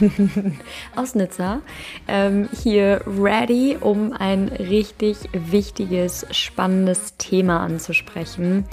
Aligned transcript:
aus 0.96 1.14
Nizza 1.14 1.60
ähm, 2.08 2.48
hier 2.62 3.00
ready, 3.06 3.76
um 3.80 4.12
ein 4.12 4.48
richtig 4.48 5.16
wichtiges, 5.32 6.26
spannendes 6.30 7.16
Thema 7.16 7.60
anzusprechen. 7.60 8.64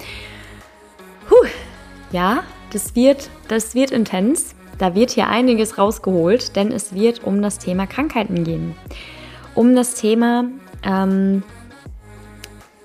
Puh, 1.28 1.48
ja, 2.12 2.44
das 2.72 2.96
wird, 2.96 3.30
das 3.48 3.76
wird 3.76 3.92
intens. 3.92 4.56
Da 4.78 4.96
wird 4.96 5.12
hier 5.12 5.28
einiges 5.28 5.78
rausgeholt, 5.78 6.56
denn 6.56 6.72
es 6.72 6.94
wird 6.94 7.24
um 7.24 7.42
das 7.42 7.60
Thema 7.60 7.86
Krankheiten 7.86 8.44
gehen. 8.44 8.76
Um 9.54 9.76
das 9.76 9.94
Thema, 9.94 10.46
ähm, 10.84 11.44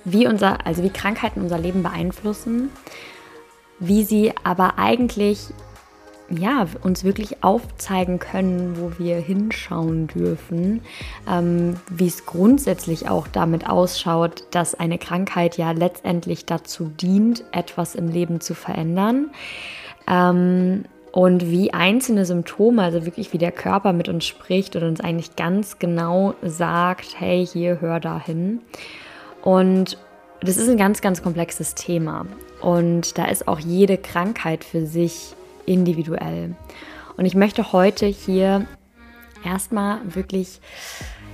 wie 0.05 0.27
unser, 0.27 0.67
also 0.67 0.83
wie 0.83 0.91
Krankheiten 0.91 1.41
unser 1.41 1.59
Leben 1.59 1.83
beeinflussen, 1.83 2.71
wie 3.79 4.05
sie 4.05 4.33
aber 4.45 4.79
eigentlich 4.79 5.49
ja, 6.31 6.67
uns 6.83 7.05
wirklich 7.05 7.43
aufzeigen 7.45 8.19
können, 8.19 8.77
wo 8.79 8.93
wir 8.99 9.17
hinschauen 9.17 10.09
dürfen, 10.09 10.83
ähm, 11.31 11.77
wie 11.89 12.07
es 12.07 12.27
grundsätzlich 12.27 13.09
auch 13.09 13.29
damit 13.29 13.69
ausschaut, 13.69 14.45
dass 14.51 14.75
eine 14.75 14.99
Krankheit 14.99 15.57
ja 15.57 15.71
letztendlich 15.71 16.45
dazu 16.45 16.87
dient, 16.87 17.45
etwas 17.53 17.95
im 17.95 18.09
Leben 18.09 18.41
zu 18.41 18.55
verändern. 18.55 19.31
Ähm, 20.09 20.85
und 21.13 21.51
wie 21.51 21.73
einzelne 21.73 22.27
Symptome, 22.27 22.83
also 22.83 23.07
wirklich 23.07 23.33
wie 23.33 23.39
der 23.39 23.53
Körper 23.53 23.95
mit 23.95 24.09
uns 24.09 24.27
spricht 24.27 24.77
und 24.77 24.83
uns 24.83 25.01
eigentlich 25.01 25.35
ganz 25.35 25.79
genau 25.79 26.35
sagt, 26.43 27.19
hey, 27.19 27.47
hier, 27.47 27.81
hör 27.81 28.01
da 28.01 28.21
hin. 28.21 28.61
Und 29.43 29.97
das 30.41 30.59
ist 30.59 30.69
ein 30.69 30.77
ganz, 30.77 31.01
ganz 31.01 31.23
komplexes 31.23 31.75
Thema. 31.75 32.27
Und 32.61 33.17
da 33.17 33.27
ist 33.27 33.49
auch 33.49 33.59
jede 33.59 33.97
Krankheit 33.97 34.63
für 34.63 34.85
sich 34.85 35.35
individuell. 35.67 36.55
Und 37.17 37.25
ich 37.25 37.35
möchte 37.35 37.73
heute 37.73 38.07
hier 38.07 38.67
erstmal 39.45 40.01
wirklich 40.15 40.61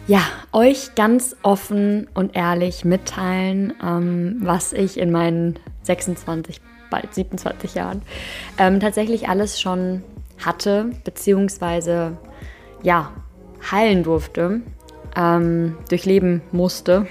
ja, 0.07 0.21
euch 0.53 0.95
ganz 0.97 1.37
offen 1.43 2.09
und 2.15 2.35
ehrlich 2.35 2.85
mitteilen, 2.85 3.73
ähm, 3.83 4.39
was 4.41 4.73
ich 4.73 4.99
in 4.99 5.13
meinen 5.13 5.59
26, 5.85 6.61
bald 6.91 7.15
27 7.15 7.75
Jahren 7.75 8.03
ähm, 8.59 8.81
tatsächlich 8.81 9.29
alles 9.29 9.61
schon 9.61 10.03
hatte, 10.45 10.91
beziehungsweise 11.05 12.17
ja, 12.83 13.13
heilen 13.71 14.03
durfte, 14.03 14.61
ähm, 15.17 15.77
durchleben 15.89 16.43
musste. 16.51 17.07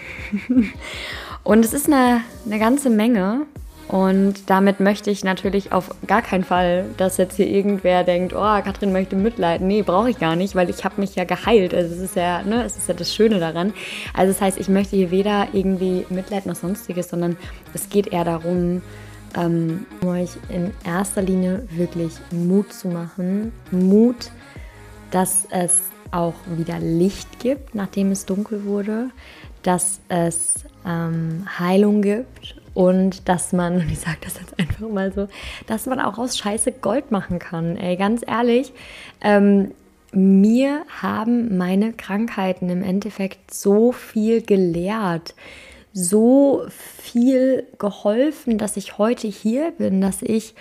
und 1.44 1.64
es 1.64 1.74
ist 1.74 1.88
eine, 1.88 2.22
eine 2.46 2.60
ganze 2.60 2.90
Menge 2.90 3.46
und 3.92 4.50
damit 4.50 4.80
möchte 4.80 5.12
ich 5.12 5.26
natürlich 5.26 5.74
auf 5.74 5.90
gar 6.08 6.22
keinen 6.22 6.46
Fall, 6.46 6.86
dass 6.96 7.18
jetzt 7.18 7.36
hier 7.36 7.48
irgendwer 7.48 8.06
denkt, 8.06 8.32
oh, 8.34 8.62
Katrin 8.64 8.94
möchte 8.94 9.18
Mitleid. 9.18 9.60
Nee, 9.60 9.82
brauche 9.82 10.10
ich 10.10 10.18
gar 10.18 10.38
nicht, 10.38 10.56
weil 10.56 10.70
ich 10.70 10.86
habe 10.86 11.02
mich 11.02 11.16
ja 11.16 11.26
geheilt. 11.26 11.74
Also 11.74 11.94
es 11.94 12.00
ist 12.00 12.16
ja, 12.16 12.42
ne, 12.42 12.64
es 12.64 12.78
ist 12.78 12.88
ja 12.88 12.94
das 12.94 13.14
Schöne 13.14 13.40
daran. 13.40 13.74
Also 14.14 14.32
das 14.32 14.40
heißt, 14.40 14.60
ich 14.60 14.70
möchte 14.70 14.96
hier 14.96 15.12
weder 15.12 15.50
irgendwie 15.52 16.06
Mitleid 16.10 16.46
noch 16.46 16.56
sonstiges, 16.56 17.10
sondern 17.10 17.36
es 17.74 17.90
geht 17.90 18.08
eher 18.08 18.24
darum, 18.24 18.82
ähm, 19.36 19.86
euch 20.06 20.38
in 20.48 20.72
erster 20.86 21.22
Linie 21.22 21.68
wirklich 21.72 22.14
Mut 22.32 22.72
zu 22.72 22.88
machen. 22.88 23.52
Mut, 23.72 24.32
dass 25.12 25.48
es 25.50 25.90
auch 26.12 26.36
wieder 26.56 26.80
Licht 26.80 27.40
gibt, 27.40 27.76
nachdem 27.76 28.12
es 28.12 28.26
dunkel 28.26 28.64
wurde, 28.64 29.10
dass 29.64 30.00
es 30.08 30.64
ähm, 30.86 31.46
Heilung 31.60 32.02
gibt 32.02 32.61
und 32.74 33.28
dass 33.28 33.54
man, 33.54 33.76
und 33.82 33.92
ich 33.92 34.00
sage 34.00 34.18
das 34.22 34.40
jetzt 34.40 34.58
einfach 34.60 34.88
mal 34.88 35.12
so, 35.12 35.28
dass 35.68 35.86
man 35.86 36.00
auch 36.00 36.18
aus 36.18 36.38
Scheiße 36.38 36.72
Gold 36.72 37.12
machen 37.12 37.40
kann. 37.40 37.78
Ey, 37.78 37.98
ganz 37.98 38.24
ehrlich, 38.26 38.74
ähm, 39.22 39.72
mir 40.14 40.84
haben 41.02 41.58
meine 41.58 41.94
Krankheiten 41.94 42.70
im 42.70 42.84
Endeffekt 42.84 43.54
so 43.54 43.94
viel 43.94 44.42
gelehrt, 44.42 45.36
so 45.94 46.66
viel 46.70 47.66
geholfen, 47.80 48.58
dass 48.58 48.78
ich 48.78 48.98
heute 48.98 49.28
hier 49.28 49.72
bin, 49.72 50.02
dass 50.02 50.22
ich, 50.22 50.54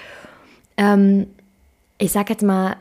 ähm, 0.76 1.26
ich 1.98 2.12
sag 2.12 2.30
jetzt 2.30 2.42
mal, 2.42 2.76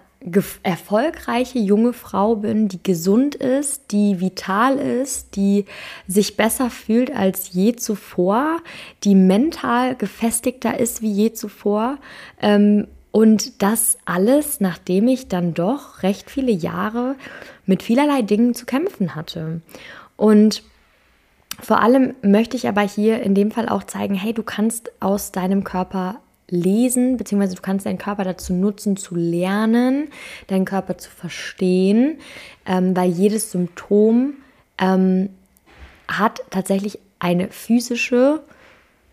erfolgreiche 0.64 1.60
junge 1.60 1.94
Frau 1.94 2.36
bin, 2.36 2.68
die 2.68 2.82
gesund 2.82 3.36
ist, 3.36 3.92
die 3.92 4.20
vital 4.20 4.78
ist, 4.78 5.36
die 5.36 5.66
sich 6.08 6.38
besser 6.38 6.70
fühlt 6.70 7.16
als 7.16 7.52
je 7.54 7.76
zuvor, 7.76 8.58
die 9.04 9.16
mental 9.16 9.96
gefestigter 9.96 10.80
ist 10.80 11.02
wie 11.02 11.12
je 11.12 11.34
zuvor. 11.34 11.98
Ähm, 12.42 12.88
und 13.12 13.62
das 13.64 13.98
alles, 14.06 14.60
nachdem 14.60 15.08
ich 15.08 15.28
dann 15.28 15.54
doch 15.54 16.04
recht 16.04 16.30
viele 16.30 16.52
Jahre 16.52 17.16
mit 17.66 17.82
vielerlei 17.82 18.22
Dingen 18.22 18.54
zu 18.54 18.66
kämpfen 18.66 19.16
hatte. 19.16 19.62
Und 20.16 20.64
vor 21.62 21.82
allem 21.82 22.14
möchte 22.22 22.56
ich 22.56 22.68
aber 22.68 22.82
hier 22.82 23.22
in 23.22 23.36
dem 23.36 23.52
Fall 23.52 23.68
auch 23.68 23.84
zeigen, 23.84 24.16
hey, 24.16 24.34
du 24.34 24.44
kannst 24.44 24.92
aus 25.00 25.32
deinem 25.32 25.64
Körper 25.64 26.20
lesen, 26.52 27.18
beziehungsweise 27.18 27.56
du 27.56 27.62
kannst 27.62 27.86
deinen 27.86 27.98
Körper 27.98 28.24
dazu 28.24 28.54
nutzen, 28.54 28.98
zu 28.98 29.16
lernen, 29.16 30.10
deinen 30.48 30.66
Körper 30.66 30.98
zu 30.98 31.10
verstehen, 31.10 32.18
ähm, 32.66 32.96
weil 32.96 33.10
jedes 33.10 33.52
Symptom 33.52 34.34
ähm, 34.78 35.30
hat 36.08 36.42
tatsächlich 36.50 37.00
eine 37.20 37.50
physische 37.50 38.42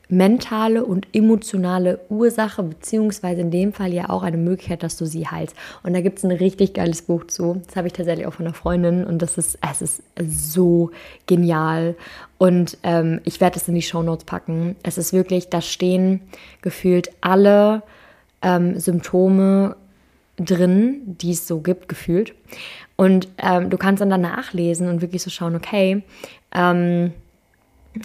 mentale 0.09 0.85
und 0.85 1.09
emotionale 1.13 2.01
Ursache, 2.09 2.63
beziehungsweise 2.63 3.41
in 3.41 3.51
dem 3.51 3.73
Fall 3.73 3.93
ja 3.93 4.09
auch 4.09 4.23
eine 4.23 4.37
Möglichkeit, 4.37 4.83
dass 4.83 4.97
du 4.97 5.05
sie 5.05 5.27
heilst. 5.27 5.57
Und 5.83 5.95
da 5.95 6.01
gibt 6.01 6.19
es 6.19 6.25
ein 6.25 6.31
richtig 6.31 6.75
geiles 6.75 7.03
Buch 7.03 7.27
zu. 7.27 7.61
Das 7.67 7.77
habe 7.77 7.89
ich 7.89 7.93
tatsächlich 7.93 8.27
auch 8.27 8.35
von 8.35 8.47
einer 8.47 8.55
Freundin 8.55 9.05
und 9.05 9.21
das 9.21 9.37
ist, 9.37 9.59
es 9.69 9.83
ist 9.83 10.03
so 10.53 10.91
genial. 11.27 11.97
Und 12.39 12.79
ähm, 12.85 13.21
ich 13.25 13.41
werde 13.41 13.59
es 13.59 13.67
in 13.67 13.75
die 13.75 13.83
Show 13.83 14.03
Notes 14.03 14.25
packen. 14.25 14.77
Es 14.83 14.97
ist 14.97 15.13
wirklich, 15.13 15.49
da 15.49 15.61
stehen 15.61 16.21
gefühlt 16.63 17.11
alle 17.21 17.83
ähm, 18.43 18.79
Symptome 18.79 19.77
drin, 20.37 21.01
die 21.21 21.33
es 21.33 21.49
so 21.49 21.61
gibt, 21.61 21.89
gefühlt. 21.89 22.35
Und 22.95 23.29
ähm, 23.39 23.71
du 23.71 23.77
kannst 23.77 24.01
dann 24.01 24.11
danach 24.11 24.53
lesen 24.53 24.89
und 24.89 25.01
wirklich 25.01 25.23
so 25.23 25.31
schauen, 25.31 25.57
okay, 25.57 26.03
ähm, 26.55 27.13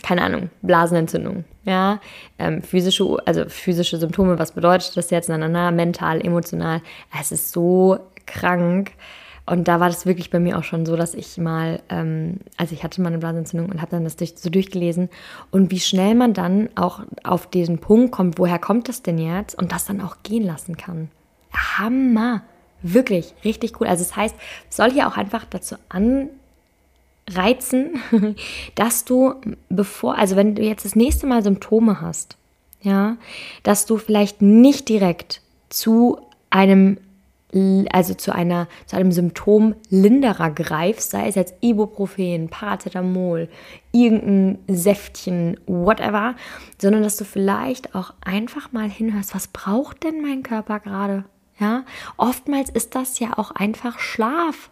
keine 0.03 0.23
Ahnung, 0.23 0.49
Blasenentzündung, 0.61 1.45
ja, 1.63 1.99
ähm, 2.39 2.61
physische, 2.61 3.17
also 3.25 3.45
physische 3.47 3.97
Symptome, 3.97 4.39
was 4.39 4.53
bedeutet 4.53 4.95
das 4.95 5.09
jetzt, 5.09 5.29
na, 5.29 5.37
na, 5.37 5.47
na, 5.47 5.71
mental, 5.71 6.21
emotional, 6.25 6.81
es 7.19 7.31
ist 7.31 7.51
so 7.51 7.99
krank 8.25 8.91
und 9.45 9.67
da 9.67 9.79
war 9.79 9.89
das 9.89 10.05
wirklich 10.05 10.29
bei 10.29 10.39
mir 10.39 10.57
auch 10.57 10.63
schon 10.63 10.85
so, 10.85 10.95
dass 10.95 11.13
ich 11.13 11.37
mal, 11.37 11.81
ähm, 11.89 12.37
also 12.57 12.73
ich 12.73 12.83
hatte 12.83 13.01
mal 13.01 13.09
eine 13.09 13.17
Blasenentzündung 13.17 13.69
und 13.69 13.81
habe 13.81 13.91
dann 13.91 14.03
das 14.03 14.15
durch, 14.15 14.35
so 14.37 14.49
durchgelesen 14.49 15.09
und 15.49 15.71
wie 15.71 15.79
schnell 15.79 16.15
man 16.15 16.33
dann 16.33 16.69
auch 16.75 17.01
auf 17.23 17.47
diesen 17.47 17.79
Punkt 17.79 18.11
kommt, 18.11 18.37
woher 18.37 18.59
kommt 18.59 18.87
das 18.87 19.01
denn 19.01 19.17
jetzt 19.17 19.57
und 19.57 19.71
das 19.71 19.85
dann 19.85 20.01
auch 20.01 20.17
gehen 20.23 20.43
lassen 20.43 20.77
kann. 20.77 21.09
Hammer! 21.53 22.43
Wirklich, 22.83 23.33
richtig 23.43 23.79
cool. 23.79 23.87
Also 23.87 24.03
das 24.03 24.15
heißt, 24.15 24.35
es 24.69 24.77
soll 24.77 24.91
hier 24.91 25.07
auch 25.07 25.17
einfach 25.17 25.45
dazu 25.45 25.75
an, 25.89 26.29
reizen, 27.35 28.01
dass 28.75 29.05
du 29.05 29.35
bevor, 29.69 30.17
also 30.17 30.35
wenn 30.35 30.55
du 30.55 30.61
jetzt 30.61 30.85
das 30.85 30.95
nächste 30.95 31.27
Mal 31.27 31.43
Symptome 31.43 32.01
hast, 32.01 32.37
ja, 32.81 33.17
dass 33.63 33.85
du 33.85 33.97
vielleicht 33.97 34.41
nicht 34.41 34.89
direkt 34.89 35.41
zu 35.69 36.19
einem 36.49 36.97
also 37.91 38.13
zu 38.13 38.33
einer 38.33 38.67
zu 38.85 38.95
einem 38.95 39.11
Symptomlinderer 39.11 40.51
greifst, 40.51 41.11
sei 41.11 41.27
es 41.27 41.35
jetzt 41.35 41.55
Ibuprofen, 41.61 42.47
Paracetamol, 42.49 43.49
irgendein 43.91 44.59
Säftchen, 44.67 45.59
whatever, 45.67 46.35
sondern 46.77 47.03
dass 47.03 47.17
du 47.17 47.25
vielleicht 47.25 47.93
auch 47.93 48.13
einfach 48.21 48.71
mal 48.71 48.89
hinhörst, 48.89 49.35
was 49.35 49.49
braucht 49.49 50.03
denn 50.03 50.21
mein 50.21 50.43
Körper 50.43 50.79
gerade? 50.79 51.25
Ja, 51.59 51.83
oftmals 52.17 52.69
ist 52.69 52.95
das 52.95 53.19
ja 53.19 53.37
auch 53.37 53.51
einfach 53.51 53.99
Schlaf. 53.99 54.70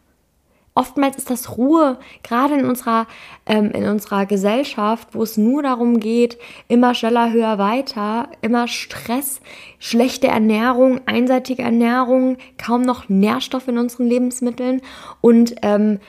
Oftmals 0.79 1.17
ist 1.17 1.29
das 1.29 1.57
Ruhe, 1.57 1.97
gerade 2.23 2.53
in 2.53 2.63
unserer, 2.63 3.05
ähm, 3.45 3.71
in 3.71 3.85
unserer 3.85 4.25
Gesellschaft, 4.25 5.09
wo 5.11 5.23
es 5.23 5.35
nur 5.35 5.61
darum 5.61 5.99
geht, 5.99 6.37
immer 6.69 6.95
schneller, 6.95 7.33
höher, 7.33 7.57
weiter, 7.57 8.29
immer 8.41 8.69
Stress, 8.69 9.41
schlechte 9.77 10.27
Ernährung, 10.27 11.01
einseitige 11.05 11.63
Ernährung, 11.63 12.37
kaum 12.57 12.83
noch 12.83 13.09
Nährstoffe 13.09 13.67
in 13.67 13.77
unseren 13.77 14.07
Lebensmitteln 14.07 14.81
und 15.19 15.55
ähm, 15.63 15.99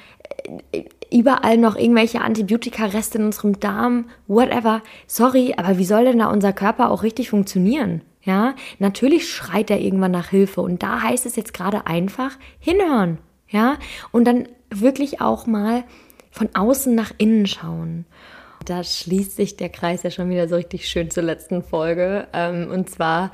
überall 1.12 1.56
noch 1.56 1.74
irgendwelche 1.74 2.20
Antibiotika-Reste 2.20 3.18
in 3.18 3.24
unserem 3.24 3.58
Darm, 3.58 4.04
whatever. 4.28 4.82
Sorry, 5.08 5.52
aber 5.56 5.78
wie 5.78 5.84
soll 5.84 6.04
denn 6.04 6.20
da 6.20 6.30
unser 6.30 6.52
Körper 6.52 6.92
auch 6.92 7.02
richtig 7.02 7.30
funktionieren? 7.30 8.02
Ja, 8.22 8.54
natürlich 8.78 9.28
schreit 9.28 9.68
er 9.68 9.80
irgendwann 9.80 10.12
nach 10.12 10.28
Hilfe 10.28 10.60
und 10.60 10.84
da 10.84 11.02
heißt 11.02 11.26
es 11.26 11.34
jetzt 11.34 11.54
gerade 11.54 11.88
einfach 11.88 12.38
hinhören. 12.60 13.18
Ja, 13.48 13.78
und 14.12 14.26
dann 14.26 14.46
wirklich 14.70 15.20
auch 15.20 15.46
mal 15.46 15.84
von 16.30 16.48
außen 16.54 16.94
nach 16.94 17.12
innen 17.18 17.46
schauen. 17.46 18.06
Da 18.64 18.84
schließt 18.84 19.36
sich 19.36 19.56
der 19.56 19.68
Kreis 19.68 20.02
ja 20.02 20.10
schon 20.10 20.30
wieder 20.30 20.48
so 20.48 20.56
richtig 20.56 20.88
schön 20.88 21.10
zur 21.10 21.22
letzten 21.22 21.62
Folge. 21.62 22.28
Ähm, 22.32 22.68
und 22.70 22.90
zwar 22.90 23.32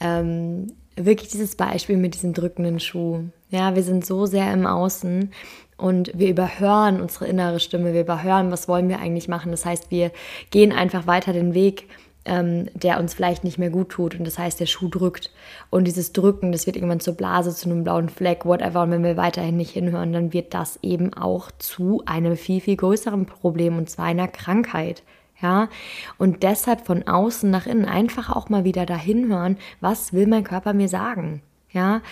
ähm, 0.00 0.68
wirklich 0.96 1.28
dieses 1.28 1.56
Beispiel 1.56 1.96
mit 1.96 2.14
diesem 2.14 2.32
drückenden 2.32 2.80
Schuh. 2.80 3.24
Ja, 3.50 3.74
wir 3.74 3.82
sind 3.82 4.04
so 4.04 4.26
sehr 4.26 4.52
im 4.52 4.66
Außen 4.66 5.30
und 5.76 6.10
wir 6.14 6.28
überhören 6.28 7.00
unsere 7.00 7.26
innere 7.26 7.60
Stimme, 7.60 7.92
wir 7.92 8.02
überhören, 8.02 8.50
was 8.50 8.68
wollen 8.68 8.88
wir 8.88 9.00
eigentlich 9.00 9.28
machen. 9.28 9.50
Das 9.50 9.64
heißt, 9.64 9.90
wir 9.90 10.10
gehen 10.50 10.72
einfach 10.72 11.06
weiter 11.06 11.32
den 11.32 11.54
Weg 11.54 11.88
ähm, 12.24 12.68
der 12.74 12.98
uns 12.98 13.14
vielleicht 13.14 13.44
nicht 13.44 13.58
mehr 13.58 13.70
gut 13.70 13.90
tut. 13.90 14.18
Und 14.18 14.26
das 14.26 14.38
heißt, 14.38 14.60
der 14.60 14.66
Schuh 14.66 14.88
drückt. 14.88 15.30
Und 15.70 15.84
dieses 15.84 16.12
Drücken, 16.12 16.52
das 16.52 16.66
wird 16.66 16.76
irgendwann 16.76 17.00
zur 17.00 17.14
Blase, 17.14 17.54
zu 17.54 17.68
einem 17.68 17.84
blauen 17.84 18.08
Fleck, 18.08 18.44
whatever. 18.44 18.82
Und 18.82 18.90
wenn 18.90 19.04
wir 19.04 19.16
weiterhin 19.16 19.56
nicht 19.56 19.72
hinhören, 19.72 20.12
dann 20.12 20.32
wird 20.32 20.54
das 20.54 20.78
eben 20.82 21.12
auch 21.14 21.50
zu 21.58 22.02
einem 22.06 22.36
viel, 22.36 22.60
viel 22.60 22.76
größeren 22.76 23.26
Problem 23.26 23.78
und 23.78 23.90
zwar 23.90 24.06
einer 24.06 24.28
Krankheit. 24.28 25.02
Ja, 25.42 25.68
und 26.16 26.42
deshalb 26.42 26.86
von 26.86 27.06
außen 27.06 27.50
nach 27.50 27.66
innen 27.66 27.84
einfach 27.84 28.34
auch 28.34 28.48
mal 28.48 28.64
wieder 28.64 28.86
dahin 28.86 29.28
hören, 29.28 29.58
was 29.80 30.12
will 30.12 30.26
mein 30.26 30.44
Körper 30.44 30.72
mir 30.72 30.88
sagen. 30.88 31.42
Ja, 31.70 32.02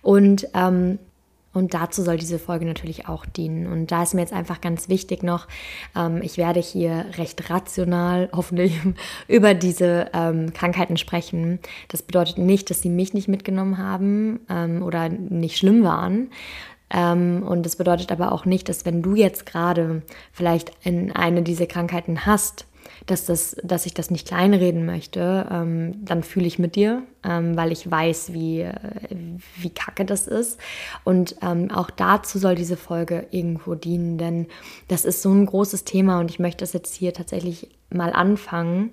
und 0.00 0.46
ähm, 0.54 0.98
und 1.58 1.74
dazu 1.74 2.02
soll 2.02 2.16
diese 2.16 2.38
Folge 2.38 2.64
natürlich 2.64 3.08
auch 3.08 3.26
dienen. 3.26 3.66
Und 3.66 3.90
da 3.90 4.02
ist 4.02 4.14
mir 4.14 4.20
jetzt 4.20 4.32
einfach 4.32 4.60
ganz 4.60 4.88
wichtig 4.88 5.22
noch, 5.22 5.46
ähm, 5.96 6.20
ich 6.22 6.38
werde 6.38 6.60
hier 6.60 7.06
recht 7.16 7.50
rational, 7.50 8.30
hoffentlich, 8.36 8.78
über 9.26 9.54
diese 9.54 10.10
ähm, 10.14 10.52
Krankheiten 10.54 10.96
sprechen. 10.96 11.58
Das 11.88 12.02
bedeutet 12.02 12.38
nicht, 12.38 12.70
dass 12.70 12.80
sie 12.80 12.90
mich 12.90 13.12
nicht 13.12 13.28
mitgenommen 13.28 13.78
haben 13.78 14.40
ähm, 14.48 14.82
oder 14.82 15.08
nicht 15.08 15.58
schlimm 15.58 15.82
waren. 15.82 16.30
Ähm, 16.90 17.42
und 17.46 17.66
das 17.66 17.76
bedeutet 17.76 18.12
aber 18.12 18.32
auch 18.32 18.44
nicht, 18.44 18.68
dass 18.68 18.86
wenn 18.86 19.02
du 19.02 19.14
jetzt 19.14 19.44
gerade 19.44 20.02
vielleicht 20.32 20.72
in 20.84 21.12
eine 21.12 21.42
dieser 21.42 21.66
Krankheiten 21.66 22.24
hast, 22.24 22.66
dass, 23.10 23.24
das, 23.24 23.56
dass 23.62 23.86
ich 23.86 23.94
das 23.94 24.10
nicht 24.10 24.28
kleinreden 24.28 24.86
möchte, 24.86 25.46
ähm, 25.50 26.04
dann 26.04 26.22
fühle 26.22 26.46
ich 26.46 26.58
mit 26.58 26.76
dir, 26.76 27.02
ähm, 27.24 27.56
weil 27.56 27.72
ich 27.72 27.90
weiß, 27.90 28.32
wie, 28.32 28.60
äh, 28.60 28.74
wie 29.56 29.70
kacke 29.70 30.04
das 30.04 30.26
ist. 30.26 30.60
Und 31.04 31.36
ähm, 31.42 31.70
auch 31.70 31.90
dazu 31.90 32.38
soll 32.38 32.54
diese 32.54 32.76
Folge 32.76 33.26
irgendwo 33.30 33.74
dienen, 33.74 34.18
denn 34.18 34.46
das 34.88 35.04
ist 35.04 35.22
so 35.22 35.30
ein 35.30 35.46
großes 35.46 35.84
Thema 35.84 36.20
und 36.20 36.30
ich 36.30 36.38
möchte 36.38 36.62
das 36.62 36.72
jetzt 36.72 36.94
hier 36.94 37.12
tatsächlich 37.14 37.68
mal 37.90 38.12
anfangen. 38.12 38.90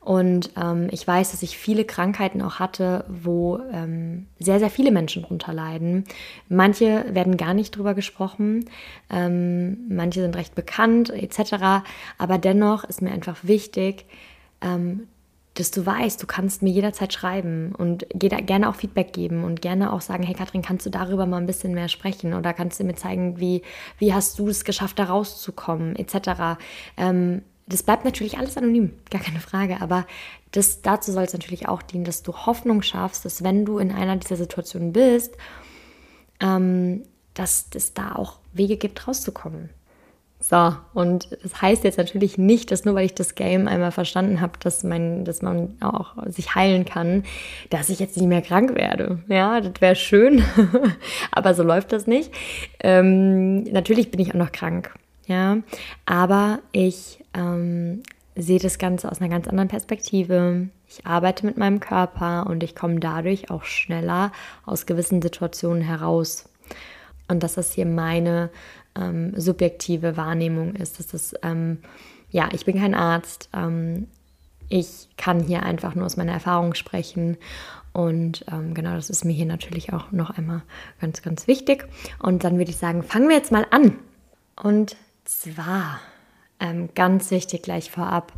Und 0.00 0.50
ähm, 0.56 0.88
ich 0.90 1.06
weiß, 1.06 1.32
dass 1.32 1.42
ich 1.42 1.58
viele 1.58 1.84
Krankheiten 1.84 2.40
auch 2.40 2.58
hatte, 2.58 3.04
wo 3.08 3.58
ähm, 3.70 4.26
sehr, 4.38 4.58
sehr 4.58 4.70
viele 4.70 4.92
Menschen 4.92 5.22
drunter 5.22 5.52
leiden. 5.52 6.04
Manche 6.48 7.04
werden 7.10 7.36
gar 7.36 7.52
nicht 7.52 7.76
drüber 7.76 7.92
gesprochen, 7.92 8.64
ähm, 9.10 9.86
manche 9.90 10.22
sind 10.22 10.36
recht 10.36 10.54
bekannt 10.54 11.10
etc. 11.10 11.84
Aber 12.16 12.38
dennoch 12.38 12.84
ist 12.84 13.02
mir 13.02 13.12
einfach 13.12 13.38
wichtig, 13.42 14.06
ähm, 14.62 15.06
dass 15.54 15.70
du 15.70 15.84
weißt, 15.84 16.22
du 16.22 16.26
kannst 16.26 16.62
mir 16.62 16.70
jederzeit 16.70 17.12
schreiben 17.12 17.74
und 17.76 18.06
gerne 18.14 18.70
auch 18.70 18.76
Feedback 18.76 19.12
geben 19.12 19.44
und 19.44 19.60
gerne 19.60 19.92
auch 19.92 20.00
sagen, 20.00 20.22
hey 20.22 20.34
Katrin, 20.34 20.62
kannst 20.62 20.86
du 20.86 20.90
darüber 20.90 21.26
mal 21.26 21.38
ein 21.38 21.46
bisschen 21.46 21.74
mehr 21.74 21.88
sprechen 21.88 22.32
oder 22.32 22.54
kannst 22.54 22.80
du 22.80 22.84
mir 22.84 22.94
zeigen, 22.94 23.38
wie, 23.38 23.62
wie 23.98 24.14
hast 24.14 24.38
du 24.38 24.48
es 24.48 24.64
geschafft, 24.64 24.98
da 24.98 25.04
rauszukommen 25.04 25.96
etc. 25.96 26.58
Ähm, 26.96 27.42
das 27.70 27.82
bleibt 27.82 28.04
natürlich 28.04 28.38
alles 28.38 28.56
anonym, 28.56 28.92
gar 29.10 29.20
keine 29.20 29.40
Frage, 29.40 29.80
aber 29.80 30.06
das, 30.52 30.82
dazu 30.82 31.12
soll 31.12 31.24
es 31.24 31.32
natürlich 31.32 31.68
auch 31.68 31.82
dienen, 31.82 32.04
dass 32.04 32.22
du 32.22 32.34
Hoffnung 32.34 32.82
schaffst, 32.82 33.24
dass 33.24 33.42
wenn 33.42 33.64
du 33.64 33.78
in 33.78 33.92
einer 33.92 34.16
dieser 34.16 34.36
Situationen 34.36 34.92
bist, 34.92 35.36
ähm, 36.40 37.02
dass 37.34 37.66
es 37.74 37.94
da 37.94 38.16
auch 38.16 38.38
Wege 38.52 38.76
gibt, 38.76 39.06
rauszukommen. 39.06 39.70
So, 40.42 40.74
und 40.94 41.36
das 41.42 41.60
heißt 41.60 41.84
jetzt 41.84 41.98
natürlich 41.98 42.38
nicht, 42.38 42.70
dass 42.70 42.86
nur 42.86 42.94
weil 42.94 43.04
ich 43.04 43.14
das 43.14 43.34
Game 43.34 43.68
einmal 43.68 43.92
verstanden 43.92 44.40
habe, 44.40 44.54
dass, 44.58 44.80
dass 44.80 45.42
man 45.42 45.76
auch 45.80 46.14
sich 46.26 46.54
heilen 46.54 46.86
kann, 46.86 47.24
dass 47.68 47.90
ich 47.90 48.00
jetzt 48.00 48.16
nicht 48.16 48.26
mehr 48.26 48.40
krank 48.40 48.74
werde. 48.74 49.22
Ja, 49.28 49.60
das 49.60 49.80
wäre 49.80 49.96
schön, 49.96 50.42
aber 51.30 51.52
so 51.54 51.62
läuft 51.62 51.92
das 51.92 52.06
nicht. 52.06 52.32
Ähm, 52.82 53.64
natürlich 53.64 54.10
bin 54.10 54.18
ich 54.20 54.30
auch 54.30 54.38
noch 54.38 54.50
krank 54.50 54.94
ja, 55.30 55.58
aber 56.06 56.58
ich 56.72 57.24
ähm, 57.34 58.02
sehe 58.34 58.58
das 58.58 58.78
Ganze 58.78 59.10
aus 59.10 59.20
einer 59.20 59.30
ganz 59.30 59.46
anderen 59.46 59.68
Perspektive. 59.68 60.68
Ich 60.88 61.06
arbeite 61.06 61.46
mit 61.46 61.56
meinem 61.56 61.78
Körper 61.78 62.48
und 62.48 62.64
ich 62.64 62.74
komme 62.74 62.98
dadurch 62.98 63.48
auch 63.48 63.62
schneller 63.62 64.32
aus 64.66 64.86
gewissen 64.86 65.22
Situationen 65.22 65.82
heraus. 65.82 66.48
Und 67.28 67.44
dass 67.44 67.54
das 67.54 67.72
hier 67.72 67.86
meine 67.86 68.50
ähm, 68.96 69.32
subjektive 69.38 70.16
Wahrnehmung 70.16 70.74
ist, 70.74 70.98
dass 70.98 71.06
das, 71.06 71.32
ähm, 71.44 71.78
ja, 72.30 72.48
ich 72.52 72.64
bin 72.64 72.76
kein 72.76 72.96
Arzt. 72.96 73.50
Ähm, 73.54 74.08
ich 74.68 75.10
kann 75.16 75.44
hier 75.44 75.62
einfach 75.62 75.94
nur 75.94 76.06
aus 76.06 76.16
meiner 76.16 76.32
Erfahrung 76.32 76.74
sprechen. 76.74 77.36
Und 77.92 78.44
ähm, 78.50 78.74
genau, 78.74 78.96
das 78.96 79.10
ist 79.10 79.24
mir 79.24 79.32
hier 79.32 79.46
natürlich 79.46 79.92
auch 79.92 80.10
noch 80.10 80.30
einmal 80.30 80.62
ganz, 81.00 81.22
ganz 81.22 81.46
wichtig. 81.46 81.86
Und 82.18 82.42
dann 82.42 82.58
würde 82.58 82.72
ich 82.72 82.78
sagen, 82.78 83.04
fangen 83.04 83.28
wir 83.28 83.36
jetzt 83.36 83.52
mal 83.52 83.66
an. 83.70 83.96
Und 84.60 84.96
zwar, 85.30 86.00
ähm, 86.58 86.90
ganz 86.94 87.30
wichtig 87.30 87.62
gleich 87.62 87.90
vorab, 87.90 88.32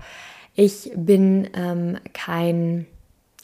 ich 0.55 0.91
bin 0.95 1.49
ähm, 1.55 1.99
kein 2.13 2.87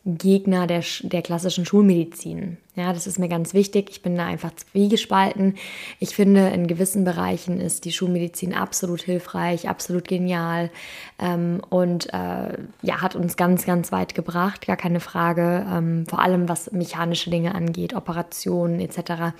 Gegner 0.04 0.66
der, 0.66 0.82
der 1.02 1.22
klassischen 1.22 1.66
Schulmedizin. 1.66 2.56
Ja, 2.76 2.92
das 2.92 3.06
ist 3.06 3.18
mir 3.18 3.28
ganz 3.28 3.52
wichtig. 3.52 3.88
Ich 3.90 4.02
bin 4.02 4.16
da 4.16 4.26
einfach 4.26 4.54
zwiegespalten. 4.54 5.56
Ich 5.98 6.14
finde, 6.14 6.48
in 6.48 6.66
gewissen 6.66 7.04
Bereichen 7.04 7.60
ist 7.60 7.84
die 7.84 7.92
Schulmedizin 7.92 8.54
absolut 8.54 9.02
hilfreich, 9.02 9.68
absolut 9.68 10.06
genial 10.06 10.70
ähm, 11.18 11.60
und 11.68 12.12
äh, 12.14 12.56
ja, 12.82 13.00
hat 13.02 13.16
uns 13.16 13.36
ganz, 13.36 13.66
ganz 13.66 13.90
weit 13.92 14.14
gebracht, 14.14 14.66
gar 14.66 14.76
keine 14.76 15.00
Frage. 15.00 15.66
Ähm, 15.70 16.06
vor 16.06 16.20
allem 16.20 16.48
was 16.48 16.72
mechanische 16.72 17.30
Dinge 17.30 17.54
angeht, 17.54 17.94
Operationen 17.94 18.80
etc 18.80 19.32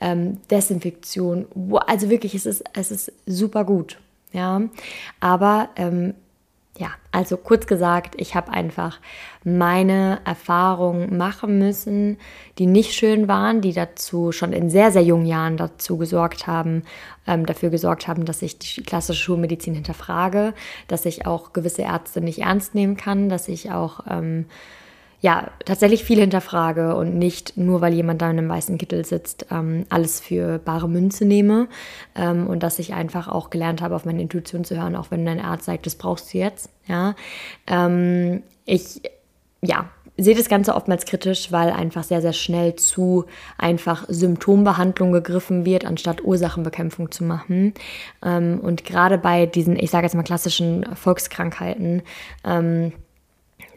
ähm, 0.00 0.38
Desinfektion. 0.50 1.46
Also 1.86 2.10
wirklich, 2.10 2.34
es 2.34 2.46
ist, 2.46 2.64
es 2.74 2.90
ist 2.90 3.12
super 3.26 3.64
gut. 3.64 3.98
Ja, 4.32 4.62
aber 5.18 5.70
ähm, 5.76 6.14
ja, 6.78 6.92
also 7.12 7.36
kurz 7.36 7.66
gesagt, 7.66 8.14
ich 8.16 8.34
habe 8.34 8.52
einfach 8.52 9.00
meine 9.44 10.20
Erfahrungen 10.24 11.18
machen 11.18 11.58
müssen, 11.58 12.16
die 12.58 12.66
nicht 12.66 12.94
schön 12.94 13.28
waren, 13.28 13.60
die 13.60 13.72
dazu 13.74 14.32
schon 14.32 14.52
in 14.52 14.70
sehr, 14.70 14.90
sehr 14.92 15.02
jungen 15.02 15.26
Jahren 15.26 15.56
dazu 15.56 15.98
gesorgt 15.98 16.46
haben, 16.46 16.84
ähm, 17.26 17.44
dafür 17.44 17.68
gesorgt 17.70 18.08
haben, 18.08 18.24
dass 18.24 18.40
ich 18.40 18.58
die 18.58 18.82
klassische 18.82 19.22
Schulmedizin 19.22 19.74
hinterfrage, 19.74 20.54
dass 20.88 21.04
ich 21.04 21.26
auch 21.26 21.52
gewisse 21.52 21.82
Ärzte 21.82 22.20
nicht 22.20 22.38
ernst 22.38 22.74
nehmen 22.74 22.96
kann, 22.96 23.28
dass 23.28 23.48
ich 23.48 23.70
auch 23.70 24.00
ähm, 24.08 24.46
ja, 25.20 25.50
tatsächlich 25.66 26.02
viel 26.02 26.18
hinterfrage 26.18 26.96
und 26.96 27.18
nicht 27.18 27.56
nur, 27.58 27.82
weil 27.82 27.92
jemand 27.92 28.22
da 28.22 28.30
in 28.30 28.38
einem 28.38 28.48
weißen 28.48 28.78
Kittel 28.78 29.04
sitzt, 29.04 29.46
ähm, 29.50 29.84
alles 29.90 30.18
für 30.18 30.58
bare 30.58 30.88
Münze 30.88 31.26
nehme 31.26 31.68
ähm, 32.14 32.46
und 32.46 32.62
dass 32.62 32.78
ich 32.78 32.94
einfach 32.94 33.28
auch 33.28 33.50
gelernt 33.50 33.82
habe, 33.82 33.94
auf 33.94 34.06
meine 34.06 34.22
Intuition 34.22 34.64
zu 34.64 34.76
hören, 34.80 34.96
auch 34.96 35.10
wenn 35.10 35.28
ein 35.28 35.40
Arzt 35.40 35.66
sagt, 35.66 35.84
das 35.84 35.96
brauchst 35.96 36.32
du 36.32 36.38
jetzt. 36.38 36.70
Ja, 36.86 37.14
ähm, 37.66 38.42
ich, 38.64 39.02
ja, 39.62 39.90
sehe 40.16 40.34
das 40.34 40.48
Ganze 40.48 40.74
oftmals 40.74 41.04
kritisch, 41.04 41.52
weil 41.52 41.70
einfach 41.70 42.04
sehr, 42.04 42.22
sehr 42.22 42.32
schnell 42.32 42.76
zu 42.76 43.26
einfach 43.58 44.06
Symptombehandlung 44.08 45.12
gegriffen 45.12 45.66
wird, 45.66 45.84
anstatt 45.84 46.24
Ursachenbekämpfung 46.24 47.10
zu 47.10 47.24
machen. 47.24 47.74
Ähm, 48.24 48.58
und 48.60 48.86
gerade 48.86 49.18
bei 49.18 49.44
diesen, 49.44 49.76
ich 49.76 49.90
sage 49.90 50.06
jetzt 50.06 50.14
mal 50.14 50.22
klassischen 50.22 50.86
Volkskrankheiten, 50.94 52.02
ähm, 52.44 52.92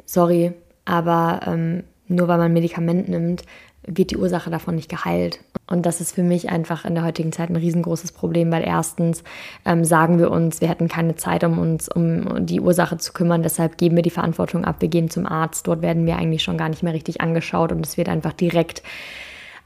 sorry, 0.05 0.53
aber 0.85 1.41
ähm, 1.45 1.83
nur 2.07 2.27
weil 2.27 2.37
man 2.37 2.47
ein 2.47 2.53
Medikament 2.53 3.09
nimmt, 3.09 3.43
wird 3.85 4.11
die 4.11 4.17
Ursache 4.17 4.49
davon 4.49 4.75
nicht 4.75 4.89
geheilt. 4.89 5.39
Und 5.67 5.85
das 5.85 6.01
ist 6.01 6.13
für 6.15 6.23
mich 6.23 6.49
einfach 6.49 6.85
in 6.85 6.95
der 6.95 7.03
heutigen 7.03 7.31
Zeit 7.31 7.49
ein 7.49 7.55
riesengroßes 7.55 8.11
Problem, 8.11 8.51
weil 8.51 8.63
erstens 8.63 9.23
ähm, 9.65 9.83
sagen 9.83 10.19
wir 10.19 10.31
uns, 10.31 10.61
wir 10.61 10.69
hätten 10.69 10.87
keine 10.87 11.15
Zeit, 11.15 11.43
um 11.43 11.57
uns 11.57 11.89
um 11.89 12.45
die 12.45 12.61
Ursache 12.61 12.97
zu 12.97 13.13
kümmern, 13.13 13.43
deshalb 13.43 13.77
geben 13.77 13.95
wir 13.95 14.03
die 14.03 14.09
Verantwortung 14.09 14.65
ab, 14.65 14.77
wir 14.79 14.89
gehen 14.89 15.09
zum 15.09 15.25
Arzt, 15.25 15.67
dort 15.67 15.81
werden 15.81 16.05
wir 16.05 16.17
eigentlich 16.17 16.43
schon 16.43 16.57
gar 16.57 16.69
nicht 16.69 16.83
mehr 16.83 16.93
richtig 16.93 17.21
angeschaut. 17.21 17.71
Und 17.71 17.85
es 17.85 17.97
wird 17.97 18.09
einfach 18.09 18.33
direkt 18.33 18.83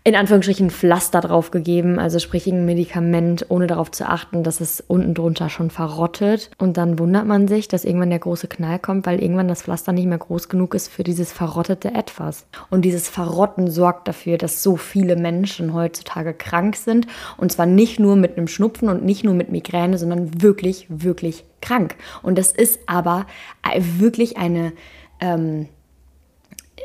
in 0.08 0.16
Anführungsstrichen 0.16 0.70
Pflaster 0.70 1.20
drauf 1.20 1.52
gegeben, 1.52 2.00
also 2.00 2.18
sprich 2.20 2.48
ein 2.48 2.66
Medikament, 2.66 3.48
ohne 3.50 3.68
darauf 3.68 3.92
zu 3.92 4.08
achten, 4.08 4.42
dass 4.42 4.62
es 4.62 4.80
unten 4.80 5.14
drunter 5.14 5.50
schon 5.50 5.70
verrottet. 5.70 6.50
Und 6.58 6.78
dann 6.78 6.98
wundert 6.98 7.26
man 7.26 7.50
sich, 7.50 7.68
dass 7.68 7.84
irgendwann 7.84 8.12
der 8.12 8.20
große 8.20 8.48
Knall 8.48 8.80
kommt, 8.80 9.06
weil 9.06 9.22
irgendwann 9.22 9.50
das 9.50 9.64
Pflaster 9.64 9.92
nicht 9.92 10.06
mehr 10.06 10.18
groß 10.18 10.48
genug 10.48 10.76
ist 10.76 10.88
für 10.88 11.04
dieses 11.04 11.34
verrottete 11.34 11.94
Etwas. 11.94 12.46
Und 12.70 12.86
dieses 12.86 13.10
Verrotten 13.10 13.70
sorgt 13.70 14.08
dafür, 14.08 14.38
dass 14.38 14.64
so 14.64 14.78
viele 14.78 15.18
Menschen 15.18 15.74
heutzutage 15.74 16.34
krank 16.34 16.78
sind. 16.78 17.06
Und 17.36 17.52
zwar 17.52 17.66
nicht 17.66 18.00
nur 18.00 18.16
mit 18.16 18.38
einem 18.38 18.48
Schnupfen 18.48 18.88
und 18.88 19.04
nicht 19.04 19.26
nur 19.26 19.34
mit 19.34 19.52
Migräne, 19.52 19.98
sondern 19.98 20.42
wirklich, 20.42 20.86
wirklich 20.88 21.44
krank. 21.62 21.98
Und 22.24 22.38
das 22.38 22.54
ist 22.54 22.80
aber 22.86 23.26
wirklich 24.00 24.38
eine... 24.38 24.72
Ähm, 25.20 25.68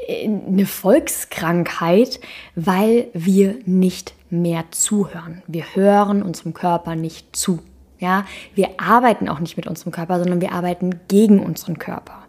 eine 0.09 0.67
Volkskrankheit, 0.67 2.21
weil 2.55 3.09
wir 3.13 3.57
nicht 3.67 4.15
mehr 4.31 4.65
zuhören. 4.71 5.43
Wir 5.47 5.65
hören 5.75 6.23
unserem 6.23 6.55
Körper 6.55 6.97
nicht 6.97 7.37
zu. 7.37 7.61
Ja, 7.99 8.25
wir 8.55 8.69
arbeiten 8.79 9.29
auch 9.29 9.39
nicht 9.39 9.57
mit 9.57 9.67
unserem 9.67 9.93
Körper, 9.93 10.19
sondern 10.19 10.41
wir 10.41 10.53
arbeiten 10.53 11.01
gegen 11.07 11.39
unseren 11.39 11.79
Körper. 11.79 12.23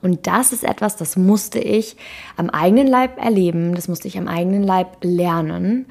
Und 0.00 0.26
das 0.26 0.52
ist 0.52 0.64
etwas, 0.64 0.96
das 0.96 1.16
musste 1.16 1.58
ich 1.58 1.96
am 2.36 2.48
eigenen 2.48 2.86
Leib 2.86 3.22
erleben, 3.22 3.74
das 3.74 3.88
musste 3.88 4.08
ich 4.08 4.16
am 4.16 4.28
eigenen 4.28 4.62
Leib 4.62 4.98
lernen. 5.02 5.86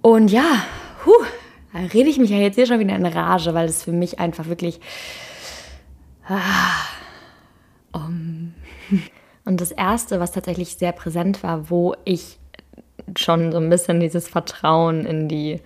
Und 0.00 0.30
ja, 0.30 0.64
huh, 1.04 1.24
da 1.72 1.80
rede 1.80 2.08
ich 2.08 2.18
mich 2.18 2.30
ja 2.30 2.38
jetzt 2.38 2.54
hier 2.54 2.66
schon 2.66 2.78
wieder 2.78 2.96
in 2.96 3.04
Rage, 3.04 3.52
weil 3.52 3.66
es 3.66 3.82
für 3.82 3.92
mich 3.92 4.18
einfach 4.18 4.46
wirklich. 4.46 4.80
Ah, 6.28 6.38
um, 7.92 8.54
und 9.46 9.60
das 9.60 9.70
Erste, 9.70 10.20
was 10.20 10.32
tatsächlich 10.32 10.76
sehr 10.76 10.92
präsent 10.92 11.42
war, 11.42 11.70
wo 11.70 11.94
ich 12.04 12.38
schon 13.16 13.52
so 13.52 13.58
ein 13.58 13.70
bisschen 13.70 14.00
dieses 14.00 14.28
Vertrauen 14.28 15.06
in 15.06 15.28
die 15.28 15.60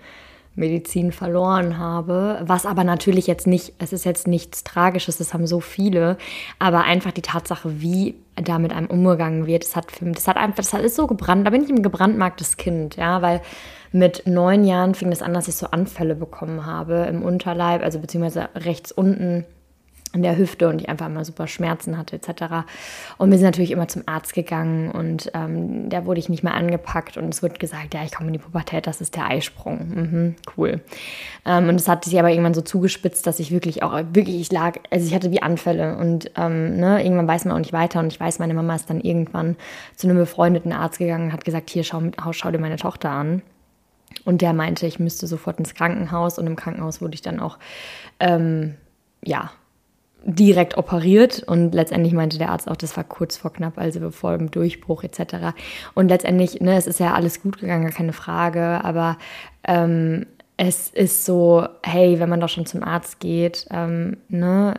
Medizin 0.53 1.11
verloren 1.11 1.77
habe, 1.77 2.41
was 2.43 2.65
aber 2.65 2.83
natürlich 2.83 3.25
jetzt 3.25 3.47
nicht, 3.47 3.73
es 3.79 3.93
ist 3.93 4.03
jetzt 4.03 4.27
nichts 4.27 4.63
Tragisches, 4.63 5.17
das 5.17 5.33
haben 5.33 5.47
so 5.47 5.61
viele, 5.61 6.17
aber 6.59 6.83
einfach 6.83 7.11
die 7.11 7.21
Tatsache, 7.21 7.81
wie 7.81 8.15
da 8.35 8.59
mit 8.59 8.73
einem 8.73 8.87
umgegangen 8.87 9.47
wird, 9.47 9.63
das 9.63 9.75
hat, 9.75 9.87
das 10.01 10.27
hat 10.27 10.37
einfach, 10.37 10.57
das 10.57 10.73
ist 10.73 10.95
so 10.95 11.07
gebrannt, 11.07 11.47
da 11.47 11.51
bin 11.51 11.63
ich 11.63 11.69
ein 11.69 11.83
gebrandmarktes 11.83 12.57
Kind, 12.57 12.97
ja, 12.97 13.21
weil 13.21 13.41
mit 13.93 14.23
neun 14.25 14.63
Jahren 14.65 14.93
fing 14.93 15.09
das 15.09 15.21
an, 15.21 15.33
dass 15.33 15.47
ich 15.47 15.55
so 15.55 15.67
Anfälle 15.67 16.15
bekommen 16.15 16.65
habe 16.65 17.07
im 17.09 17.23
Unterleib, 17.23 17.81
also 17.81 17.99
beziehungsweise 17.99 18.49
rechts 18.55 18.91
unten 18.91 19.45
in 20.13 20.23
der 20.23 20.37
Hüfte 20.37 20.67
und 20.67 20.81
ich 20.81 20.89
einfach 20.89 21.05
immer 21.05 21.23
super 21.23 21.47
Schmerzen 21.47 21.97
hatte 21.97 22.17
etc. 22.17 22.65
Und 23.17 23.31
wir 23.31 23.37
sind 23.37 23.45
natürlich 23.45 23.71
immer 23.71 23.87
zum 23.87 24.03
Arzt 24.07 24.33
gegangen 24.33 24.91
und 24.91 25.31
ähm, 25.33 25.89
da 25.89 26.05
wurde 26.05 26.19
ich 26.19 26.27
nicht 26.27 26.43
mehr 26.43 26.53
angepackt 26.53 27.17
und 27.17 27.33
es 27.33 27.41
wurde 27.41 27.55
gesagt, 27.55 27.93
ja, 27.93 28.03
ich 28.03 28.13
komme 28.13 28.27
in 28.27 28.33
die 28.33 28.39
Pubertät, 28.39 28.87
das 28.87 28.99
ist 28.99 29.15
der 29.15 29.27
Eisprung. 29.27 29.77
Mhm, 29.87 30.35
cool. 30.57 30.81
Ähm, 31.45 31.69
und 31.69 31.75
es 31.75 31.87
hat 31.87 32.03
sich 32.03 32.19
aber 32.19 32.29
irgendwann 32.29 32.53
so 32.53 32.61
zugespitzt, 32.61 33.25
dass 33.25 33.39
ich 33.39 33.51
wirklich 33.51 33.83
auch, 33.83 33.93
wirklich, 34.11 34.39
ich 34.41 34.51
lag, 34.51 34.77
also 34.89 35.05
ich 35.05 35.15
hatte 35.15 35.31
wie 35.31 35.41
Anfälle 35.41 35.97
und 35.97 36.31
ähm, 36.35 36.77
ne, 36.77 37.03
irgendwann 37.03 37.27
weiß 37.27 37.45
man 37.45 37.55
auch 37.55 37.59
nicht 37.59 37.73
weiter 37.73 37.99
und 37.99 38.07
ich 38.07 38.19
weiß, 38.19 38.39
meine 38.39 38.53
Mama 38.53 38.75
ist 38.75 38.89
dann 38.89 38.99
irgendwann 38.99 39.55
zu 39.95 40.07
einem 40.07 40.17
befreundeten 40.17 40.73
Arzt 40.73 40.99
gegangen 40.99 41.27
und 41.27 41.33
hat 41.33 41.45
gesagt, 41.45 41.69
hier, 41.69 41.83
schau, 41.83 42.01
schau 42.31 42.51
dir 42.51 42.59
meine 42.59 42.77
Tochter 42.77 43.11
an. 43.11 43.41
Und 44.25 44.41
der 44.41 44.51
meinte, 44.51 44.85
ich 44.85 44.99
müsste 44.99 45.25
sofort 45.25 45.57
ins 45.59 45.73
Krankenhaus 45.73 46.37
und 46.37 46.45
im 46.45 46.57
Krankenhaus 46.57 47.01
wurde 47.01 47.15
ich 47.15 47.21
dann 47.21 47.39
auch, 47.39 47.57
ähm, 48.19 48.75
ja, 49.23 49.51
direkt 50.23 50.77
operiert 50.77 51.43
und 51.43 51.73
letztendlich 51.73 52.13
meinte 52.13 52.37
der 52.37 52.49
Arzt 52.49 52.69
auch, 52.69 52.75
das 52.75 52.95
war 52.95 53.03
kurz 53.03 53.37
vor 53.37 53.51
knapp, 53.51 53.77
also 53.77 53.99
bevor 53.99 54.37
dem 54.37 54.51
Durchbruch 54.51 55.03
etc. 55.03 55.55
Und 55.95 56.09
letztendlich, 56.09 56.61
ne, 56.61 56.75
es 56.75 56.87
ist 56.87 56.99
ja 56.99 57.13
alles 57.13 57.41
gut 57.41 57.59
gegangen, 57.59 57.83
gar 57.83 57.91
keine 57.91 58.13
Frage, 58.13 58.83
aber 58.83 59.17
ähm, 59.63 60.27
es 60.57 60.89
ist 60.89 61.25
so, 61.25 61.67
hey, 61.83 62.19
wenn 62.19 62.29
man 62.29 62.39
doch 62.39 62.49
schon 62.49 62.67
zum 62.67 62.83
Arzt 62.83 63.19
geht, 63.19 63.65
ähm, 63.71 64.17
ne, 64.29 64.75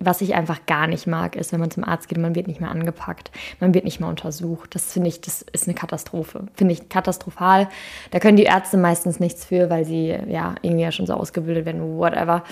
was 0.00 0.20
ich 0.20 0.34
einfach 0.34 0.66
gar 0.66 0.86
nicht 0.86 1.06
mag, 1.06 1.36
ist, 1.36 1.52
wenn 1.52 1.60
man 1.60 1.70
zum 1.70 1.84
Arzt 1.84 2.08
geht 2.08 2.18
man 2.18 2.34
wird 2.34 2.46
nicht 2.46 2.60
mehr 2.60 2.70
angepackt, 2.70 3.30
man 3.60 3.74
wird 3.74 3.84
nicht 3.84 4.00
mehr 4.00 4.08
untersucht. 4.08 4.74
Das 4.74 4.92
finde 4.92 5.08
ich, 5.08 5.20
das 5.20 5.42
ist 5.42 5.66
eine 5.66 5.74
Katastrophe. 5.74 6.46
Finde 6.54 6.74
ich 6.74 6.88
katastrophal. 6.88 7.68
Da 8.10 8.18
können 8.18 8.36
die 8.36 8.44
Ärzte 8.44 8.76
meistens 8.76 9.20
nichts 9.20 9.44
für, 9.44 9.70
weil 9.70 9.84
sie 9.84 10.08
ja 10.08 10.54
irgendwie 10.62 10.82
ja 10.82 10.92
schon 10.92 11.06
so 11.06 11.14
ausgebildet 11.14 11.66
werden, 11.66 11.98
whatever. 11.98 12.44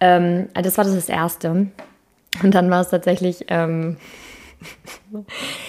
Ähm, 0.00 0.48
das 0.54 0.76
war 0.76 0.84
das, 0.84 1.08
Erste. 1.08 1.68
Und 2.42 2.54
dann 2.54 2.70
war 2.70 2.80
es 2.80 2.90
tatsächlich, 2.90 3.46
ähm, 3.48 3.96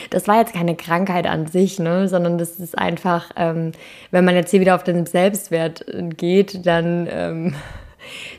das 0.09 0.27
war 0.27 0.39
jetzt 0.39 0.53
keine 0.53 0.75
Krankheit 0.75 1.27
an 1.27 1.47
sich, 1.47 1.79
ne, 1.79 2.07
sondern 2.07 2.37
das 2.37 2.59
ist 2.59 2.77
einfach, 2.77 3.31
ähm, 3.35 3.71
wenn 4.11 4.25
man 4.25 4.35
jetzt 4.35 4.51
hier 4.51 4.61
wieder 4.61 4.75
auf 4.75 4.83
den 4.83 5.05
Selbstwert 5.05 5.85
geht, 6.15 6.65
dann 6.65 7.07
ähm, 7.09 7.55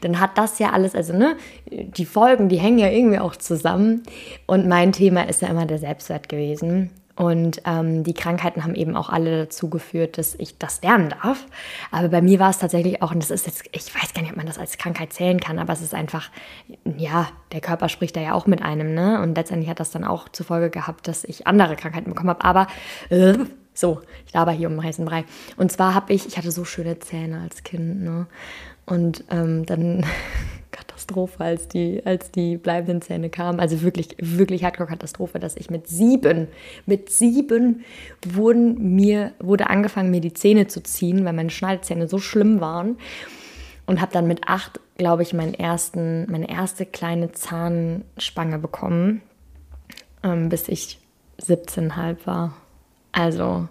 dann 0.01 0.21
hat 0.21 0.37
das 0.37 0.59
ja 0.59 0.71
alles, 0.71 0.95
also 0.95 1.13
ne, 1.13 1.37
die 1.71 2.07
Folgen, 2.07 2.49
die 2.49 2.59
hängen 2.59 2.79
ja 2.79 2.89
irgendwie 2.89 3.19
auch 3.19 3.37
zusammen. 3.37 4.03
Und 4.47 4.67
mein 4.69 4.93
Thema 4.93 5.29
ist 5.29 5.43
ja 5.43 5.49
immer 5.49 5.67
der 5.67 5.79
Selbstwert 5.79 6.29
gewesen. 6.29 6.91
Und 7.19 7.63
ähm, 7.65 8.05
die 8.05 8.15
Krankheiten 8.15 8.63
haben 8.63 8.77
eben 8.77 8.95
auch 8.95 9.09
alle 9.09 9.47
dazu 9.47 9.69
geführt, 9.69 10.19
dass 10.19 10.37
ich 10.37 10.57
das 10.57 10.83
lernen 10.83 11.09
darf. 11.21 11.47
Aber 11.91 12.11
bei 12.11 12.23
mir 12.23 12.39
war 12.39 12.51
es 12.51 12.59
tatsächlich 12.59 13.03
auch, 13.03 13.11
und 13.11 13.21
das 13.21 13.33
ist 13.33 13.45
jetzt, 13.45 13.65
ich 13.73 13.93
weiß 13.93 14.15
gar 14.15 14.23
nicht, 14.23 14.31
ob 14.31 14.37
man 14.37 14.47
das 14.47 14.57
als 14.57 14.79
Krankheit 14.79 15.13
zählen 15.13 15.41
kann, 15.41 15.59
aber 15.59 15.73
es 15.73 15.83
ist 15.83 15.95
einfach, 15.95 16.31
ja, 16.97 17.27
der 17.51 17.61
Körper 17.61 17.89
spricht 17.89 18.15
da 18.15 18.21
ja 18.21 18.35
auch 18.35 18.47
mit 18.47 18.63
einem, 18.63 18.95
ne? 18.95 19.21
Und 19.21 19.35
letztendlich 19.35 19.69
hat 19.69 19.81
das 19.81 19.91
dann 19.91 20.05
auch 20.05 20.29
zur 20.29 20.47
Folge 20.47 20.71
gehabt, 20.71 21.09
dass 21.09 21.25
ich 21.25 21.49
andere 21.49 21.75
Krankheiten 21.75 22.11
bekommen 22.11 22.31
habe. 22.31 22.45
Aber 22.45 22.69
äh, 23.11 23.37
so, 23.75 24.01
ich 24.25 24.33
laber 24.33 24.53
hier 24.53 24.69
um 24.69 24.75
den 24.75 24.85
heißen 24.85 25.05
Brei. 25.05 25.25
Und 25.57 25.73
zwar 25.73 25.97
habe 25.97 26.13
ich, 26.13 26.25
ich 26.25 26.39
hatte 26.39 26.53
so 26.53 26.65
schöne 26.65 27.01
Zähne 27.01 27.41
als 27.41 27.65
Kind, 27.65 28.01
ne? 28.01 28.29
Und 28.89 29.25
ähm, 29.31 29.67
dann 29.67 30.05
Katastrophe, 30.71 31.45
als 31.45 31.69
die, 31.69 32.05
als 32.05 32.31
die 32.31 32.57
bleibenden 32.57 33.03
Zähne 33.03 33.29
kamen. 33.29 33.61
Also 33.61 33.83
wirklich, 33.83 34.17
wirklich 34.19 34.65
Hardcore-Katastrophe, 34.65 35.39
dass 35.39 35.57
ich 35.57 35.71
mit 35.71 35.89
sieben, 35.89 36.49
mit 36.87 37.11
sieben 37.11 37.85
wurden 38.27 38.97
mir, 38.97 39.33
wurde 39.39 39.69
angefangen, 39.69 40.11
mir 40.11 40.21
die 40.21 40.33
Zähne 40.33 40.67
zu 40.67 40.83
ziehen, 40.83 41.25
weil 41.25 41.35
meine 41.35 41.51
Schneidezähne 41.51 42.09
so 42.09 42.19
schlimm 42.19 42.61
waren. 42.61 42.97
Und 43.87 44.01
habe 44.01 44.13
dann 44.13 44.27
mit 44.27 44.49
acht, 44.49 44.81
glaube 44.99 45.23
ich, 45.23 45.33
meinen 45.33 45.55
ersten, 45.55 46.31
meine 46.31 46.51
erste 46.51 46.85
kleine 46.85 47.33
Zahnspange 47.33 48.59
bekommen, 48.59 49.23
ähm, 50.23 50.51
bis 50.51 50.69
ich 50.69 50.99
17,5 51.41 52.27
war. 52.27 52.55
Also 53.13 53.69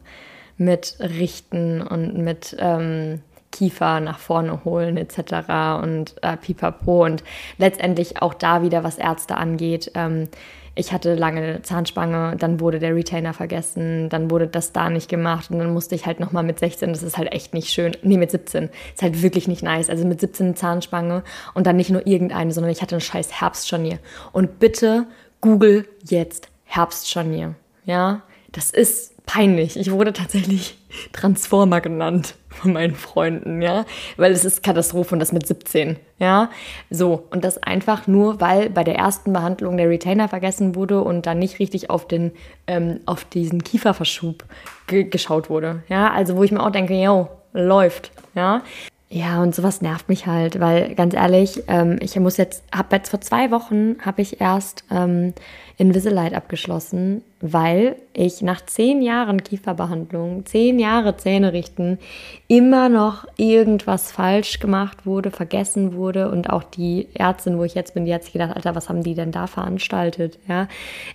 mit 0.57 0.97
Richten 1.00 1.81
und 1.81 2.17
mit 2.17 2.55
ähm, 2.59 3.21
Kiefer 3.58 4.00
nach 4.00 4.20
vorne 4.20 4.64
holen 4.66 4.98
etc. 4.98 5.82
und 5.82 6.16
äh, 6.22 6.38
pipapo. 6.38 7.06
Und 7.06 7.24
letztendlich 7.58 8.22
auch 8.22 8.34
da 8.34 8.62
wieder, 8.62 8.84
was 8.84 8.98
Ärzte 8.98 9.36
angeht. 9.36 9.92
Ähm, 9.96 10.28
ich 10.76 10.94
hatte 10.94 11.16
lange 11.16 11.64
Zahnspange, 11.64 12.36
dann 12.38 12.60
wurde 12.60 12.78
der 12.78 12.94
Retainer 12.94 13.34
vergessen, 13.34 14.10
dann 14.10 14.30
wurde 14.30 14.46
das 14.46 14.74
da 14.74 14.92
nicht 14.92 15.10
gemacht 15.10 15.50
und 15.50 15.58
dann 15.58 15.74
musste 15.74 15.96
ich 15.96 16.06
halt 16.06 16.20
nochmal 16.20 16.44
mit 16.44 16.60
16, 16.60 16.94
das 16.94 17.02
ist 17.02 17.18
halt 17.18 17.32
echt 17.32 17.56
nicht 17.56 17.70
schön, 17.70 17.98
nee, 18.04 18.18
mit 18.18 18.30
17, 18.30 18.70
ist 18.94 19.02
halt 19.02 19.24
wirklich 19.24 19.48
nicht 19.48 19.64
nice. 19.64 19.90
Also 19.90 20.06
mit 20.06 20.22
17 20.22 20.46
eine 20.46 20.56
Zahnspange 20.56 21.24
und 21.56 21.66
dann 21.66 21.78
nicht 21.78 21.90
nur 21.90 22.06
irgendeine, 22.06 22.52
sondern 22.52 22.72
ich 22.72 22.84
hatte 22.84 22.96
ein 22.96 23.02
scheiß 23.02 23.42
Herbstscharnier. 23.42 23.98
Und 24.34 24.60
bitte 24.60 25.08
google 25.42 25.88
jetzt 26.04 26.50
Herbstscharnier, 26.66 27.56
ja? 27.86 28.22
Das 28.52 28.70
ist 28.70 29.16
peinlich. 29.27 29.77
Ich 29.77 29.91
wurde 29.91 30.13
tatsächlich 30.13 30.75
Transformer 31.13 31.81
genannt 31.81 32.34
von 32.50 32.74
meinen 32.74 32.96
Freunden, 32.96 33.62
ja, 33.62 33.86
weil 34.15 34.31
es 34.31 34.43
ist 34.43 34.63
Katastrophe 34.63 35.13
und 35.13 35.19
das 35.19 35.31
mit 35.31 35.46
17, 35.46 35.98
ja, 36.17 36.50
so 36.89 37.27
und 37.29 37.43
das 37.43 37.62
einfach 37.62 38.07
nur, 38.07 38.41
weil 38.41 38.72
bei 38.72 38.84
der 38.84 38.96
ersten 38.96 39.31
Behandlung 39.31 39.77
der 39.77 39.89
Retainer 39.89 40.27
vergessen 40.27 40.74
wurde 40.74 41.01
und 41.01 41.27
dann 41.27 41.38
nicht 41.38 41.60
richtig 41.60 41.91
auf 41.91 42.07
den, 42.07 42.31
ähm, 42.65 43.01
auf 43.05 43.25
diesen 43.25 43.63
Kieferverschub 43.63 44.43
ge 44.88 45.03
geschaut 45.03 45.51
wurde, 45.51 45.84
ja, 45.88 46.12
also 46.12 46.36
wo 46.36 46.43
ich 46.43 46.51
mir 46.51 46.63
auch 46.63 46.72
denke, 46.72 46.96
yo, 46.96 47.29
läuft, 47.53 48.12
ja. 48.34 48.63
Ja, 49.10 49.41
und 49.41 49.55
sowas 49.55 49.81
nervt 49.81 50.10
mich 50.10 50.27
halt, 50.27 50.60
weil 50.60 50.93
ganz 50.96 51.13
ehrlich, 51.13 51.63
ähm, 51.67 51.98
ich 52.01 52.19
muss 52.19 52.36
jetzt, 52.36 52.63
habe 52.75 52.98
jetzt 52.98 53.10
vor 53.10 53.22
zwei 53.22 53.51
Wochen, 53.51 53.96
habe 54.01 54.22
ich 54.22 54.41
erst 54.41 54.84
ähm, 54.91 55.34
Invisalign 55.79 56.34
abgeschlossen, 56.34 57.22
weil 57.39 57.98
ich 58.13 58.41
nach 58.41 58.65
zehn 58.65 59.03
Jahren 59.03 59.43
Kieferbehandlung, 59.43 60.43
zehn 60.48 60.79
Jahre 60.79 61.17
Zähne 61.17 61.53
richten, 61.53 62.00
immer 62.48 62.89
noch 62.89 63.27
irgendwas 63.38 64.12
falsch 64.12 64.57
gemacht 64.60 65.05
wurde, 65.05 65.29
vergessen 65.29 65.93
wurde 65.93 66.31
und 66.31 66.50
auch 66.50 66.63
die 66.63 67.07
Ärztin, 67.13 67.60
wo 67.60 67.63
ich 67.63 67.75
jetzt 67.75 67.93
bin, 67.93 68.05
die 68.05 68.13
hat 68.13 68.24
sich 68.24 68.34
gedacht, 68.34 68.55
Alter, 68.55 68.74
was 68.74 68.89
haben 68.89 69.03
die 69.03 69.13
denn 69.13 69.31
da 69.31 69.46
veranstaltet, 69.46 70.39
ja, 70.48 70.67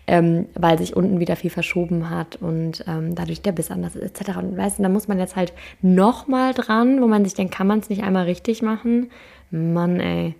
ähm, 0.06 0.46
weil 0.54 0.78
sich 0.78 0.94
unten 0.94 1.18
wieder 1.18 1.34
viel 1.34 1.50
verschoben 1.50 2.08
hat 2.08 2.36
und 2.36 2.84
ähm, 2.86 3.16
dadurch 3.16 3.42
der 3.42 3.52
Biss 3.52 3.72
anders 3.72 3.96
ist, 3.96 4.20
etc. 4.20 4.36
Und 4.38 4.56
weißt 4.56 4.78
du, 4.78 4.84
da 4.84 4.88
muss 4.88 5.08
man 5.08 5.18
jetzt 5.18 5.34
halt 5.34 5.52
nochmal 5.80 6.54
dran, 6.54 7.02
wo 7.02 7.08
man 7.08 7.24
sich 7.24 7.34
denkt, 7.34 7.52
kann 7.52 7.66
man 7.66 7.80
es 7.80 7.90
nicht 7.90 8.04
einmal 8.04 8.26
richtig 8.26 8.62
machen? 8.62 9.10
Mann, 9.50 9.98
ey 9.98 10.36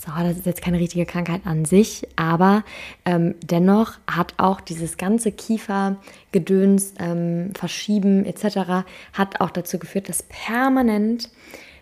so, 0.00 0.10
das 0.16 0.38
ist 0.38 0.46
jetzt 0.46 0.62
keine 0.62 0.78
richtige 0.78 1.04
Krankheit 1.04 1.42
an 1.44 1.66
sich, 1.66 2.08
aber 2.16 2.64
ähm, 3.04 3.34
dennoch 3.44 3.98
hat 4.10 4.32
auch 4.38 4.62
dieses 4.62 4.96
ganze 4.96 5.30
Kiefergedöns, 5.30 6.94
ähm, 6.98 7.52
Verschieben 7.54 8.24
etc. 8.24 8.86
hat 9.12 9.42
auch 9.42 9.50
dazu 9.50 9.78
geführt, 9.78 10.08
dass 10.08 10.22
permanent 10.22 11.28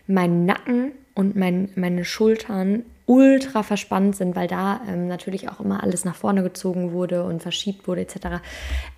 mein 0.07 0.45
Nacken 0.45 0.91
und 1.15 1.37
mein, 1.37 1.69
meine 1.75 2.03
Schultern 2.03 2.83
ultra 3.05 3.63
verspannt 3.63 4.17
sind, 4.17 4.35
weil 4.35 4.49
da 4.49 4.81
ähm, 4.89 5.07
natürlich 5.07 5.47
auch 5.47 5.61
immer 5.61 5.81
alles 5.81 6.03
nach 6.03 6.15
vorne 6.15 6.43
gezogen 6.43 6.91
wurde 6.91 7.23
und 7.23 7.41
verschiebt 7.41 7.87
wurde 7.87 8.01
etc. 8.01 8.41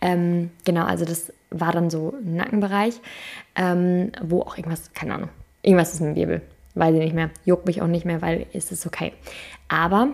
Ähm, 0.02 0.50
genau, 0.66 0.86
also 0.86 1.06
das 1.06 1.32
war 1.52 1.72
dann 1.72 1.92
so 1.92 2.16
Nackenbereich, 2.24 3.00
ähm, 3.56 4.14
wo 4.20 4.42
auch 4.42 4.58
irgendwas, 4.58 4.92
keine 4.94 5.14
Ahnung, 5.14 5.30
irgendwas 5.62 5.94
ist 5.94 6.00
mit 6.00 6.10
dem 6.10 6.16
Wirbel 6.16 6.42
weiß 6.76 6.94
ich 6.96 7.02
nicht 7.02 7.16
mehr, 7.16 7.30
juckt 7.46 7.66
mich 7.66 7.82
auch 7.82 7.88
nicht 7.88 8.06
mehr, 8.06 8.22
weil 8.22 8.46
es 8.54 8.72
ist 8.72 8.86
okay. 8.86 9.14
Aber 9.68 10.10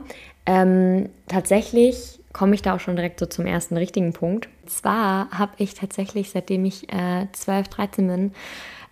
ähm, 0.45 1.09
tatsächlich 1.27 2.19
komme 2.33 2.55
ich 2.55 2.61
da 2.61 2.75
auch 2.75 2.79
schon 2.79 2.95
direkt 2.95 3.19
so 3.19 3.25
zum 3.25 3.45
ersten 3.45 3.77
richtigen 3.77 4.13
Punkt. 4.13 4.47
Und 4.61 4.69
zwar 4.69 5.29
habe 5.31 5.53
ich 5.57 5.73
tatsächlich, 5.73 6.29
seitdem 6.29 6.65
ich 6.65 6.91
äh, 6.93 7.27
12, 7.31 7.67
13 7.67 8.07
bin, 8.07 8.31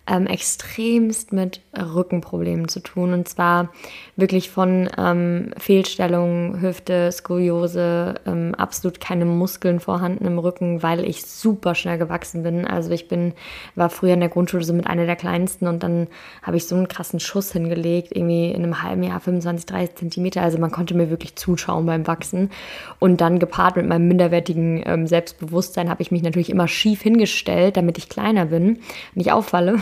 ähm, 0.06 0.26
extremst 0.26 1.32
mit 1.32 1.60
Rückenproblemen 1.76 2.68
zu 2.68 2.80
tun. 2.80 3.12
Und 3.12 3.28
zwar 3.28 3.70
wirklich 4.14 4.50
von 4.50 4.88
ähm, 4.96 5.52
Fehlstellungen, 5.58 6.60
Hüfte, 6.60 7.10
Skoliose, 7.10 8.14
ähm, 8.26 8.54
absolut 8.54 9.00
keine 9.00 9.24
Muskeln 9.24 9.80
vorhanden 9.80 10.26
im 10.26 10.38
Rücken, 10.38 10.82
weil 10.82 11.04
ich 11.04 11.26
super 11.26 11.74
schnell 11.74 11.98
gewachsen 11.98 12.42
bin. 12.42 12.66
Also 12.66 12.90
ich 12.92 13.08
bin, 13.08 13.32
war 13.74 13.90
früher 13.90 14.14
in 14.14 14.20
der 14.20 14.28
Grundschule 14.28 14.64
so 14.64 14.72
mit 14.72 14.86
einer 14.86 15.06
der 15.06 15.16
kleinsten 15.16 15.66
und 15.66 15.82
dann 15.82 16.06
habe 16.42 16.56
ich 16.56 16.66
so 16.66 16.76
einen 16.76 16.88
krassen 16.88 17.20
Schuss 17.20 17.52
hingelegt, 17.52 18.14
irgendwie 18.14 18.50
in 18.50 18.62
einem 18.62 18.82
halben 18.82 19.02
Jahr 19.02 19.20
25, 19.20 19.66
30 19.66 19.96
Zentimeter. 19.96 20.42
Also 20.42 20.58
man 20.58 20.70
konnte 20.70 20.94
mir 20.94 21.10
wirklich 21.10 21.36
zuschauen 21.36 21.86
beim 21.86 22.06
Wachsen. 22.06 22.50
Und 22.98 23.20
dann 23.20 23.38
gepaart 23.38 23.76
mit 23.76 23.86
meinem 23.86 24.08
minderwertigen 24.08 24.82
ähm, 24.86 25.06
Selbstbewusstsein 25.06 25.90
habe 25.90 26.02
ich 26.02 26.10
mich 26.10 26.22
natürlich 26.22 26.50
immer 26.50 26.68
schief 26.68 27.02
hingestellt, 27.02 27.76
damit 27.76 27.98
ich 27.98 28.08
kleiner 28.08 28.46
bin, 28.46 28.78
nicht 29.14 29.32
auffalle. 29.32 29.80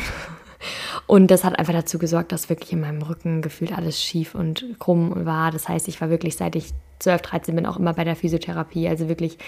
Und 1.06 1.30
das 1.30 1.44
hat 1.44 1.59
einfach 1.59 1.73
dazu 1.73 1.99
gesorgt, 1.99 2.33
dass 2.33 2.49
wirklich 2.49 2.73
in 2.73 2.80
meinem 2.80 3.02
Rücken 3.02 3.42
gefühlt 3.42 3.76
alles 3.76 4.02
schief 4.02 4.35
und 4.35 4.64
krumm 4.78 5.25
war. 5.25 5.50
Das 5.50 5.68
heißt, 5.68 5.88
ich 5.88 6.00
war 6.00 6.11
wirklich, 6.11 6.37
seit 6.37 6.56
ich 6.56 6.73
12, 7.00 7.23
13 7.23 7.54
bin, 7.54 7.66
auch 7.66 7.78
immer 7.78 7.94
bei 7.94 8.04
der 8.04 8.16
Physiotherapie. 8.16 8.88
Also 8.88 9.09
wirklich 9.09 9.38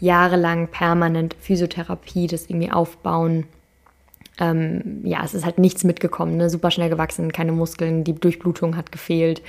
jahrelang 0.00 0.68
permanent 0.68 1.34
Physiotherapie, 1.40 2.26
das 2.26 2.48
irgendwie 2.48 2.70
aufbauen. 2.70 3.44
Ähm, 4.40 5.00
ja, 5.04 5.24
es 5.24 5.34
ist 5.34 5.44
halt 5.44 5.58
nichts 5.58 5.82
mitgekommen, 5.82 6.36
ne? 6.36 6.48
super 6.48 6.70
schnell 6.70 6.90
gewachsen, 6.90 7.32
keine 7.32 7.52
Muskeln, 7.52 8.04
die 8.04 8.14
Durchblutung 8.14 8.76
hat 8.76 8.92
gefehlt. 8.92 9.42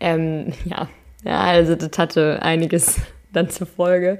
Ähm, 0.00 0.52
ja. 0.64 0.88
ja, 1.24 1.40
also 1.40 1.76
das 1.76 1.96
hatte 1.96 2.40
einiges 2.42 3.00
dann 3.32 3.48
zur 3.50 3.66
Folge. 3.66 4.18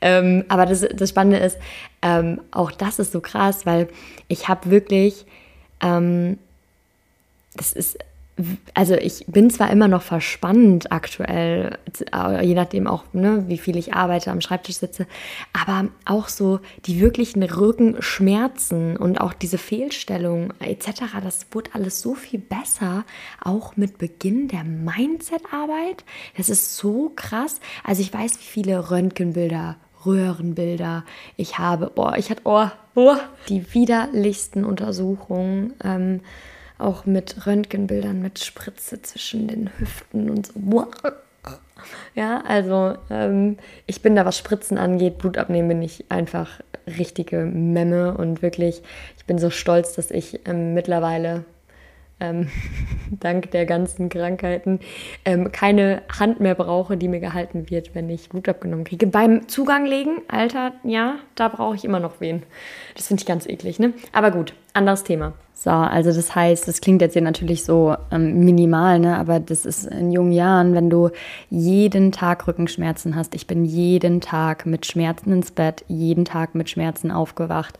Ähm, 0.00 0.44
aber 0.48 0.66
das, 0.66 0.86
das 0.94 1.10
Spannende 1.10 1.38
ist, 1.38 1.58
ähm, 2.02 2.40
auch 2.52 2.70
das 2.70 2.98
ist 2.98 3.12
so 3.12 3.20
krass, 3.20 3.66
weil 3.66 3.88
ich 4.28 4.48
habe 4.48 4.70
wirklich 4.70 5.26
ähm, 5.80 6.38
das 7.54 7.72
ist, 7.72 7.98
also 8.74 8.94
ich 8.94 9.24
bin 9.26 9.48
zwar 9.48 9.70
immer 9.70 9.88
noch 9.88 10.02
verspannt 10.02 10.92
aktuell, 10.92 11.78
je 12.42 12.54
nachdem 12.54 12.86
auch, 12.86 13.04
ne, 13.14 13.44
wie 13.48 13.56
viel 13.56 13.76
ich 13.76 13.94
arbeite, 13.94 14.30
am 14.30 14.42
Schreibtisch 14.42 14.76
sitze, 14.76 15.06
aber 15.54 15.88
auch 16.04 16.28
so 16.28 16.60
die 16.84 17.00
wirklichen 17.00 17.42
Rückenschmerzen 17.42 18.98
und 18.98 19.20
auch 19.22 19.32
diese 19.32 19.56
Fehlstellung 19.56 20.52
etc., 20.60 21.04
das 21.22 21.46
wurde 21.52 21.70
alles 21.72 22.02
so 22.02 22.14
viel 22.14 22.40
besser, 22.40 23.04
auch 23.42 23.76
mit 23.76 23.96
Beginn 23.96 24.48
der 24.48 24.64
Mindset-Arbeit. 24.64 26.04
Das 26.36 26.50
ist 26.50 26.76
so 26.76 27.12
krass. 27.16 27.60
Also 27.84 28.02
ich 28.02 28.12
weiß, 28.12 28.38
wie 28.38 28.44
viele 28.44 28.90
Röntgenbilder 28.90 29.76
Röhrenbilder. 30.04 31.04
Ich 31.36 31.58
habe, 31.58 31.90
boah, 31.94 32.16
ich 32.16 32.30
hatte, 32.30 32.42
oh, 32.44 32.66
oh, 32.94 33.16
die 33.48 33.72
widerlichsten 33.74 34.64
Untersuchungen, 34.64 35.74
ähm, 35.82 36.20
auch 36.78 37.06
mit 37.06 37.46
Röntgenbildern, 37.46 38.20
mit 38.20 38.38
Spritze 38.38 39.00
zwischen 39.00 39.48
den 39.48 39.70
Hüften 39.78 40.30
und 40.30 40.46
so. 40.46 40.52
Boah. 40.56 40.88
Ja, 42.14 42.42
also 42.46 42.96
ähm, 43.10 43.58
ich 43.86 44.02
bin 44.02 44.16
da, 44.16 44.24
was 44.24 44.38
Spritzen 44.38 44.78
angeht, 44.78 45.18
Blut 45.18 45.38
abnehmen, 45.38 45.68
bin 45.68 45.82
ich 45.82 46.06
einfach 46.08 46.60
richtige 46.86 47.44
Memme 47.44 48.16
und 48.16 48.42
wirklich, 48.42 48.82
ich 49.18 49.24
bin 49.26 49.38
so 49.38 49.50
stolz, 49.50 49.94
dass 49.94 50.10
ich 50.10 50.40
ähm, 50.46 50.74
mittlerweile 50.74 51.44
ähm, 52.20 52.48
dank 53.10 53.50
der 53.50 53.66
ganzen 53.66 54.08
Krankheiten 54.08 54.80
ähm, 55.24 55.52
keine 55.52 56.02
Hand 56.18 56.40
mehr 56.40 56.54
brauche, 56.54 56.96
die 56.96 57.08
mir 57.08 57.20
gehalten 57.20 57.70
wird, 57.70 57.94
wenn 57.94 58.08
ich 58.10 58.28
Blut 58.28 58.48
abgenommen 58.48 58.84
kriege. 58.84 59.06
Beim 59.06 59.48
Zugang 59.48 59.86
legen, 59.86 60.22
Alter, 60.28 60.72
ja, 60.84 61.16
da 61.34 61.48
brauche 61.48 61.76
ich 61.76 61.84
immer 61.84 62.00
noch 62.00 62.20
wen. 62.20 62.42
Das 62.94 63.08
finde 63.08 63.20
ich 63.22 63.26
ganz 63.26 63.46
eklig, 63.46 63.78
ne? 63.78 63.92
Aber 64.12 64.30
gut, 64.30 64.54
anderes 64.72 65.04
Thema. 65.04 65.34
So, 65.58 65.70
also 65.70 66.12
das 66.12 66.34
heißt, 66.34 66.68
das 66.68 66.82
klingt 66.82 67.00
jetzt 67.00 67.14
hier 67.14 67.22
natürlich 67.22 67.64
so 67.64 67.96
ähm, 68.10 68.40
minimal, 68.44 68.98
ne? 68.98 69.16
aber 69.16 69.40
das 69.40 69.64
ist 69.64 69.86
in 69.86 70.12
jungen 70.12 70.32
Jahren, 70.32 70.74
wenn 70.74 70.90
du 70.90 71.08
jeden 71.48 72.12
Tag 72.12 72.46
Rückenschmerzen 72.46 73.16
hast. 73.16 73.34
Ich 73.34 73.46
bin 73.46 73.64
jeden 73.64 74.20
Tag 74.20 74.66
mit 74.66 74.84
Schmerzen 74.84 75.32
ins 75.32 75.50
Bett, 75.50 75.82
jeden 75.88 76.26
Tag 76.26 76.54
mit 76.54 76.68
Schmerzen 76.68 77.10
aufgewacht. 77.10 77.78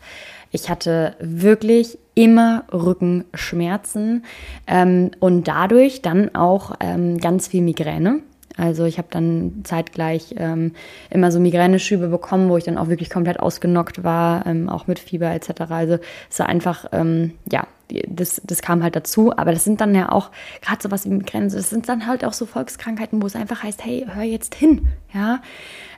Ich 0.50 0.70
hatte 0.70 1.16
wirklich 1.20 1.98
immer 2.14 2.64
Rückenschmerzen 2.72 4.24
ähm, 4.66 5.11
und 5.20 5.48
dadurch 5.48 6.02
dann 6.02 6.35
auch 6.35 6.74
ähm, 6.80 7.18
ganz 7.18 7.48
viel 7.48 7.62
Migräne. 7.62 8.20
Also 8.56 8.85
ich 8.85 8.96
habe 8.96 9.09
dann 9.11 9.61
zeitgleich 9.64 10.35
ähm, 10.38 10.72
immer 11.11 11.30
so 11.30 11.40
Migräneschübe 11.40 12.09
bekommen, 12.09 12.48
wo 12.48 12.56
ich 12.56 12.64
dann 12.64 12.78
auch 12.78 12.88
wirklich 12.88 13.11
komplett 13.11 13.38
ausgenockt 13.38 14.02
war, 14.02 14.46
ähm, 14.46 14.68
auch 14.68 14.87
mit 14.87 14.98
Fieber 14.98 15.30
etc. 15.30 15.62
Also 15.68 15.98
es 16.30 16.38
war 16.38 16.48
einfach, 16.48 16.87
ähm, 16.92 17.32
ja, 17.50 17.66
das, 18.09 18.40
das 18.44 18.62
kam 18.62 18.82
halt 18.82 18.96
dazu. 18.96 19.37
Aber 19.37 19.52
das 19.52 19.64
sind 19.64 19.80
dann 19.82 19.94
ja 19.94 20.11
auch, 20.11 20.30
gerade 20.62 20.82
sowas 20.82 21.04
wie 21.04 21.11
Migräne, 21.11 21.50
das 21.50 21.68
sind 21.68 21.88
dann 21.88 22.06
halt 22.06 22.24
auch 22.24 22.32
so 22.32 22.46
Volkskrankheiten, 22.46 23.20
wo 23.20 23.26
es 23.26 23.37
einfach 23.37 23.62
heißt, 23.62 23.85
hey, 23.85 24.06
hör 24.11 24.22
jetzt 24.22 24.54
hin. 24.54 24.88
Ja, 25.12 25.42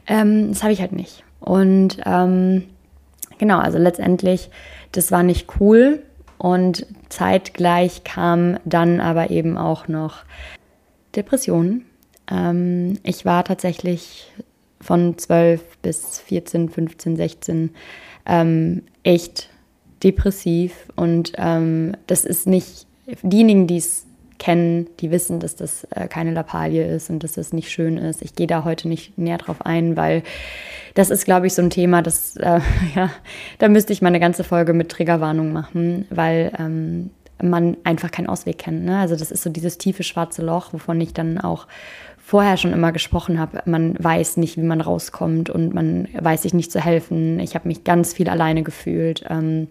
ähm, 0.09 0.49
das 0.49 0.65
habe 0.65 0.73
ich 0.73 0.81
halt 0.81 0.93
nicht. 0.93 1.23
Und 1.41 1.99
ähm, 2.05 2.65
genau, 3.39 3.59
also 3.59 3.79
letztendlich, 3.79 4.51
das 4.93 5.11
war 5.11 5.23
nicht 5.23 5.49
cool. 5.61 6.03
Und 6.39 6.87
zeitgleich 7.09 8.05
kam 8.05 8.59
dann 8.65 9.01
aber 9.01 9.31
eben 9.31 9.59
auch 9.59 9.89
noch 9.89 10.25
Depressionen. 11.17 11.85
Ähm, 12.31 12.99
ich 13.03 13.25
war 13.25 13.45
tatsächlich 13.45 14.33
von 14.81 15.19
12 15.19 15.79
bis 15.79 16.21
14, 16.21 16.69
15, 16.69 17.17
16 17.17 17.71
ähm, 18.27 18.83
echt 19.03 19.49
depressiv. 20.03 20.87
Und 20.95 21.33
ähm, 21.37 21.97
das 22.07 22.25
ist 22.25 22.47
nicht, 22.47 22.87
diejenigen, 23.23 23.67
die 23.67 23.79
es 23.79 24.07
kennen, 24.39 24.89
die 25.01 25.11
wissen, 25.11 25.41
dass 25.41 25.57
das 25.57 25.85
äh, 25.91 26.09
keine 26.09 26.33
Lappalie 26.33 26.87
ist 26.87 27.11
und 27.11 27.23
dass 27.25 27.33
das 27.33 27.53
nicht 27.53 27.71
schön 27.71 27.99
ist. 27.99 28.23
Ich 28.23 28.35
gehe 28.35 28.47
da 28.47 28.65
heute 28.65 28.89
nicht 28.89 29.19
näher 29.19 29.39
drauf 29.39 29.65
ein, 29.65 29.97
weil 29.97 30.23
das 30.95 31.11
ist, 31.11 31.25
glaube 31.25 31.47
ich, 31.47 31.55
so 31.55 31.63
ein 31.63 31.71
Thema, 31.71 32.03
das, 32.03 32.37
äh, 32.37 32.61
ja, 32.95 33.11
da 33.59 33.69
müsste 33.69 33.93
ich 33.93 34.03
mal 34.03 34.09
eine 34.09 34.21
ganze 34.21 34.45
Folge 34.45 34.73
mit 34.73 34.91
Triggerwarnung 34.91 35.53
machen, 35.53 36.07
weil 36.11 36.53
ähm, 36.59 37.11
man 37.43 37.77
einfach 37.85 38.11
keinen 38.11 38.29
Ausweg 38.29 38.59
kennt. 38.59 38.85
Ne? 38.85 38.99
Also 38.99 39.17
das 39.17 39.31
ist 39.31 39.43
so 39.43 39.51
dieses 39.51 39.79
tiefe 39.79 40.03
schwarze 40.03 40.43
Loch, 40.43 40.73
wovon 40.73 41.01
ich 41.01 41.13
dann 41.13 41.39
auch 41.39 41.67
vorher 42.19 42.57
schon 42.57 42.73
immer 42.73 42.93
gesprochen 42.93 43.39
habe. 43.39 43.63
Man 43.65 43.97
weiß 43.99 44.37
nicht, 44.37 44.57
wie 44.57 44.63
man 44.63 44.81
rauskommt 44.81 45.51
und 45.51 45.73
man 45.73 46.09
weiß 46.19 46.43
sich 46.43 46.53
nicht 46.53 46.71
zu 46.71 46.81
helfen. 46.81 47.41
Ich 47.41 47.55
habe 47.55 47.69
mich 47.69 47.85
ganz 47.85 48.13
viel 48.13 48.29
alleine 48.29 48.63
gefühlt. 48.63 49.25
Ähm, 49.31 49.69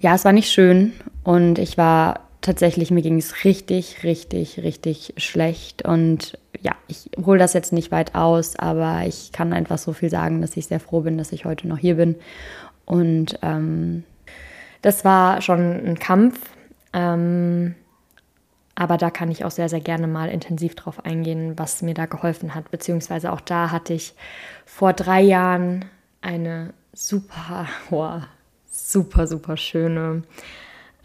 ja, 0.00 0.14
es 0.14 0.24
war 0.24 0.32
nicht 0.32 0.50
schön 0.50 0.92
und 1.24 1.58
ich 1.58 1.76
war 1.76 2.25
tatsächlich, 2.46 2.90
mir 2.90 3.02
ging 3.02 3.18
es 3.18 3.44
richtig, 3.44 4.04
richtig, 4.04 4.60
richtig 4.62 5.14
schlecht. 5.16 5.82
Und 5.82 6.38
ja, 6.62 6.72
ich 6.86 7.10
hole 7.24 7.38
das 7.38 7.52
jetzt 7.52 7.72
nicht 7.72 7.90
weit 7.90 8.14
aus, 8.14 8.56
aber 8.56 9.02
ich 9.06 9.32
kann 9.32 9.52
einfach 9.52 9.78
so 9.78 9.92
viel 9.92 10.10
sagen, 10.10 10.40
dass 10.40 10.56
ich 10.56 10.66
sehr 10.66 10.80
froh 10.80 11.00
bin, 11.00 11.18
dass 11.18 11.32
ich 11.32 11.44
heute 11.44 11.66
noch 11.66 11.78
hier 11.78 11.96
bin. 11.96 12.14
Und 12.84 13.38
ähm, 13.42 14.04
das 14.80 15.04
war 15.04 15.42
schon 15.42 15.58
ein 15.60 15.98
Kampf. 15.98 16.38
Ähm, 16.92 17.74
aber 18.76 18.96
da 18.96 19.10
kann 19.10 19.30
ich 19.30 19.44
auch 19.44 19.50
sehr, 19.50 19.68
sehr 19.68 19.80
gerne 19.80 20.06
mal 20.06 20.28
intensiv 20.28 20.76
drauf 20.76 21.04
eingehen, 21.04 21.58
was 21.58 21.82
mir 21.82 21.94
da 21.94 22.06
geholfen 22.06 22.54
hat. 22.54 22.70
Beziehungsweise 22.70 23.32
auch 23.32 23.40
da 23.40 23.72
hatte 23.72 23.92
ich 23.92 24.14
vor 24.64 24.92
drei 24.92 25.20
Jahren 25.20 25.84
eine 26.20 26.74
super, 26.92 27.66
oh, 27.90 28.20
super, 28.70 29.26
super 29.26 29.56
schöne 29.56 30.22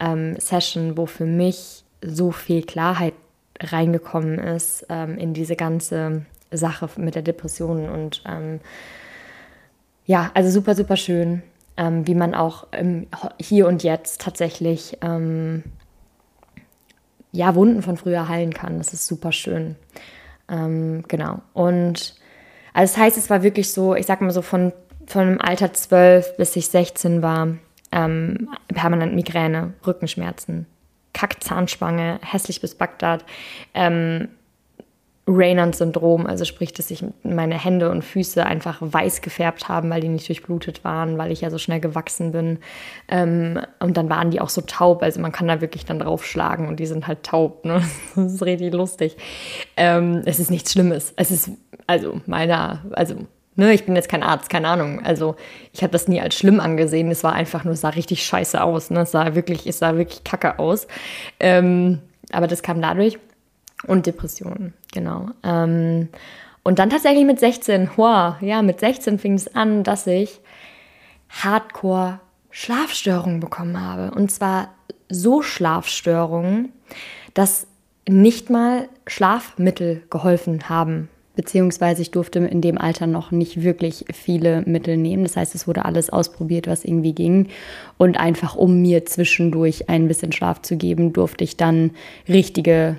ähm, 0.02 0.38
Session, 0.38 0.96
wo 0.96 1.06
für 1.06 1.24
mich 1.24 1.84
so 2.04 2.32
viel 2.32 2.62
Klarheit 2.62 3.14
reingekommen 3.60 4.38
ist 4.38 4.86
ähm, 4.88 5.16
in 5.16 5.34
diese 5.34 5.56
ganze 5.56 6.26
Sache 6.50 6.88
mit 6.96 7.14
der 7.14 7.22
Depression 7.22 7.88
und 7.88 8.22
ähm, 8.26 8.60
ja, 10.04 10.30
also 10.34 10.50
super, 10.50 10.74
super 10.74 10.96
schön, 10.96 11.42
ähm, 11.76 12.06
wie 12.06 12.16
man 12.16 12.34
auch 12.34 12.66
im 12.72 13.06
Hier 13.40 13.68
und 13.68 13.84
Jetzt 13.84 14.20
tatsächlich 14.20 14.98
ähm, 15.00 15.62
ja, 17.30 17.54
Wunden 17.54 17.82
von 17.82 17.96
früher 17.96 18.28
heilen 18.28 18.52
kann. 18.52 18.78
Das 18.78 18.92
ist 18.92 19.06
super 19.06 19.32
schön. 19.32 19.76
Ähm, 20.50 21.04
genau. 21.06 21.40
Und 21.54 22.16
also 22.74 22.92
das 22.92 22.96
heißt, 22.96 23.16
es 23.16 23.30
war 23.30 23.42
wirklich 23.42 23.72
so, 23.72 23.94
ich 23.94 24.06
sag 24.06 24.20
mal 24.20 24.30
so 24.32 24.42
von, 24.42 24.72
von 25.06 25.28
dem 25.28 25.40
Alter 25.40 25.72
12 25.72 26.36
bis 26.36 26.56
ich 26.56 26.66
16 26.68 27.22
war, 27.22 27.48
ähm, 27.92 28.48
permanent 28.68 29.14
Migräne, 29.14 29.74
Rückenschmerzen, 29.86 30.66
Kackzahnspange, 31.12 32.18
hässlich 32.22 32.60
bis 32.60 32.74
Bagdad, 32.74 33.24
ähm, 33.74 34.28
Raynaud-Syndrom, 35.28 36.26
also 36.26 36.44
sprich, 36.44 36.72
dass 36.72 36.88
sich 36.88 37.04
meine 37.22 37.56
Hände 37.56 37.90
und 37.90 38.02
Füße 38.02 38.44
einfach 38.44 38.78
weiß 38.80 39.20
gefärbt 39.20 39.68
haben, 39.68 39.88
weil 39.88 40.00
die 40.00 40.08
nicht 40.08 40.28
durchblutet 40.28 40.82
waren, 40.82 41.16
weil 41.16 41.30
ich 41.30 41.42
ja 41.42 41.50
so 41.50 41.58
schnell 41.58 41.78
gewachsen 41.78 42.32
bin. 42.32 42.58
Ähm, 43.06 43.60
und 43.78 43.96
dann 43.96 44.10
waren 44.10 44.32
die 44.32 44.40
auch 44.40 44.48
so 44.48 44.62
taub, 44.62 45.02
also 45.02 45.20
man 45.20 45.30
kann 45.30 45.46
da 45.46 45.60
wirklich 45.60 45.84
dann 45.84 46.00
draufschlagen 46.00 46.66
und 46.66 46.80
die 46.80 46.86
sind 46.86 47.06
halt 47.06 47.22
taub. 47.22 47.64
Ne? 47.64 47.82
Das 48.16 48.34
ist 48.34 48.42
richtig 48.42 48.72
lustig. 48.74 49.16
Ähm, 49.76 50.22
es 50.24 50.40
ist 50.40 50.50
nichts 50.50 50.72
Schlimmes. 50.72 51.12
Es 51.16 51.30
ist, 51.30 51.50
also 51.86 52.20
meiner, 52.26 52.84
also 52.92 53.14
Ne, 53.54 53.74
ich 53.74 53.84
bin 53.84 53.94
jetzt 53.94 54.08
kein 54.08 54.22
Arzt, 54.22 54.48
keine 54.48 54.68
Ahnung. 54.68 55.04
Also 55.04 55.36
ich 55.72 55.82
habe 55.82 55.92
das 55.92 56.08
nie 56.08 56.20
als 56.20 56.34
schlimm 56.34 56.58
angesehen. 56.58 57.10
Es 57.10 57.22
war 57.22 57.34
einfach 57.34 57.64
nur, 57.64 57.76
sah 57.76 57.90
richtig 57.90 58.24
scheiße 58.24 58.62
aus. 58.62 58.90
Ne? 58.90 59.00
Es 59.00 59.10
sah 59.10 59.34
wirklich, 59.34 59.66
es 59.66 59.78
sah 59.78 59.96
wirklich 59.96 60.24
kacke 60.24 60.58
aus. 60.58 60.86
Ähm, 61.38 62.00
aber 62.32 62.46
das 62.46 62.62
kam 62.62 62.80
dadurch. 62.80 63.18
Und 63.86 64.06
Depressionen, 64.06 64.74
genau. 64.92 65.30
Ähm, 65.42 66.08
und 66.62 66.78
dann 66.78 66.90
tatsächlich 66.90 67.24
mit 67.24 67.40
16, 67.40 67.90
wow, 67.96 68.34
ja, 68.40 68.62
mit 68.62 68.80
16 68.80 69.18
fing 69.18 69.34
es 69.34 69.54
an, 69.54 69.82
dass 69.82 70.06
ich 70.06 70.40
Hardcore 71.28 72.20
Schlafstörungen 72.50 73.40
bekommen 73.40 73.80
habe. 73.80 74.14
Und 74.14 74.30
zwar 74.30 74.68
so 75.08 75.42
Schlafstörungen, 75.42 76.72
dass 77.34 77.66
nicht 78.08 78.50
mal 78.50 78.88
Schlafmittel 79.06 80.02
geholfen 80.10 80.68
haben. 80.68 81.08
Beziehungsweise 81.34 82.02
ich 82.02 82.10
durfte 82.10 82.40
in 82.40 82.60
dem 82.60 82.76
Alter 82.76 83.06
noch 83.06 83.30
nicht 83.30 83.62
wirklich 83.62 84.04
viele 84.12 84.62
Mittel 84.66 84.98
nehmen. 84.98 85.22
Das 85.22 85.36
heißt, 85.36 85.54
es 85.54 85.66
wurde 85.66 85.84
alles 85.86 86.10
ausprobiert, 86.10 86.66
was 86.66 86.84
irgendwie 86.84 87.14
ging. 87.14 87.48
Und 87.96 88.18
einfach 88.18 88.54
um 88.54 88.82
mir 88.82 89.06
zwischendurch 89.06 89.88
ein 89.88 90.08
bisschen 90.08 90.32
Schlaf 90.32 90.60
zu 90.60 90.76
geben, 90.76 91.12
durfte 91.12 91.44
ich 91.44 91.56
dann 91.56 91.92
richtige 92.28 92.98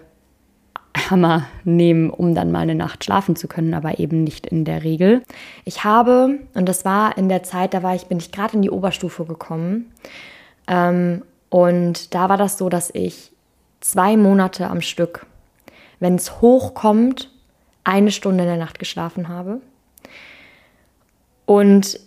Hammer 0.95 1.47
nehmen, 1.63 2.09
um 2.09 2.35
dann 2.35 2.51
mal 2.51 2.59
eine 2.59 2.75
Nacht 2.75 3.03
schlafen 3.03 3.35
zu 3.35 3.47
können, 3.47 3.73
aber 3.73 3.99
eben 3.99 4.23
nicht 4.23 4.47
in 4.47 4.65
der 4.65 4.83
Regel. 4.83 5.23
Ich 5.65 5.83
habe, 5.83 6.39
und 6.53 6.67
das 6.67 6.85
war 6.85 7.17
in 7.17 7.29
der 7.29 7.43
Zeit, 7.43 7.73
da 7.73 7.83
war 7.83 7.95
ich, 7.95 8.05
bin 8.05 8.19
ich 8.19 8.31
gerade 8.31 8.55
in 8.55 8.61
die 8.61 8.69
Oberstufe 8.69 9.25
gekommen. 9.25 9.91
Ähm, 10.67 11.23
und 11.49 12.13
da 12.13 12.29
war 12.29 12.37
das 12.37 12.57
so, 12.57 12.69
dass 12.69 12.89
ich 12.93 13.31
zwei 13.79 14.17
Monate 14.17 14.67
am 14.67 14.81
Stück, 14.81 15.25
wenn 15.99 16.15
es 16.15 16.41
hochkommt, 16.41 17.29
eine 17.83 18.11
Stunde 18.11 18.43
in 18.43 18.49
der 18.49 18.57
Nacht 18.57 18.79
geschlafen 18.79 19.29
habe. 19.29 19.61
Und 21.45 21.99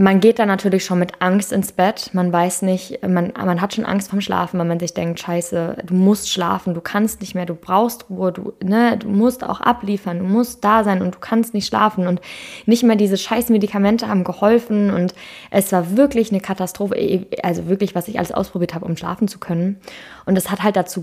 man 0.00 0.20
geht 0.20 0.38
da 0.38 0.46
natürlich 0.46 0.86
schon 0.86 0.98
mit 0.98 1.20
Angst 1.20 1.52
ins 1.52 1.72
Bett. 1.72 2.10
Man 2.14 2.32
weiß 2.32 2.62
nicht, 2.62 3.06
man, 3.06 3.34
man 3.36 3.60
hat 3.60 3.74
schon 3.74 3.84
Angst 3.84 4.08
vom 4.08 4.22
Schlafen, 4.22 4.58
weil 4.58 4.66
man 4.66 4.80
sich 4.80 4.94
denkt, 4.94 5.20
scheiße, 5.20 5.76
du 5.84 5.94
musst 5.94 6.30
schlafen, 6.30 6.72
du 6.72 6.80
kannst 6.80 7.20
nicht 7.20 7.34
mehr, 7.34 7.44
du 7.44 7.54
brauchst 7.54 8.08
Ruhe, 8.08 8.32
du, 8.32 8.54
ne, 8.64 8.96
du 8.96 9.08
musst 9.08 9.44
auch 9.44 9.60
abliefern, 9.60 10.20
du 10.20 10.24
musst 10.24 10.64
da 10.64 10.84
sein 10.84 11.02
und 11.02 11.16
du 11.16 11.18
kannst 11.18 11.52
nicht 11.52 11.66
schlafen. 11.66 12.06
Und 12.06 12.22
nicht 12.64 12.82
mehr 12.82 12.96
diese 12.96 13.18
scheiß 13.18 13.50
Medikamente 13.50 14.08
haben 14.08 14.24
geholfen. 14.24 14.90
Und 14.90 15.14
es 15.50 15.70
war 15.70 15.94
wirklich 15.98 16.30
eine 16.30 16.40
Katastrophe, 16.40 17.26
also 17.42 17.68
wirklich, 17.68 17.94
was 17.94 18.08
ich 18.08 18.16
alles 18.16 18.32
ausprobiert 18.32 18.74
habe, 18.74 18.86
um 18.86 18.96
schlafen 18.96 19.28
zu 19.28 19.38
können. 19.38 19.80
Und 20.24 20.38
es 20.38 20.50
hat 20.50 20.62
halt 20.62 20.76
dazu 20.76 21.02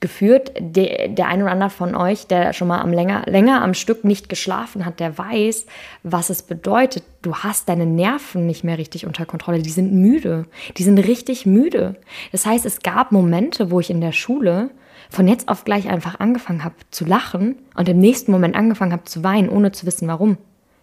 geführt. 0.00 0.52
Der, 0.58 1.08
der 1.08 1.28
ein 1.28 1.42
oder 1.42 1.50
andere 1.50 1.70
von 1.70 1.94
euch, 1.94 2.26
der 2.26 2.52
schon 2.52 2.68
mal 2.68 2.80
am 2.80 2.92
länger, 2.92 3.22
länger 3.26 3.62
am 3.62 3.74
Stück 3.74 4.04
nicht 4.04 4.28
geschlafen 4.28 4.84
hat, 4.84 5.00
der 5.00 5.18
weiß, 5.18 5.66
was 6.02 6.30
es 6.30 6.42
bedeutet. 6.42 7.04
Du 7.22 7.34
hast 7.34 7.68
deine 7.68 7.86
Nerven 7.86 8.46
nicht 8.46 8.64
mehr 8.64 8.78
richtig 8.78 9.06
unter 9.06 9.26
Kontrolle. 9.26 9.62
Die 9.62 9.70
sind 9.70 9.92
müde. 9.92 10.46
Die 10.76 10.82
sind 10.82 10.98
richtig 10.98 11.46
müde. 11.46 11.96
Das 12.32 12.46
heißt, 12.46 12.64
es 12.66 12.80
gab 12.80 13.12
Momente, 13.12 13.70
wo 13.70 13.80
ich 13.80 13.90
in 13.90 14.00
der 14.00 14.12
Schule 14.12 14.70
von 15.10 15.26
jetzt 15.26 15.48
auf 15.48 15.64
gleich 15.64 15.88
einfach 15.88 16.20
angefangen 16.20 16.64
habe 16.64 16.74
zu 16.90 17.04
lachen 17.04 17.56
und 17.74 17.88
im 17.88 17.98
nächsten 17.98 18.30
Moment 18.30 18.54
angefangen 18.54 18.92
habe 18.92 19.04
zu 19.04 19.24
weinen, 19.24 19.48
ohne 19.48 19.72
zu 19.72 19.86
wissen, 19.86 20.06
warum. 20.08 20.36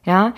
Ja, 0.03 0.33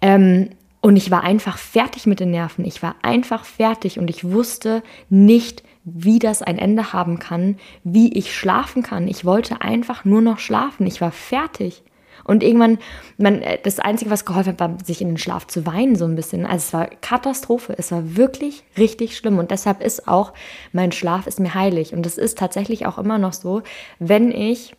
ähm, 0.00 0.50
und 0.80 0.96
ich 0.96 1.10
war 1.10 1.24
einfach 1.24 1.58
fertig 1.58 2.06
mit 2.06 2.20
den 2.20 2.30
Nerven. 2.30 2.64
Ich 2.64 2.82
war 2.82 2.94
einfach 3.02 3.44
fertig 3.44 3.98
und 3.98 4.10
ich 4.10 4.30
wusste 4.30 4.82
nicht, 5.08 5.64
wie 5.94 6.18
das 6.18 6.42
ein 6.42 6.58
Ende 6.58 6.92
haben 6.92 7.18
kann, 7.18 7.56
wie 7.84 8.12
ich 8.12 8.34
schlafen 8.34 8.82
kann. 8.82 9.08
Ich 9.08 9.24
wollte 9.24 9.60
einfach 9.60 10.04
nur 10.04 10.20
noch 10.20 10.38
schlafen. 10.38 10.86
Ich 10.86 11.00
war 11.00 11.12
fertig. 11.12 11.82
Und 12.24 12.42
irgendwann, 12.42 12.78
man, 13.16 13.40
äh, 13.40 13.58
das 13.62 13.78
Einzige, 13.78 14.10
was 14.10 14.24
geholfen 14.24 14.52
hat, 14.52 14.60
war, 14.60 14.76
sich 14.84 15.00
in 15.00 15.08
den 15.08 15.18
Schlaf 15.18 15.46
zu 15.46 15.64
weinen, 15.64 15.96
so 15.96 16.04
ein 16.04 16.14
bisschen. 16.14 16.44
Also 16.44 16.56
es 16.56 16.72
war 16.72 16.86
Katastrophe. 16.86 17.74
Es 17.78 17.90
war 17.90 18.16
wirklich 18.16 18.64
richtig 18.76 19.16
schlimm. 19.16 19.38
Und 19.38 19.50
deshalb 19.50 19.82
ist 19.82 20.08
auch, 20.08 20.34
mein 20.72 20.92
Schlaf 20.92 21.26
ist 21.26 21.40
mir 21.40 21.54
heilig. 21.54 21.94
Und 21.94 22.04
es 22.04 22.18
ist 22.18 22.38
tatsächlich 22.38 22.86
auch 22.86 22.98
immer 22.98 23.18
noch 23.18 23.32
so, 23.32 23.62
wenn 23.98 24.30
ich 24.30 24.74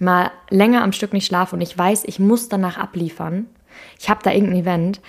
mal 0.00 0.30
länger 0.50 0.82
am 0.82 0.92
Stück 0.92 1.12
nicht 1.12 1.26
schlafe 1.26 1.56
und 1.56 1.62
ich 1.62 1.76
weiß, 1.76 2.04
ich 2.04 2.18
muss 2.18 2.48
danach 2.48 2.78
abliefern, 2.78 3.46
ich 3.98 4.08
habe 4.08 4.20
da 4.22 4.32
irgendein 4.32 4.60
Event, 4.60 5.00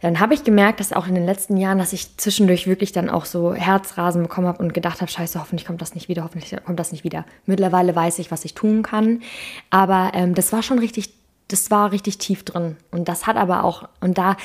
dann 0.00 0.20
habe 0.20 0.34
ich 0.34 0.44
gemerkt, 0.44 0.80
dass 0.80 0.92
auch 0.92 1.06
in 1.06 1.14
den 1.14 1.24
letzten 1.24 1.56
Jahren, 1.56 1.78
dass 1.78 1.92
ich 1.92 2.16
zwischendurch 2.16 2.66
wirklich 2.66 2.92
dann 2.92 3.08
auch 3.08 3.24
so 3.24 3.54
Herzrasen 3.54 4.22
bekommen 4.22 4.46
habe 4.46 4.62
und 4.62 4.74
gedacht 4.74 5.00
habe, 5.00 5.10
scheiße, 5.10 5.40
hoffentlich 5.40 5.66
kommt 5.66 5.80
das 5.80 5.94
nicht 5.94 6.08
wieder, 6.08 6.24
hoffentlich 6.24 6.54
kommt 6.64 6.78
das 6.78 6.92
nicht 6.92 7.04
wieder. 7.04 7.24
Mittlerweile 7.46 7.94
weiß 7.94 8.18
ich, 8.18 8.30
was 8.30 8.44
ich 8.44 8.54
tun 8.54 8.82
kann. 8.82 9.22
Aber 9.70 10.12
ähm, 10.14 10.34
das 10.34 10.52
war 10.52 10.62
schon 10.62 10.78
richtig, 10.78 11.14
das 11.48 11.70
war 11.70 11.92
richtig 11.92 12.18
tief 12.18 12.44
drin. 12.44 12.76
Und 12.90 13.08
das 13.08 13.26
hat 13.26 13.36
aber 13.36 13.64
auch, 13.64 13.88
und 14.00 14.18
da, 14.18 14.36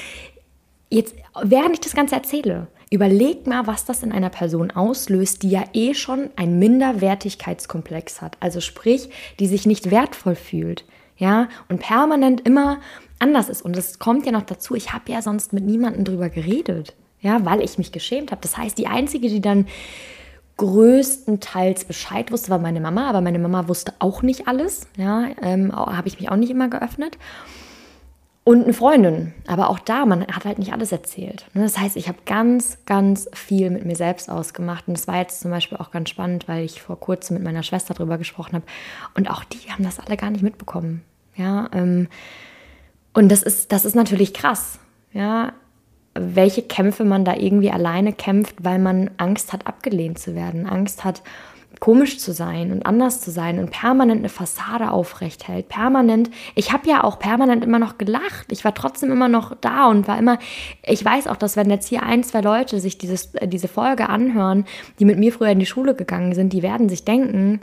jetzt, 0.90 1.16
während 1.44 1.74
ich 1.74 1.82
das 1.82 1.96
Ganze 1.96 2.16
erzähle, 2.16 2.68
überleg 2.90 3.48
mal, 3.48 3.68
was 3.68 3.86
das 3.86 4.04
in 4.04 4.12
einer 4.12 4.30
Person 4.30 4.72
auslöst, 4.72 5.44
die 5.44 5.50
ja 5.50 5.64
eh 5.74 5.94
schon 5.94 6.30
einen 6.36 6.60
Minderwertigkeitskomplex 6.60 8.22
hat. 8.22 8.38
Also 8.40 8.62
sprich, 8.62 9.10
die 9.40 9.48
sich 9.48 9.66
nicht 9.66 9.92
wertvoll 9.92 10.36
fühlt. 10.36 10.86
Ja, 11.18 11.50
und 11.70 11.80
permanent 11.80 12.48
immer 12.48 12.80
anders 13.22 13.50
ist. 13.50 13.62
Und 13.62 13.78
es 13.78 14.00
kommt 14.00 14.26
ja 14.26 14.32
noch 14.32 14.44
dazu, 14.44 14.76
ich 14.76 14.94
habe 14.94 15.12
ja 15.12 15.22
sonst 15.22 15.54
mit 15.54 15.66
niemandem 15.66 16.04
drüber 16.04 16.30
geredet, 16.30 16.96
ja, 17.22 17.46
weil 17.46 17.62
ich 17.62 17.78
mich 17.78 17.92
geschämt 17.92 18.32
habe. 18.32 18.42
Das 18.42 18.58
heißt, 18.58 18.78
die 18.78 18.88
einzige, 18.88 19.30
die 19.30 19.42
dann 19.42 19.68
größtenteils 20.58 21.86
Bescheid 21.86 22.32
wusste, 22.32 22.50
war 22.50 22.60
meine 22.60 22.82
Mama, 22.82 23.10
aber 23.10 23.22
meine 23.22 23.40
Mama 23.40 23.68
wusste 23.68 23.94
auch 24.00 24.22
nicht 24.22 24.48
alles, 24.48 24.88
ja, 24.98 25.30
ähm, 25.42 25.76
habe 25.76 26.08
ich 26.08 26.20
mich 26.20 26.30
auch 26.30 26.36
nicht 26.36 26.52
immer 26.52 26.68
geöffnet. 26.68 27.18
Und 28.44 28.64
eine 28.64 28.74
Freundin, 28.74 29.34
aber 29.46 29.70
auch 29.70 29.78
da, 29.78 30.06
man 30.06 30.26
hat 30.26 30.46
halt 30.46 30.58
nicht 30.58 30.74
alles 30.74 30.92
erzählt. 30.92 31.46
Ne? 31.54 31.62
Das 31.62 31.78
heißt, 31.78 31.96
ich 31.96 32.08
habe 32.08 32.18
ganz, 32.26 32.80
ganz 32.88 33.30
viel 33.34 33.70
mit 33.70 33.86
mir 33.86 33.96
selbst 33.96 34.32
ausgemacht. 34.32 34.88
Und 34.88 34.98
das 34.98 35.08
war 35.08 35.18
jetzt 35.18 35.42
zum 35.42 35.52
Beispiel 35.52 35.78
auch 35.78 35.92
ganz 35.92 36.10
spannend, 36.10 36.48
weil 36.48 36.66
ich 36.66 36.82
vor 36.82 37.00
kurzem 37.00 37.36
mit 37.36 37.44
meiner 37.44 37.62
Schwester 37.62 37.94
darüber 37.94 38.18
gesprochen 38.18 38.56
habe. 38.56 38.66
Und 39.14 39.30
auch 39.30 39.44
die 39.44 39.72
haben 39.72 39.84
das 39.84 40.00
alle 40.00 40.18
gar 40.18 40.32
nicht 40.32 40.42
mitbekommen. 40.42 41.04
Ja, 41.36 41.70
ähm, 41.72 42.08
und 43.14 43.30
das 43.30 43.44
ist, 43.44 43.72
das 43.72 43.86
ist 43.86 43.96
natürlich 43.96 44.34
krass, 44.34 44.80
ja, 45.14 45.54
welche 46.14 46.62
Kämpfe 46.62 47.04
man 47.04 47.26
da 47.26 47.36
irgendwie 47.36 47.72
alleine 47.72 48.14
kämpft, 48.14 48.56
weil 48.64 48.80
man 48.80 49.12
Angst 49.18 49.54
hat, 49.54 49.68
abgelehnt 49.68 50.20
zu 50.20 50.36
werden, 50.36 50.68
Angst 50.68 51.04
hat, 51.04 51.22
komisch 51.80 52.20
zu 52.20 52.32
sein 52.32 52.72
und 52.72 52.86
anders 52.86 53.22
zu 53.22 53.32
sein 53.32 53.58
und 53.58 53.72
permanent 53.72 54.20
eine 54.20 54.30
Fassade 54.30 54.92
aufrecht 54.92 55.48
hält. 55.48 55.68
Permanent, 55.68 56.30
ich 56.54 56.72
habe 56.72 56.88
ja 56.88 57.04
auch 57.04 57.18
permanent 57.18 57.64
immer 57.64 57.80
noch 57.80 57.98
gelacht. 57.98 58.52
Ich 58.52 58.64
war 58.64 58.76
trotzdem 58.76 59.12
immer 59.12 59.28
noch 59.28 59.56
da 59.60 59.88
und 59.88 60.08
war 60.08 60.20
immer, 60.20 60.38
ich 60.84 61.04
weiß 61.04 61.28
auch, 61.28 61.38
dass 61.38 61.56
wenn 61.56 61.72
jetzt 61.72 61.88
hier 61.88 62.04
ein, 62.04 62.24
zwei 62.24 62.42
Leute 62.42 62.80
sich 62.80 63.00
dieses, 63.00 63.34
äh, 63.36 63.48
diese 63.48 63.68
Folge 63.68 64.10
anhören, 64.10 64.66
die 65.00 65.06
mit 65.06 65.18
mir 65.18 65.34
früher 65.34 65.50
in 65.50 65.60
die 65.60 65.66
Schule 65.66 65.96
gegangen 65.96 66.36
sind, 66.36 66.54
die 66.54 66.62
werden 66.62 66.88
sich 66.88 67.04
denken, 67.04 67.62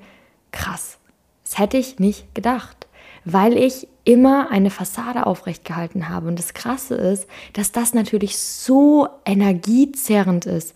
krass, 0.51 0.99
das 1.45 1.59
hätte 1.59 1.77
ich 1.77 2.01
nicht 2.01 2.35
gedacht 2.35 2.88
weil 3.33 3.57
ich 3.57 3.89
immer 4.05 4.51
eine 4.51 4.71
Fassade 4.71 5.27
aufrecht 5.27 5.65
gehalten 5.65 6.09
habe. 6.09 6.29
Und 6.29 6.39
das 6.39 6.55
Krasse 6.55 6.95
ist, 6.95 7.27
dass 7.53 7.73
das 7.73 7.93
natürlich 7.93 8.39
so 8.39 9.09
energiezerrend 9.27 10.47
ist, 10.47 10.75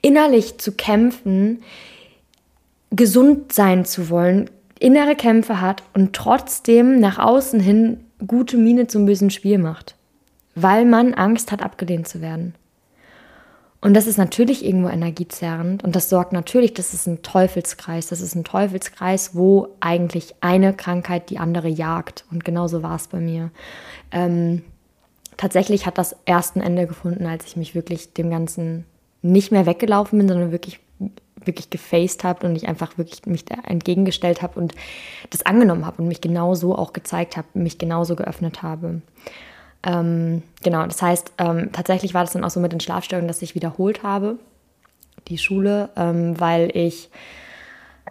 innerlich 0.00 0.58
zu 0.58 0.72
kämpfen, 0.72 1.62
gesund 2.90 3.52
sein 3.52 3.84
zu 3.84 4.08
wollen, 4.08 4.48
innere 4.78 5.14
Kämpfe 5.14 5.60
hat 5.60 5.82
und 5.92 6.14
trotzdem 6.14 7.00
nach 7.00 7.18
außen 7.18 7.60
hin 7.60 8.00
gute 8.26 8.56
Miene 8.56 8.86
zum 8.86 9.04
bösen 9.04 9.30
Spiel 9.30 9.58
macht, 9.58 9.94
weil 10.54 10.86
man 10.86 11.14
Angst 11.14 11.52
hat, 11.52 11.62
abgelehnt 11.62 12.08
zu 12.08 12.20
werden. 12.22 12.54
Und 13.82 13.94
das 13.94 14.06
ist 14.06 14.18
natürlich 14.18 14.64
irgendwo 14.64 14.90
energiezerrend 14.90 15.84
und 15.84 15.96
das 15.96 16.10
sorgt 16.10 16.34
natürlich, 16.34 16.74
das 16.74 16.92
ist 16.92 17.06
ein 17.06 17.22
Teufelskreis. 17.22 18.08
Das 18.08 18.20
ist 18.20 18.34
ein 18.34 18.44
Teufelskreis, 18.44 19.34
wo 19.34 19.68
eigentlich 19.80 20.34
eine 20.40 20.74
Krankheit 20.74 21.30
die 21.30 21.38
andere 21.38 21.68
jagt. 21.68 22.24
Und 22.30 22.44
genauso 22.44 22.82
war 22.82 22.96
es 22.96 23.08
bei 23.08 23.20
mir. 23.20 23.50
Ähm, 24.12 24.62
tatsächlich 25.38 25.86
hat 25.86 25.96
das 25.96 26.14
erst 26.26 26.56
ein 26.56 26.60
Ende 26.60 26.86
gefunden, 26.86 27.24
als 27.24 27.46
ich 27.46 27.56
mich 27.56 27.74
wirklich 27.74 28.12
dem 28.12 28.28
Ganzen 28.28 28.84
nicht 29.22 29.50
mehr 29.50 29.64
weggelaufen 29.64 30.18
bin, 30.18 30.28
sondern 30.28 30.52
wirklich 30.52 30.80
wirklich 31.44 31.70
gefaced 31.70 32.24
habe 32.24 32.46
und 32.46 32.54
ich 32.54 32.68
einfach 32.68 32.98
wirklich 32.98 33.24
mich 33.26 33.44
da 33.44 33.56
entgegengestellt 33.66 34.42
habe 34.42 34.60
und 34.60 34.74
das 35.30 35.46
angenommen 35.46 35.86
habe 35.86 36.02
und 36.02 36.08
mich 36.08 36.20
genauso 36.20 36.76
auch 36.76 36.92
gezeigt 36.92 37.36
habe, 37.38 37.48
mich 37.54 37.78
genauso 37.78 38.16
geöffnet 38.16 38.62
habe. 38.62 39.00
Ähm, 39.82 40.42
genau, 40.62 40.84
das 40.84 41.00
heißt, 41.00 41.32
ähm, 41.38 41.70
tatsächlich 41.72 42.12
war 42.12 42.22
das 42.22 42.32
dann 42.32 42.44
auch 42.44 42.50
so 42.50 42.60
mit 42.60 42.72
den 42.72 42.80
Schlafstörungen, 42.80 43.28
dass 43.28 43.42
ich 43.42 43.54
wiederholt 43.54 44.02
habe, 44.02 44.38
die 45.28 45.38
Schule, 45.38 45.90
ähm, 45.96 46.38
weil 46.38 46.70
ich 46.74 47.10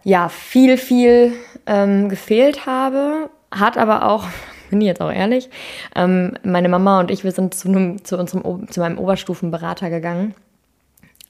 ja 0.03 0.29
viel, 0.29 0.77
viel 0.77 1.34
ähm, 1.65 2.10
gefehlt 2.10 2.65
habe, 2.65 3.29
hat 3.51 3.77
aber 3.77 4.10
auch, 4.10 4.25
bin 4.69 4.82
ich 4.82 4.88
jetzt 4.88 5.01
auch 5.01 5.12
ehrlich, 5.12 5.49
ähm, 5.95 6.34
meine 6.43 6.69
Mama 6.69 6.99
und 6.99 7.12
ich, 7.12 7.23
wir 7.23 7.32
sind 7.32 7.53
zu, 7.53 7.67
einem, 7.67 8.03
zu, 8.03 8.17
unserem, 8.17 8.69
zu 8.69 8.79
meinem 8.79 8.97
Oberstufenberater 8.97 9.89
gegangen. 9.89 10.34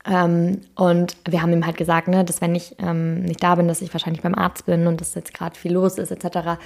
Ähm, 0.10 0.62
und 0.76 1.18
wir 1.28 1.42
haben 1.42 1.52
ihm 1.52 1.66
halt 1.66 1.76
gesagt, 1.76 2.08
ne, 2.08 2.24
dass 2.24 2.40
wenn 2.40 2.56
ich 2.56 2.76
ähm, 2.80 3.24
nicht 3.24 3.44
da 3.44 3.56
bin, 3.56 3.68
dass 3.68 3.82
ich 3.82 3.94
wahrscheinlich 3.94 4.22
beim 4.22 4.36
Arzt 4.36 4.66
bin 4.66 4.88
und 4.88 5.02
dass 5.02 5.16
jetzt 5.16 5.34
gerade 5.34 5.60
viel 5.60 5.74
los 5.74 5.98
ist 5.98 6.12
etc. 6.12 6.58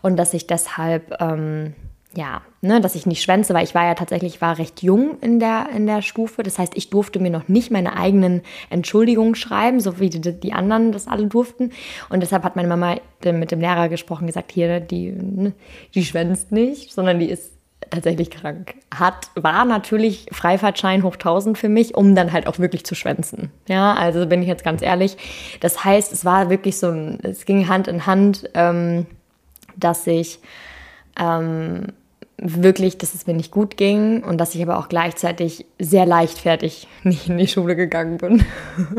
Und 0.00 0.16
dass 0.16 0.32
ich 0.32 0.46
deshalb 0.46 1.14
ähm, 1.20 1.74
ja, 2.18 2.42
ne, 2.62 2.80
dass 2.80 2.96
ich 2.96 3.06
nicht 3.06 3.22
schwänze, 3.22 3.54
weil 3.54 3.62
ich 3.62 3.76
war 3.76 3.84
ja 3.84 3.94
tatsächlich, 3.94 4.40
war 4.40 4.58
recht 4.58 4.82
jung 4.82 5.20
in 5.20 5.38
der, 5.38 5.68
in 5.72 5.86
der 5.86 6.02
Stufe. 6.02 6.42
Das 6.42 6.58
heißt, 6.58 6.72
ich 6.76 6.90
durfte 6.90 7.20
mir 7.20 7.30
noch 7.30 7.46
nicht 7.46 7.70
meine 7.70 7.96
eigenen 7.96 8.42
Entschuldigungen 8.70 9.36
schreiben, 9.36 9.78
so 9.78 10.00
wie 10.00 10.10
die, 10.10 10.20
die 10.20 10.52
anderen 10.52 10.90
das 10.90 11.06
alle 11.06 11.26
durften. 11.26 11.70
Und 12.10 12.20
deshalb 12.20 12.42
hat 12.42 12.56
meine 12.56 12.66
Mama 12.66 12.96
mit 13.24 13.52
dem 13.52 13.60
Lehrer 13.60 13.88
gesprochen, 13.88 14.26
gesagt, 14.26 14.50
hier, 14.50 14.80
die, 14.80 15.12
ne, 15.12 15.52
die 15.94 16.04
schwänzt 16.04 16.50
nicht, 16.50 16.92
sondern 16.92 17.20
die 17.20 17.30
ist 17.30 17.52
tatsächlich 17.88 18.30
krank. 18.30 18.74
Hat, 18.92 19.30
war 19.36 19.64
natürlich 19.64 20.26
Freifahrtschein 20.32 21.04
hoch 21.04 21.14
1000 21.14 21.56
für 21.56 21.68
mich, 21.68 21.94
um 21.94 22.16
dann 22.16 22.32
halt 22.32 22.48
auch 22.48 22.58
wirklich 22.58 22.84
zu 22.84 22.96
schwänzen. 22.96 23.52
Ja, 23.68 23.94
also 23.94 24.26
bin 24.26 24.42
ich 24.42 24.48
jetzt 24.48 24.64
ganz 24.64 24.82
ehrlich. 24.82 25.16
Das 25.60 25.84
heißt, 25.84 26.12
es 26.12 26.24
war 26.24 26.50
wirklich 26.50 26.80
so 26.80 26.90
es 27.22 27.44
ging 27.44 27.68
Hand 27.68 27.86
in 27.86 28.06
Hand, 28.06 28.50
ähm, 28.54 29.06
dass 29.76 30.04
ich 30.08 30.40
ähm, 31.18 31.92
wirklich, 32.40 32.98
dass 32.98 33.14
es 33.14 33.26
mir 33.26 33.34
nicht 33.34 33.50
gut 33.50 33.76
ging 33.76 34.22
und 34.22 34.38
dass 34.38 34.54
ich 34.54 34.62
aber 34.62 34.78
auch 34.78 34.88
gleichzeitig 34.88 35.66
sehr 35.78 36.06
leichtfertig 36.06 36.86
nicht 37.02 37.28
in 37.28 37.38
die 37.38 37.48
Schule 37.48 37.76
gegangen 37.76 38.18
bin. 38.18 38.44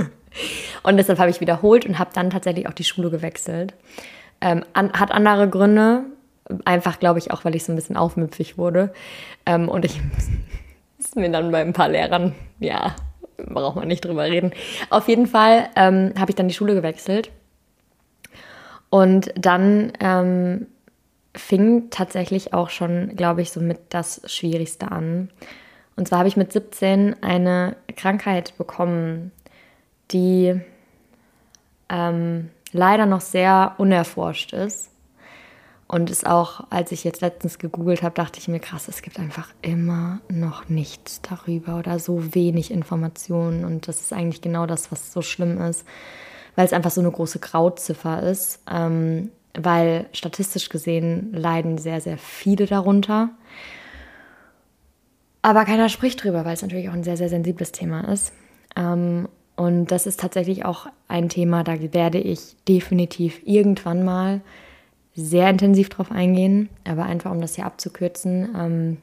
und 0.84 0.98
deshalb 0.98 1.20
habe 1.20 1.30
ich 1.30 1.42
wiederholt 1.42 1.86
und 1.86 2.00
habe 2.00 2.12
dann 2.14 2.30
tatsächlich 2.30 2.68
auch 2.68 2.74
die 2.74 2.84
Schule 2.84 3.10
gewechselt. 3.10 3.74
Ähm, 4.42 4.64
an, 4.74 4.94
hat 4.94 5.12
andere 5.12 5.50
Gründe, 5.50 6.04
einfach 6.66 7.00
glaube 7.00 7.20
ich 7.20 7.32
auch, 7.32 7.46
weil 7.46 7.56
ich 7.56 7.64
so 7.64 7.72
ein 7.72 7.76
bisschen 7.76 7.98
aufmüpfig 7.98 8.58
wurde. 8.58 8.94
Ähm, 9.46 9.70
und 9.70 9.86
ich 9.86 10.00
ist 11.00 11.16
mir 11.16 11.32
dann 11.32 11.52
bei 11.52 11.62
ein 11.62 11.74
paar 11.74 11.90
Lehrern, 11.90 12.36
ja, 12.60 12.96
braucht 13.38 13.78
man 13.78 13.88
nicht 13.88 14.04
drüber 14.04 14.26
reden. 14.26 14.52
Auf 14.90 15.08
jeden 15.08 15.28
Fall 15.28 15.70
ähm, 15.76 16.14
habe 16.18 16.32
ich 16.32 16.36
dann 16.36 16.50
die 16.50 16.54
Schule 16.54 16.76
gewechselt. 16.76 17.32
Und 18.90 19.32
dann 19.36 19.94
ähm, 20.00 20.68
fing 21.40 21.90
tatsächlich 21.90 22.54
auch 22.54 22.70
schon, 22.70 23.16
glaube 23.16 23.42
ich, 23.42 23.52
so 23.52 23.60
mit 23.62 23.80
das 23.90 24.22
Schwierigste 24.26 24.92
an. 24.92 25.30
Und 25.96 26.08
zwar 26.08 26.20
habe 26.20 26.30
ich 26.30 26.38
mit 26.38 26.54
17 26.54 27.24
eine 27.24 27.76
Krankheit 27.96 28.58
bekommen, 28.58 29.32
die 30.12 30.60
ähm, 31.90 32.50
leider 32.72 33.06
noch 33.06 33.22
sehr 33.22 33.76
unerforscht 33.78 34.54
ist. 34.54 34.92
Und 35.88 36.12
es 36.12 36.24
auch, 36.24 36.68
als 36.70 36.92
ich 36.92 37.04
jetzt 37.04 37.22
letztens 37.22 37.58
gegoogelt 37.58 38.04
habe, 38.04 38.14
dachte 38.14 38.38
ich 38.40 38.48
mir, 38.48 38.60
krass, 38.60 38.88
es 38.88 39.02
gibt 39.02 39.20
einfach 39.20 39.50
immer 39.64 40.20
noch 40.30 40.70
nichts 40.70 41.20
darüber 41.24 41.80
oder 41.80 41.98
so 41.98 42.36
wenig 42.36 42.70
Informationen. 42.70 43.66
Und 43.66 43.88
das 43.88 44.00
ist 44.00 44.14
eigentlich 44.14 44.42
genau 44.42 44.68
das, 44.68 44.92
was 44.92 45.12
so 45.12 45.24
schlimm 45.24 45.60
ist, 45.60 45.86
weil 46.56 46.66
es 46.66 46.74
einfach 46.74 46.92
so 46.92 47.02
eine 47.02 47.10
große 47.10 47.40
Grauziffer 47.40 48.22
ist. 48.22 48.62
Ähm, 48.72 49.32
weil 49.54 50.06
statistisch 50.14 50.70
gesehen 50.70 51.34
leiden 51.34 51.78
sehr, 51.78 52.02
sehr 52.02 52.18
viele 52.18 52.66
darunter. 52.66 53.30
Aber 55.42 55.66
keiner 55.66 55.90
spricht 55.90 56.24
drüber, 56.24 56.46
weil 56.46 56.54
es 56.54 56.62
natürlich 56.62 56.90
auch 56.90 56.94
ein 56.94 57.04
sehr, 57.04 57.18
sehr 57.18 57.30
sensibles 57.30 57.72
Thema 57.72 58.02
ist. 58.12 58.34
Ähm, 58.76 59.28
und 59.56 59.88
das 59.88 60.06
ist 60.06 60.20
tatsächlich 60.20 60.66
auch 60.66 60.88
ein 61.08 61.30
Thema, 61.30 61.64
da 61.64 61.74
werde 61.94 62.20
ich 62.20 62.56
definitiv 62.68 63.42
irgendwann 63.46 64.04
mal 64.04 64.42
sehr 65.16 65.50
intensiv 65.50 65.90
drauf 65.90 66.12
eingehen. 66.12 66.70
Aber 66.86 67.04
einfach, 67.04 67.32
um 67.32 67.42
das 67.42 67.56
hier 67.56 67.66
abzukürzen, 67.66 68.56
ähm, 68.58 68.98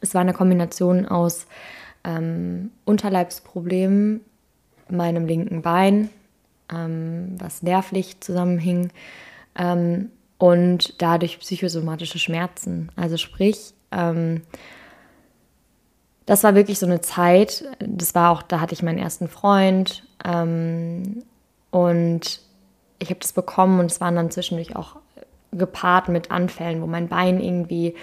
es 0.00 0.14
war 0.14 0.20
eine 0.20 0.32
Kombination 0.32 1.06
aus 1.06 1.46
ähm, 2.04 2.70
Unterleibsproblemen, 2.84 4.20
meinem 4.88 5.26
linken 5.26 5.62
Bein, 5.62 6.10
was 6.68 7.62
nervlich 7.62 8.20
zusammenhing, 8.20 8.90
ähm, 9.56 10.10
und 10.38 11.00
dadurch 11.00 11.38
psychosomatische 11.38 12.18
Schmerzen. 12.18 12.90
Also 12.96 13.16
sprich, 13.16 13.74
ähm, 13.90 14.42
das 16.26 16.44
war 16.44 16.54
wirklich 16.54 16.78
so 16.78 16.86
eine 16.86 17.00
Zeit, 17.00 17.64
das 17.78 18.14
war 18.14 18.30
auch, 18.30 18.42
da 18.42 18.60
hatte 18.60 18.74
ich 18.74 18.82
meinen 18.82 18.98
ersten 18.98 19.28
Freund 19.28 20.04
ähm, 20.24 21.22
und 21.70 22.40
ich 22.98 23.10
habe 23.10 23.20
das 23.20 23.32
bekommen 23.32 23.80
und 23.80 23.90
es 23.90 24.00
waren 24.00 24.16
dann 24.16 24.30
zwischendurch 24.30 24.76
auch 24.76 24.96
gepaart 25.52 26.08
mit 26.08 26.30
Anfällen, 26.30 26.80
wo 26.82 26.86
mein 26.86 27.08
Bein 27.08 27.40
irgendwie 27.40 27.94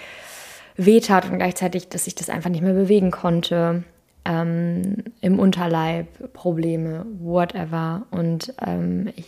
wehtat 0.76 1.30
und 1.30 1.36
gleichzeitig, 1.36 1.88
dass 1.88 2.06
ich 2.06 2.14
das 2.14 2.30
einfach 2.30 2.50
nicht 2.50 2.62
mehr 2.62 2.74
bewegen 2.74 3.10
konnte. 3.10 3.84
Ähm, 4.24 5.04
Im 5.20 5.38
Unterleib 5.38 6.32
Probleme, 6.32 7.06
whatever. 7.20 8.06
Und 8.10 8.54
ähm, 8.64 9.10
ich 9.16 9.26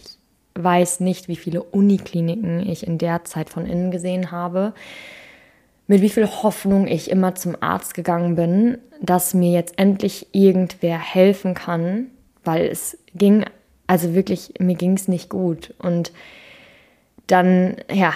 weiß 0.55 1.01
nicht, 1.01 1.29
wie 1.29 1.37
viele 1.37 1.63
Unikliniken 1.63 2.61
ich 2.69 2.87
in 2.87 2.99
der 2.99 3.25
Zeit 3.25 3.51
von 3.51 3.67
innen 3.67 3.91
gesehen 3.91 4.31
habe, 4.31 4.75
mit 5.87 6.01
wie 6.01 6.09
viel 6.09 6.27
Hoffnung 6.27 6.87
ich 6.87 7.11
immer 7.11 7.35
zum 7.35 7.57
Arzt 7.61 7.95
gegangen 7.95 8.35
bin, 8.37 8.79
dass 9.01 9.35
mir 9.35 9.51
jetzt 9.51 9.79
endlich 9.79 10.29
irgendwer 10.33 10.99
helfen 10.99 11.55
kann, 11.55 12.07
weil 12.45 12.67
es 12.67 12.99
ging, 13.15 13.45
also 13.87 14.15
wirklich, 14.15 14.55
mir 14.59 14.77
ging 14.77 14.95
es 14.95 15.09
nicht 15.09 15.29
gut. 15.29 15.75
Und 15.79 16.13
dann, 17.27 17.77
ja, 17.93 18.15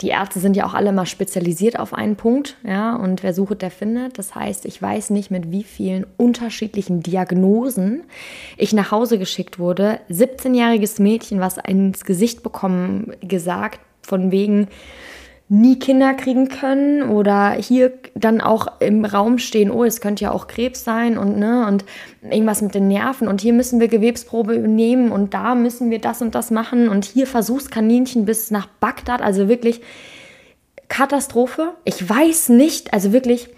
die 0.00 0.08
Ärzte 0.08 0.38
sind 0.38 0.56
ja 0.56 0.64
auch 0.64 0.74
alle 0.74 0.92
mal 0.92 1.06
spezialisiert 1.06 1.78
auf 1.78 1.92
einen 1.92 2.14
Punkt, 2.14 2.56
ja, 2.62 2.94
und 2.94 3.22
wer 3.22 3.34
sucht, 3.34 3.62
der 3.62 3.70
findet. 3.70 4.18
Das 4.18 4.34
heißt, 4.34 4.64
ich 4.64 4.80
weiß 4.80 5.10
nicht, 5.10 5.30
mit 5.30 5.50
wie 5.50 5.64
vielen 5.64 6.06
unterschiedlichen 6.16 7.02
Diagnosen 7.02 8.04
ich 8.56 8.72
nach 8.72 8.92
Hause 8.92 9.18
geschickt 9.18 9.58
wurde. 9.58 9.98
17-jähriges 10.08 11.02
Mädchen, 11.02 11.40
was 11.40 11.58
ins 11.58 12.04
Gesicht 12.04 12.44
bekommen, 12.44 13.12
gesagt, 13.22 13.80
von 14.02 14.30
wegen, 14.30 14.68
nie 15.50 15.78
Kinder 15.78 16.12
kriegen 16.12 16.48
können 16.48 17.02
oder 17.02 17.52
hier 17.52 17.92
dann 18.14 18.40
auch 18.40 18.80
im 18.80 19.04
Raum 19.04 19.38
stehen, 19.38 19.70
oh, 19.70 19.84
es 19.84 20.00
könnte 20.00 20.24
ja 20.24 20.30
auch 20.30 20.46
Krebs 20.46 20.84
sein 20.84 21.16
und 21.16 21.38
ne 21.38 21.66
und 21.66 21.84
irgendwas 22.22 22.60
mit 22.60 22.74
den 22.74 22.88
Nerven. 22.88 23.28
Und 23.28 23.40
hier 23.40 23.54
müssen 23.54 23.80
wir 23.80 23.88
Gewebsprobe 23.88 24.58
nehmen 24.58 25.10
und 25.10 25.32
da 25.32 25.54
müssen 25.54 25.90
wir 25.90 26.00
das 26.00 26.20
und 26.20 26.34
das 26.34 26.50
machen. 26.50 26.88
Und 26.88 27.06
hier 27.06 27.26
Versuchskaninchen 27.26 28.26
bis 28.26 28.50
nach 28.50 28.66
Bagdad, 28.66 29.22
also 29.22 29.48
wirklich 29.48 29.80
Katastrophe. 30.88 31.72
Ich 31.84 32.06
weiß 32.06 32.50
nicht, 32.50 32.92
also 32.92 33.12
wirklich 33.12 33.48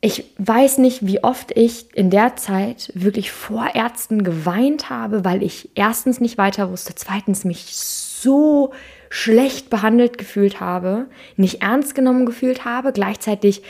ich 0.00 0.32
weiß 0.38 0.78
nicht, 0.78 1.04
wie 1.06 1.24
oft 1.24 1.50
ich 1.56 1.96
in 1.96 2.10
der 2.10 2.36
Zeit 2.36 2.92
wirklich 2.94 3.32
vor 3.32 3.74
Ärzten 3.74 4.22
geweint 4.22 4.90
habe, 4.90 5.24
weil 5.24 5.42
ich 5.42 5.70
erstens 5.74 6.20
nicht 6.20 6.38
weiter 6.38 6.70
wusste, 6.70 6.94
zweitens 6.94 7.44
mich 7.44 7.74
so 7.74 8.72
schlecht 9.10 9.70
behandelt 9.70 10.18
gefühlt 10.18 10.60
habe, 10.60 11.06
nicht 11.36 11.62
ernst 11.62 11.94
genommen 11.94 12.26
gefühlt 12.26 12.64
habe, 12.64 12.92
gleichzeitig 12.92 13.62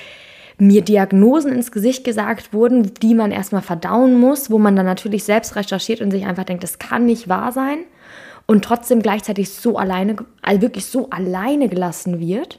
mir 0.59 0.83
Diagnosen 0.83 1.53
ins 1.53 1.71
Gesicht 1.71 2.05
gesagt 2.05 2.53
wurden, 2.53 2.93
die 2.95 3.15
man 3.15 3.31
erstmal 3.31 3.63
verdauen 3.63 4.19
muss, 4.19 4.51
wo 4.51 4.59
man 4.59 4.75
dann 4.75 4.87
natürlich 4.87 5.25
selbst 5.25 5.55
recherchiert 5.55 6.01
und 6.01 6.11
sich 6.11 6.27
einfach 6.27 6.45
denkt, 6.45 6.65
das 6.65 6.79
kann 6.79 7.07
nicht 7.07 7.29
wahr 7.29 7.53
sein 7.53 7.79
und 8.47 8.65
trotzdem 8.65 9.01
gleichzeitig 9.01 9.51
so 9.51 9.79
alleine, 9.79 10.17
also 10.43 10.63
wirklich 10.63 10.87
so 10.87 11.11
alleine 11.11 11.69
gelassen 11.69 12.19
wird 12.19 12.59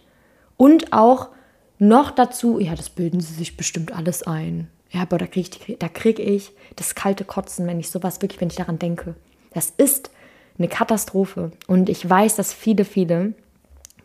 und 0.56 0.94
auch 0.94 1.30
noch 1.78 2.12
dazu, 2.12 2.60
ja, 2.60 2.76
das 2.76 2.90
bilden 2.90 3.20
sie 3.22 3.34
sich 3.34 3.58
bestimmt 3.58 3.96
alles 3.96 4.24
ein. 4.24 4.68
Ja, 4.92 5.02
aber 5.02 5.18
da 5.18 5.28
kriege 5.28 5.50
ich, 5.50 5.94
krieg 5.94 6.20
ich 6.20 6.52
das 6.76 6.96
kalte 6.96 7.24
Kotzen, 7.24 7.68
wenn 7.68 7.80
ich 7.80 7.90
sowas 7.90 8.22
wirklich, 8.22 8.42
wenn 8.42 8.50
ich 8.50 8.56
daran 8.56 8.80
denke. 8.80 9.16
Das 9.54 9.74
ist 9.78 10.12
eine 10.60 10.68
Katastrophe. 10.68 11.52
Und 11.68 11.90
ich 11.90 12.08
weiß, 12.08 12.36
dass 12.36 12.54
viele, 12.54 12.86
viele 12.86 13.34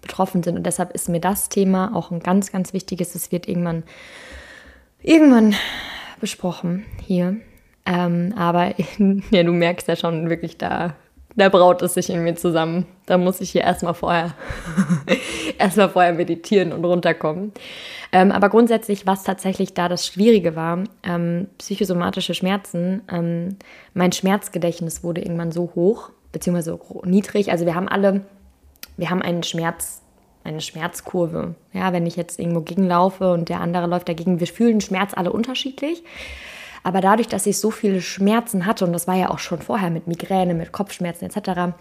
betroffen 0.00 0.42
sind. 0.42 0.56
Und 0.56 0.64
deshalb 0.64 0.92
ist 0.92 1.08
mir 1.08 1.20
das 1.20 1.48
Thema 1.48 1.94
auch 1.94 2.10
ein 2.10 2.20
ganz, 2.20 2.52
ganz 2.52 2.72
wichtiges. 2.72 3.14
Es 3.14 3.32
wird 3.32 3.48
irgendwann, 3.48 3.82
irgendwann 5.02 5.54
besprochen 6.20 6.84
hier. 7.04 7.36
Ähm, 7.86 8.34
aber 8.36 8.74
ja, 9.30 9.42
du 9.42 9.52
merkst 9.52 9.88
ja 9.88 9.96
schon 9.96 10.30
wirklich, 10.30 10.56
da, 10.56 10.94
da 11.36 11.48
braut 11.48 11.82
es 11.82 11.94
sich 11.94 12.10
in 12.10 12.22
mir 12.22 12.36
zusammen. 12.36 12.86
Da 13.06 13.18
muss 13.18 13.40
ich 13.40 13.50
hier 13.50 13.62
erstmal 13.62 13.94
vorher 13.94 14.34
erstmal 15.58 15.88
vorher 15.88 16.12
meditieren 16.12 16.72
und 16.72 16.84
runterkommen. 16.84 17.52
Ähm, 18.12 18.30
aber 18.30 18.48
grundsätzlich, 18.48 19.06
was 19.06 19.24
tatsächlich 19.24 19.74
da 19.74 19.88
das 19.88 20.06
Schwierige 20.06 20.54
war, 20.54 20.84
ähm, 21.02 21.48
psychosomatische 21.58 22.34
Schmerzen, 22.34 23.02
ähm, 23.10 23.56
mein 23.92 24.12
Schmerzgedächtnis 24.12 25.02
wurde 25.02 25.22
irgendwann 25.22 25.52
so 25.52 25.72
hoch, 25.74 26.10
beziehungsweise 26.34 26.78
niedrig. 27.04 27.50
Also 27.50 27.64
wir 27.64 27.74
haben 27.74 27.88
alle, 27.88 28.20
wir 28.98 29.08
haben 29.08 29.22
einen 29.22 29.42
Schmerz, 29.42 30.02
eine 30.44 30.60
Schmerzkurve. 30.60 31.54
Ja, 31.72 31.94
wenn 31.94 32.04
ich 32.04 32.16
jetzt 32.16 32.38
irgendwo 32.38 32.60
gegenlaufe 32.60 33.32
und 33.32 33.48
der 33.48 33.60
andere 33.60 33.86
läuft 33.86 34.10
dagegen, 34.10 34.40
wir 34.40 34.46
fühlen 34.46 34.82
Schmerz 34.82 35.14
alle 35.14 35.32
unterschiedlich. 35.32 36.04
Aber 36.82 37.00
dadurch, 37.00 37.28
dass 37.28 37.46
ich 37.46 37.58
so 37.58 37.70
viele 37.70 38.02
Schmerzen 38.02 38.66
hatte, 38.66 38.84
und 38.84 38.92
das 38.92 39.08
war 39.08 39.14
ja 39.14 39.30
auch 39.30 39.38
schon 39.38 39.62
vorher 39.62 39.88
mit 39.88 40.06
Migräne, 40.06 40.52
mit 40.52 40.70
Kopfschmerzen 40.70 41.24
etc., 41.24 41.72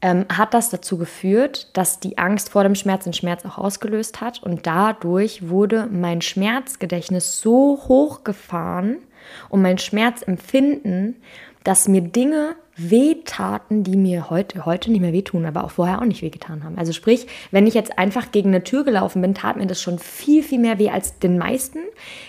ähm, 0.00 0.26
hat 0.28 0.54
das 0.54 0.70
dazu 0.70 0.98
geführt, 0.98 1.76
dass 1.76 1.98
die 1.98 2.18
Angst 2.18 2.50
vor 2.50 2.62
dem 2.62 2.74
Schmerz 2.74 3.04
den 3.04 3.14
Schmerz 3.14 3.44
auch 3.44 3.58
ausgelöst 3.58 4.20
hat. 4.20 4.42
Und 4.42 4.66
dadurch 4.66 5.48
wurde 5.48 5.88
mein 5.90 6.20
Schmerzgedächtnis 6.20 7.40
so 7.40 7.80
hochgefahren 7.88 8.98
und 9.48 9.62
mein 9.62 9.78
Schmerzempfinden, 9.78 11.16
dass 11.64 11.88
mir 11.88 12.02
Dinge 12.02 12.54
wehtaten, 12.78 13.82
die 13.82 13.96
mir 13.96 14.30
heute, 14.30 14.64
heute 14.64 14.90
nicht 14.90 15.00
mehr 15.00 15.12
wehtun, 15.12 15.44
aber 15.44 15.64
auch 15.64 15.72
vorher 15.72 16.00
auch 16.00 16.06
nicht 16.06 16.22
wehgetan 16.22 16.64
haben. 16.64 16.78
Also 16.78 16.92
sprich, 16.92 17.26
wenn 17.50 17.66
ich 17.66 17.74
jetzt 17.74 17.98
einfach 17.98 18.30
gegen 18.32 18.50
eine 18.50 18.64
Tür 18.64 18.84
gelaufen 18.84 19.20
bin, 19.20 19.34
tat 19.34 19.56
mir 19.56 19.66
das 19.66 19.82
schon 19.82 19.98
viel, 19.98 20.42
viel 20.42 20.60
mehr 20.60 20.78
weh 20.78 20.90
als 20.90 21.18
den 21.18 21.38
meisten. 21.38 21.80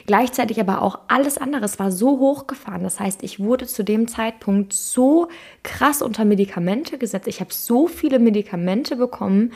Gleichzeitig 0.07 0.59
aber 0.59 0.81
auch 0.81 0.99
alles 1.07 1.37
andere. 1.37 1.69
War 1.77 1.91
so 1.91 2.19
hochgefahren. 2.19 2.81
Das 2.81 2.99
heißt, 2.99 3.21
ich 3.21 3.39
wurde 3.39 3.67
zu 3.67 3.83
dem 3.83 4.07
Zeitpunkt 4.07 4.73
so 4.73 5.27
krass 5.61 6.01
unter 6.01 6.25
Medikamente 6.25 6.97
gesetzt. 6.97 7.27
Ich 7.27 7.41
habe 7.41 7.53
so 7.53 7.87
viele 7.87 8.17
Medikamente 8.17 8.95
bekommen, 8.95 9.53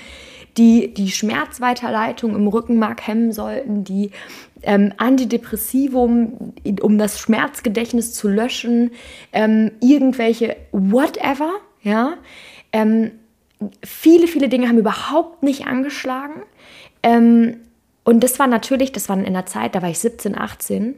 die 0.58 0.94
die 0.94 1.10
Schmerzweiterleitung 1.10 2.36
im 2.36 2.48
Rückenmark 2.48 3.08
hemmen 3.08 3.32
sollten, 3.32 3.84
die 3.84 4.12
ähm, 4.62 4.94
Antidepressivum, 4.98 6.54
um 6.82 6.98
das 6.98 7.20
Schmerzgedächtnis 7.20 8.14
zu 8.14 8.28
löschen, 8.28 8.92
ähm, 9.32 9.72
irgendwelche 9.82 10.56
whatever, 10.72 11.52
ja. 11.82 12.14
Ähm, 12.72 13.12
viele, 13.84 14.28
viele 14.28 14.50
Dinge 14.50 14.68
haben 14.68 14.78
überhaupt 14.78 15.44
nicht 15.44 15.68
angeschlagen. 15.68 16.44
Ähm, 17.02 17.58
und 18.04 18.24
das 18.24 18.40
war 18.40 18.48
natürlich, 18.48 18.92
das 18.92 19.10
war 19.10 19.18
in 19.18 19.34
der 19.34 19.46
Zeit, 19.46 19.76
da 19.76 19.82
war 19.82 19.90
ich 19.90 20.00
17, 20.00 20.38
18. 20.38 20.96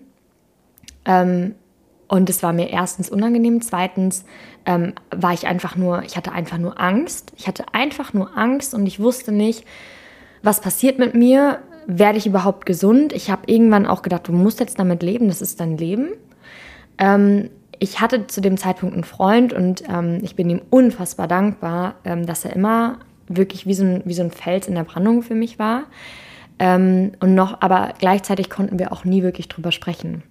Ähm, 1.06 1.56
und 2.08 2.30
es 2.30 2.44
war 2.44 2.54
mir 2.54 2.70
erstens 2.70 3.10
unangenehm, 3.10 3.62
zweitens 3.62 4.26
ähm, 4.66 4.94
war 5.12 5.34
ich 5.34 5.48
einfach 5.48 5.76
nur, 5.76 6.04
ich 6.04 6.18
hatte 6.18 6.32
einfach 6.32 6.58
nur 6.58 6.80
Angst. 6.80 7.34
Ich 7.38 7.48
hatte 7.48 7.66
einfach 7.74 8.14
nur 8.14 8.38
Angst 8.38 8.74
und 8.74 8.86
ich 8.86 9.00
wusste 9.00 9.32
nicht, 9.32 9.66
was 10.44 10.62
passiert 10.62 11.00
mit 11.00 11.16
mir 11.16 11.60
werde 11.88 12.18
ich 12.18 12.26
überhaupt 12.26 12.66
gesund? 12.66 13.14
Ich 13.14 13.30
habe 13.30 13.44
irgendwann 13.46 13.86
auch 13.86 14.02
gedacht, 14.02 14.28
du 14.28 14.32
musst 14.32 14.60
jetzt 14.60 14.80
damit 14.80 15.04
leben, 15.04 15.28
das 15.28 15.42
ist 15.42 15.60
dein 15.60 15.78
Leben. 15.78 16.10
Ähm, 16.98 17.50
ich 17.80 18.02
hatte 18.02 18.28
zu 18.28 18.42
dem 18.42 18.58
Zeitpunkt 18.58 18.94
einen 18.94 19.04
Freund 19.04 19.54
und 19.54 19.84
ähm, 19.88 20.20
ich 20.22 20.36
bin 20.36 20.50
ihm 20.50 20.62
unfassbar 20.70 21.28
dankbar, 21.28 21.96
ähm, 22.04 22.26
dass 22.26 22.46
er 22.46 22.56
immer 22.56 23.00
wirklich 23.28 23.66
wie 23.68 23.74
so, 23.74 23.84
ein, 23.84 24.02
wie 24.06 24.14
so 24.14 24.24
ein 24.24 24.32
Fels 24.32 24.68
in 24.68 24.76
der 24.76 24.84
Brandung 24.84 25.22
für 25.22 25.36
mich 25.36 25.60
war. 25.60 25.84
Ähm, 26.58 27.12
und 27.20 27.36
noch, 27.36 27.62
aber 27.62 27.94
gleichzeitig 28.00 28.50
konnten 28.50 28.80
wir 28.80 28.92
auch 28.92 29.04
nie 29.04 29.24
wirklich 29.24 29.50
drüber 29.50 29.72
sprechen. 29.72 30.24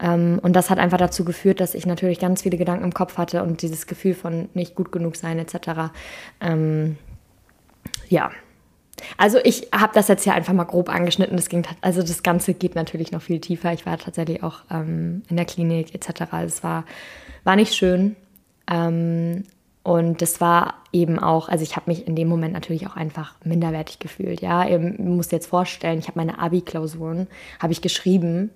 Ähm, 0.00 0.38
und 0.42 0.54
das 0.54 0.70
hat 0.70 0.78
einfach 0.78 0.98
dazu 0.98 1.24
geführt, 1.24 1.60
dass 1.60 1.74
ich 1.74 1.86
natürlich 1.86 2.18
ganz 2.18 2.42
viele 2.42 2.58
Gedanken 2.58 2.84
im 2.84 2.94
Kopf 2.94 3.18
hatte 3.18 3.42
und 3.42 3.62
dieses 3.62 3.86
Gefühl 3.86 4.14
von 4.14 4.48
nicht 4.54 4.74
gut 4.74 4.92
genug 4.92 5.16
sein 5.16 5.38
etc. 5.38 5.92
Ähm, 6.40 6.98
ja, 8.08 8.30
also 9.16 9.38
ich 9.44 9.68
habe 9.72 9.92
das 9.94 10.08
jetzt 10.08 10.24
hier 10.24 10.34
einfach 10.34 10.52
mal 10.52 10.64
grob 10.64 10.88
angeschnitten. 10.88 11.36
Das 11.36 11.48
ging, 11.48 11.66
also 11.80 12.02
das 12.02 12.22
Ganze 12.22 12.54
geht 12.54 12.74
natürlich 12.74 13.12
noch 13.12 13.22
viel 13.22 13.40
tiefer. 13.40 13.72
Ich 13.72 13.86
war 13.86 13.98
tatsächlich 13.98 14.42
auch 14.42 14.60
ähm, 14.70 15.22
in 15.28 15.36
der 15.36 15.44
Klinik 15.44 15.94
etc. 15.94 16.32
Es 16.44 16.62
war, 16.62 16.84
war 17.44 17.56
nicht 17.56 17.74
schön. 17.74 18.16
Ähm, 18.70 19.44
und 19.82 20.20
das 20.20 20.40
war 20.40 20.74
eben 20.92 21.18
auch, 21.18 21.48
also 21.48 21.62
ich 21.62 21.76
habe 21.76 21.88
mich 21.88 22.08
in 22.08 22.16
dem 22.16 22.26
Moment 22.26 22.52
natürlich 22.52 22.88
auch 22.88 22.96
einfach 22.96 23.36
minderwertig 23.44 24.00
gefühlt. 24.00 24.40
Ja, 24.40 24.66
ihr 24.66 24.80
müsst 24.80 25.30
jetzt 25.30 25.46
vorstellen, 25.46 26.00
ich 26.00 26.08
habe 26.08 26.18
meine 26.18 26.40
Abi-Klausuren, 26.40 27.28
habe 27.60 27.72
ich 27.72 27.82
geschrieben, 27.82 28.50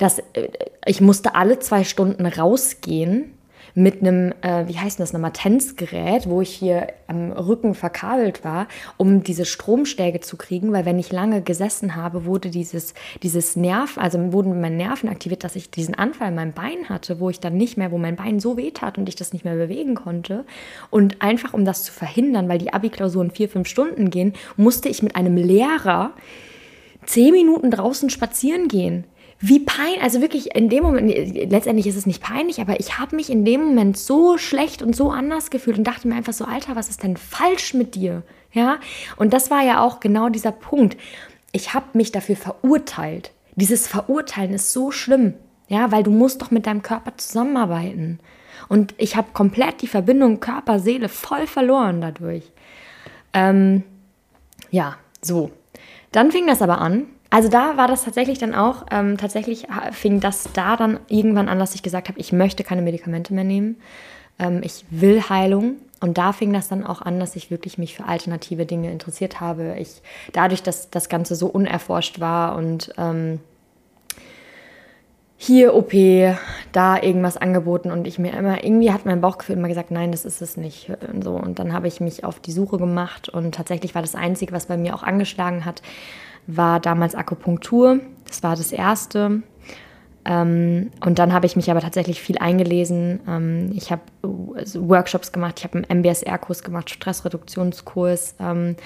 dass 0.00 0.18
äh, 0.18 0.48
ich 0.86 1.00
musste 1.00 1.34
alle 1.34 1.58
zwei 1.58 1.84
Stunden 1.84 2.26
rausgehen 2.26 3.34
mit 3.74 4.00
einem, 4.00 4.32
äh, 4.42 4.66
wie 4.66 4.78
heißt 4.78 4.98
das, 4.98 5.14
einem 5.14 5.22
Matenzgerät, 5.22 6.28
wo 6.28 6.40
ich 6.40 6.50
hier 6.50 6.88
am 7.06 7.32
Rücken 7.32 7.74
verkabelt 7.74 8.44
war, 8.44 8.66
um 8.96 9.22
diese 9.22 9.44
Stromschläge 9.44 10.20
zu 10.20 10.36
kriegen, 10.36 10.72
weil 10.72 10.84
wenn 10.84 10.98
ich 10.98 11.12
lange 11.12 11.42
gesessen 11.42 11.94
habe, 11.94 12.24
wurde 12.24 12.50
dieses, 12.50 12.94
dieses 13.22 13.56
Nerv, 13.56 13.96
also 13.98 14.32
wurden 14.32 14.60
meine 14.60 14.76
Nerven 14.76 15.08
aktiviert, 15.08 15.44
dass 15.44 15.54
ich 15.54 15.70
diesen 15.70 15.94
Anfall 15.94 16.28
in 16.28 16.34
meinem 16.34 16.52
Bein 16.52 16.88
hatte, 16.88 17.20
wo 17.20 17.30
ich 17.30 17.38
dann 17.38 17.56
nicht 17.56 17.76
mehr, 17.76 17.92
wo 17.92 17.98
mein 17.98 18.16
Bein 18.16 18.40
so 18.40 18.56
weh 18.56 18.70
tat 18.70 18.98
und 18.98 19.08
ich 19.08 19.16
das 19.16 19.32
nicht 19.32 19.44
mehr 19.44 19.54
bewegen 19.54 19.94
konnte. 19.94 20.44
Und 20.90 21.22
einfach 21.22 21.54
um 21.54 21.64
das 21.64 21.84
zu 21.84 21.92
verhindern, 21.92 22.48
weil 22.48 22.58
die 22.58 22.72
Abi-Klausuren 22.72 23.30
vier, 23.30 23.48
fünf 23.48 23.68
Stunden 23.68 24.10
gehen, 24.10 24.32
musste 24.56 24.88
ich 24.88 25.02
mit 25.02 25.14
einem 25.14 25.36
Lehrer 25.36 26.12
zehn 27.06 27.32
Minuten 27.32 27.70
draußen 27.70 28.10
spazieren 28.10 28.68
gehen 28.68 29.04
wie 29.42 29.60
peinlich, 29.60 30.02
also 30.02 30.20
wirklich 30.20 30.54
in 30.54 30.68
dem 30.68 30.84
Moment, 30.84 31.10
letztendlich 31.50 31.86
ist 31.86 31.96
es 31.96 32.04
nicht 32.04 32.22
peinlich, 32.22 32.60
aber 32.60 32.78
ich 32.78 32.98
habe 32.98 33.16
mich 33.16 33.30
in 33.30 33.46
dem 33.46 33.64
Moment 33.64 33.96
so 33.96 34.36
schlecht 34.36 34.82
und 34.82 34.94
so 34.94 35.10
anders 35.10 35.50
gefühlt 35.50 35.78
und 35.78 35.84
dachte 35.84 36.06
mir 36.06 36.14
einfach 36.14 36.34
so, 36.34 36.44
Alter, 36.44 36.76
was 36.76 36.90
ist 36.90 37.02
denn 37.02 37.16
falsch 37.16 37.72
mit 37.72 37.94
dir? 37.94 38.22
Ja, 38.52 38.78
und 39.16 39.32
das 39.32 39.50
war 39.50 39.62
ja 39.62 39.80
auch 39.80 40.00
genau 40.00 40.28
dieser 40.28 40.52
Punkt. 40.52 40.98
Ich 41.52 41.72
habe 41.72 41.86
mich 41.94 42.12
dafür 42.12 42.36
verurteilt. 42.36 43.30
Dieses 43.56 43.86
Verurteilen 43.86 44.52
ist 44.52 44.72
so 44.72 44.90
schlimm, 44.90 45.34
ja, 45.68 45.90
weil 45.90 46.02
du 46.02 46.10
musst 46.10 46.42
doch 46.42 46.50
mit 46.50 46.66
deinem 46.66 46.82
Körper 46.82 47.16
zusammenarbeiten. 47.16 48.20
Und 48.68 48.94
ich 48.98 49.16
habe 49.16 49.28
komplett 49.32 49.80
die 49.80 49.86
Verbindung 49.86 50.40
Körper-Seele 50.40 51.08
voll 51.08 51.46
verloren 51.46 52.00
dadurch. 52.00 52.44
Ähm, 53.32 53.84
ja, 54.70 54.96
so. 55.22 55.50
Dann 56.12 56.30
fing 56.30 56.46
das 56.46 56.60
aber 56.60 56.78
an, 56.78 57.06
also 57.30 57.48
da 57.48 57.76
war 57.76 57.86
das 57.86 58.04
tatsächlich 58.04 58.38
dann 58.38 58.54
auch, 58.54 58.86
ähm, 58.90 59.16
tatsächlich 59.16 59.68
fing 59.92 60.18
das 60.18 60.48
da 60.52 60.76
dann 60.76 60.98
irgendwann 61.08 61.48
an, 61.48 61.60
dass 61.60 61.76
ich 61.76 61.82
gesagt 61.82 62.08
habe, 62.08 62.18
ich 62.18 62.32
möchte 62.32 62.64
keine 62.64 62.82
Medikamente 62.82 63.32
mehr 63.32 63.44
nehmen. 63.44 63.76
Ähm, 64.40 64.60
ich 64.64 64.84
will 64.90 65.22
Heilung. 65.28 65.76
Und 66.00 66.18
da 66.18 66.32
fing 66.32 66.52
das 66.52 66.68
dann 66.68 66.84
auch 66.84 67.02
an, 67.02 67.20
dass 67.20 67.36
ich 67.36 67.50
wirklich 67.50 67.76
mich 67.78 67.94
für 67.94 68.06
alternative 68.06 68.66
Dinge 68.66 68.90
interessiert 68.90 69.40
habe. 69.40 69.76
Ich, 69.78 70.00
dadurch, 70.32 70.62
dass 70.62 70.90
das 70.90 71.08
Ganze 71.08 71.34
so 71.36 71.46
unerforscht 71.46 72.20
war 72.20 72.56
und 72.56 72.92
ähm, 72.96 73.38
hier 75.36 75.74
OP, 75.74 75.92
da 76.72 77.00
irgendwas 77.00 77.36
angeboten 77.36 77.90
und 77.90 78.06
ich 78.06 78.18
mir 78.18 78.32
immer, 78.32 78.64
irgendwie 78.64 78.92
hat 78.92 79.06
mein 79.06 79.20
Bauchgefühl 79.20 79.56
immer 79.56 79.68
gesagt, 79.68 79.90
nein, 79.90 80.10
das 80.10 80.24
ist 80.24 80.42
es 80.42 80.56
nicht. 80.56 80.90
Und, 81.12 81.22
so. 81.22 81.34
und 81.34 81.58
dann 81.58 81.72
habe 81.72 81.86
ich 81.86 82.00
mich 82.00 82.24
auf 82.24 82.40
die 82.40 82.52
Suche 82.52 82.76
gemacht 82.76 83.28
und 83.28 83.54
tatsächlich 83.54 83.94
war 83.94 84.02
das 84.02 84.14
Einzige, 84.14 84.52
was 84.52 84.66
bei 84.66 84.76
mir 84.76 84.94
auch 84.94 85.02
angeschlagen 85.02 85.64
hat, 85.64 85.80
war 86.56 86.80
damals 86.80 87.14
Akupunktur. 87.14 88.00
Das 88.26 88.42
war 88.42 88.56
das 88.56 88.72
erste. 88.72 89.42
Ähm, 90.24 90.90
und 91.04 91.18
dann 91.18 91.32
habe 91.32 91.46
ich 91.46 91.56
mich 91.56 91.70
aber 91.70 91.80
tatsächlich 91.80 92.20
viel 92.20 92.36
eingelesen. 92.38 93.20
Ähm, 93.26 93.72
ich 93.74 93.90
habe 93.90 94.02
also 94.54 94.86
Workshops 94.88 95.32
gemacht, 95.32 95.54
ich 95.58 95.64
habe 95.64 95.78
einen 95.78 96.00
MBSR-Kurs 96.00 96.62
gemacht, 96.62 96.90
Stressreduktionskurs. 96.90 98.34
Ähm, 98.38 98.76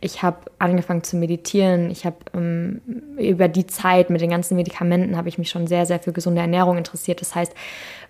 ich 0.00 0.22
habe 0.22 0.38
angefangen 0.58 1.02
zu 1.02 1.16
meditieren. 1.16 1.90
Ich 1.90 2.06
habe 2.06 2.16
ähm, 2.32 2.80
über 3.18 3.48
die 3.48 3.66
Zeit 3.66 4.08
mit 4.08 4.20
den 4.20 4.30
ganzen 4.30 4.56
Medikamenten 4.56 5.16
habe 5.16 5.28
ich 5.28 5.36
mich 5.36 5.50
schon 5.50 5.66
sehr, 5.66 5.84
sehr 5.84 5.98
für 5.98 6.12
gesunde 6.12 6.40
Ernährung 6.40 6.78
interessiert. 6.78 7.20
Das 7.20 7.34
heißt, 7.34 7.52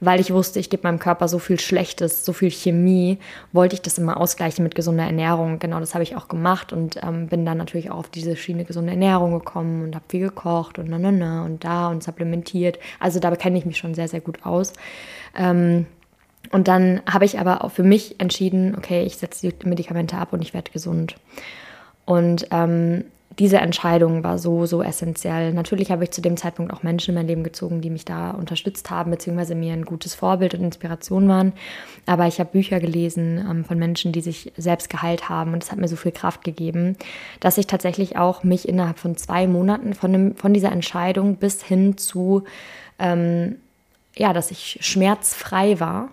weil 0.01 0.21
ich 0.21 0.33
wusste, 0.33 0.59
ich 0.61 0.71
gebe 0.71 0.85
meinem 0.85 0.99
Körper 0.99 1.29
so 1.29 1.39
viel 1.39 1.59
Schlechtes, 1.59 2.25
so 2.25 2.33
viel 2.33 2.51
Chemie, 2.51 3.19
wollte 3.53 3.75
ich 3.75 3.83
das 3.83 3.99
immer 3.99 4.19
ausgleichen 4.19 4.63
mit 4.63 4.75
gesunder 4.75 5.05
Ernährung. 5.05 5.59
Genau 5.59 5.81
das 5.81 5.95
habe 5.95 6.03
ich 6.03 6.17
auch 6.17 6.29
gemacht 6.29 6.73
und 6.73 6.99
ähm, 7.03 7.29
bin 7.29 7.45
dann 7.45 7.59
natürlich 7.59 7.91
auch 7.91 7.99
auf 7.99 8.09
diese 8.09 8.37
Schiene 8.37 8.65
gesunde 8.65 8.93
Ernährung 8.93 9.33
gekommen 9.33 9.83
und 9.83 9.95
habe 9.95 10.05
viel 10.09 10.21
gekocht 10.21 10.79
und 10.79 10.89
na, 10.89 10.99
na, 10.99 11.13
na 11.13 11.45
und 11.45 11.65
da 11.65 11.89
und 11.89 12.03
supplementiert. 12.03 12.79
Also 13.01 13.21
da 13.21 13.35
kenne 13.37 13.59
ich 13.59 13.67
mich 13.67 13.79
schon 13.79 13.95
sehr, 13.95 14.09
sehr 14.09 14.21
gut 14.21 14.45
aus. 14.45 14.73
Ähm, 15.37 15.87
und 16.53 16.69
dann 16.69 17.01
habe 17.11 17.25
ich 17.25 17.39
aber 17.39 17.65
auch 17.65 17.71
für 17.71 17.83
mich 17.83 18.21
entschieden, 18.21 18.75
okay, 18.77 19.03
ich 19.05 19.17
setze 19.17 19.49
die 19.49 19.69
Medikamente 19.69 20.17
ab 20.17 20.33
und 20.33 20.43
ich 20.43 20.55
werde 20.55 20.71
gesund. 20.71 21.17
Und 22.05 22.47
ähm, 22.51 23.05
diese 23.39 23.59
Entscheidung 23.59 24.23
war 24.23 24.39
so, 24.39 24.67
so 24.67 24.83
essentiell. 24.83 25.53
Natürlich 25.53 25.91
habe 25.91 26.05
ich 26.05 26.11
zu 26.11 26.21
dem 26.21 26.37
Zeitpunkt 26.37 26.73
auch 26.73 26.83
Menschen 26.83 27.11
in 27.11 27.15
mein 27.17 27.27
Leben 27.27 27.43
gezogen, 27.43 27.81
die 27.81 27.91
mich 27.91 28.05
da 28.05 28.31
unterstützt 28.31 28.91
haben, 28.91 29.11
beziehungsweise 29.11 29.55
mir 29.55 29.73
ein 29.73 29.85
gutes 29.85 30.15
Vorbild 30.15 30.55
und 30.55 30.63
Inspiration 30.63 31.29
waren. 31.29 31.53
Aber 32.07 32.27
ich 32.27 32.39
habe 32.39 32.51
Bücher 32.53 32.81
gelesen 32.81 33.45
ähm, 33.49 33.65
von 33.65 33.79
Menschen, 33.79 34.13
die 34.13 34.21
sich 34.21 34.53
selbst 34.57 34.89
geheilt 34.89 35.29
haben 35.29 35.53
und 35.53 35.63
es 35.63 35.73
hat 35.73 35.79
mir 35.79 35.89
so 35.89 35.97
viel 35.97 36.13
Kraft 36.13 36.45
gegeben, 36.45 36.97
dass 37.41 37.59
ich 37.59 37.67
tatsächlich 37.67 38.17
auch 38.17 38.45
mich 38.45 38.69
innerhalb 38.69 38.99
von 38.99 39.17
zwei 39.17 39.47
Monaten 39.47 39.95
von, 39.95 40.13
dem, 40.13 40.37
von 40.37 40.55
dieser 40.55 40.71
Entscheidung 40.71 41.37
bis 41.37 41.63
hin 41.63 41.99
zu, 41.99 42.45
ähm, 42.99 43.57
ja, 44.17 44.33
dass 44.33 44.51
ich 44.51 44.79
schmerzfrei 44.81 45.81
war, 45.81 46.11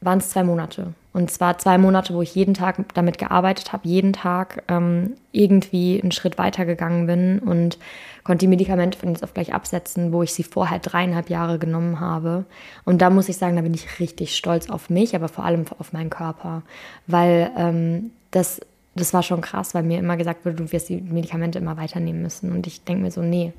waren 0.00 0.18
es 0.18 0.30
zwei 0.30 0.44
Monate. 0.44 0.94
Und 1.12 1.30
zwar 1.30 1.58
zwei 1.58 1.78
Monate, 1.78 2.14
wo 2.14 2.22
ich 2.22 2.34
jeden 2.34 2.54
Tag 2.54 2.76
damit 2.94 3.18
gearbeitet 3.18 3.72
habe, 3.72 3.88
jeden 3.88 4.12
Tag 4.12 4.62
ähm, 4.68 5.14
irgendwie 5.32 6.00
einen 6.00 6.12
Schritt 6.12 6.38
weiter 6.38 6.64
gegangen 6.64 7.06
bin 7.06 7.38
und 7.40 7.78
konnte 8.22 8.40
die 8.40 8.48
Medikamente 8.48 8.98
von 8.98 9.08
jetzt 9.08 9.24
auf 9.24 9.34
gleich 9.34 9.54
absetzen, 9.54 10.12
wo 10.12 10.22
ich 10.22 10.32
sie 10.32 10.44
vorher 10.44 10.78
dreieinhalb 10.78 11.30
Jahre 11.30 11.58
genommen 11.58 11.98
habe. 11.98 12.44
Und 12.84 13.02
da 13.02 13.10
muss 13.10 13.28
ich 13.28 13.36
sagen, 13.38 13.56
da 13.56 13.62
bin 13.62 13.74
ich 13.74 13.98
richtig 13.98 14.36
stolz 14.36 14.70
auf 14.70 14.90
mich, 14.90 15.16
aber 15.16 15.28
vor 15.28 15.44
allem 15.44 15.64
auf 15.78 15.92
meinen 15.92 16.10
Körper, 16.10 16.62
weil 17.06 17.50
ähm, 17.56 18.10
das, 18.30 18.60
das 18.94 19.14
war 19.14 19.22
schon 19.22 19.40
krass, 19.40 19.74
weil 19.74 19.82
mir 19.82 19.98
immer 19.98 20.16
gesagt 20.16 20.44
wurde, 20.44 20.56
du 20.56 20.70
wirst 20.70 20.88
die 20.88 21.00
Medikamente 21.00 21.58
immer 21.58 21.76
weiternehmen 21.78 22.22
müssen. 22.22 22.52
Und 22.52 22.66
ich 22.66 22.84
denke 22.84 23.02
mir 23.02 23.10
so, 23.10 23.22
nee, 23.22 23.52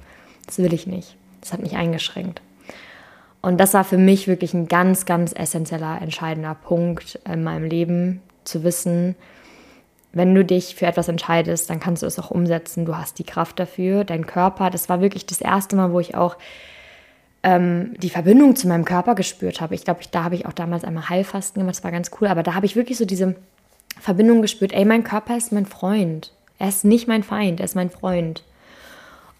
das 0.45 0.59
will 0.59 0.73
ich 0.73 0.87
nicht. 0.87 1.15
Das 1.41 1.51
hat 1.51 1.61
mich 1.61 1.75
eingeschränkt. 1.75 2.41
Und 3.41 3.57
das 3.57 3.73
war 3.73 3.83
für 3.83 3.97
mich 3.97 4.27
wirklich 4.27 4.53
ein 4.53 4.67
ganz, 4.67 5.05
ganz 5.05 5.33
essentieller, 5.33 5.99
entscheidender 6.01 6.55
Punkt 6.55 7.19
in 7.25 7.43
meinem 7.43 7.65
Leben, 7.65 8.21
zu 8.43 8.63
wissen, 8.63 9.15
wenn 10.11 10.33
du 10.33 10.43
dich 10.43 10.75
für 10.75 10.87
etwas 10.87 11.07
entscheidest, 11.07 11.69
dann 11.69 11.79
kannst 11.79 12.01
du 12.01 12.07
es 12.07 12.17
auch 12.17 12.31
umsetzen. 12.31 12.85
Du 12.85 12.97
hast 12.97 13.19
die 13.19 13.23
Kraft 13.23 13.59
dafür, 13.59 14.03
dein 14.03 14.25
Körper. 14.25 14.69
Das 14.71 14.89
war 14.89 15.01
wirklich 15.01 15.25
das 15.25 15.39
erste 15.39 15.75
Mal, 15.75 15.91
wo 15.91 15.99
ich 15.99 16.15
auch 16.15 16.37
ähm, 17.43 17.93
die 17.97 18.09
Verbindung 18.09 18.55
zu 18.55 18.67
meinem 18.67 18.85
Körper 18.85 19.13
gespürt 19.13 19.61
habe. 19.61 19.75
Ich 19.75 19.83
glaube, 19.83 20.01
da 20.11 20.23
habe 20.23 20.35
ich 20.35 20.47
auch 20.47 20.53
damals 20.53 20.83
einmal 20.83 21.09
Heilfasten 21.09 21.61
gemacht, 21.61 21.75
das 21.75 21.83
war 21.83 21.91
ganz 21.91 22.09
cool. 22.19 22.27
Aber 22.27 22.41
da 22.41 22.55
habe 22.55 22.65
ich 22.65 22.75
wirklich 22.75 22.97
so 22.97 23.05
diese 23.05 23.35
Verbindung 23.99 24.41
gespürt. 24.41 24.73
Ey, 24.73 24.83
mein 24.83 25.03
Körper 25.03 25.37
ist 25.37 25.51
mein 25.51 25.67
Freund. 25.67 26.33
Er 26.57 26.69
ist 26.69 26.85
nicht 26.85 27.07
mein 27.07 27.23
Feind, 27.23 27.59
er 27.59 27.65
ist 27.65 27.75
mein 27.75 27.91
Freund. 27.91 28.43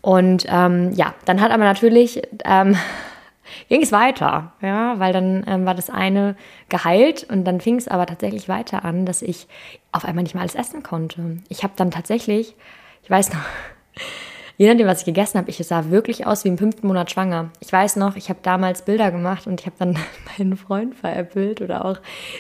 Und 0.02 0.45
ähm, 0.47 0.93
ja, 0.93 1.16
dann 1.26 1.41
hat 1.41 1.52
aber 1.52 1.64
natürlich 1.64 2.22
ähm, 2.45 2.78
ging 3.68 3.82
es 3.82 3.91
weiter, 3.91 4.54
ja, 4.62 5.00
weil 5.00 5.14
dann 5.14 5.43
ähm, 5.47 5.66
war 5.66 5.76
das 5.76 5.89
eine 5.89 6.36
geheilt 6.70 7.26
und 7.30 7.45
dann 7.45 7.62
fing 7.62 7.76
es 7.76 7.88
aber 7.88 8.06
tatsächlich 8.06 8.50
weiter 8.50 8.86
an, 8.86 9.06
dass 9.06 9.22
ich 9.22 9.47
auf 9.91 10.06
einmal 10.06 10.24
nicht 10.24 10.34
mehr 10.36 10.41
alles 10.41 10.56
essen 10.56 10.84
konnte. 10.84 11.38
Ich 11.50 11.64
habe 11.64 11.74
dann 11.76 11.91
tatsächlich, 11.91 12.56
ich 13.04 13.10
weiß 13.10 13.34
noch, 13.34 13.45
je 14.60 14.68
nachdem, 14.68 14.88
was 14.88 14.99
ich 14.99 15.05
gegessen 15.05 15.38
habe, 15.38 15.49
ich 15.49 15.57
sah 15.66 15.89
wirklich 15.89 16.28
aus 16.28 16.43
wie 16.43 16.49
im 16.49 16.57
fünften 16.57 16.86
Monat 16.86 17.10
schwanger. 17.10 17.49
Ich 17.62 17.72
weiß 17.72 17.95
noch, 17.95 18.18
ich 18.18 18.28
habe 18.28 18.39
damals 18.43 18.82
Bilder 18.82 19.10
gemacht 19.10 19.47
und 19.47 19.62
ich 19.62 19.66
habe 19.66 19.78
dann 19.80 19.97
meinen 20.38 20.57
Freund 20.57 20.95
veräppelt 20.95 21.62
oder 21.62 21.86
auch 21.86 21.97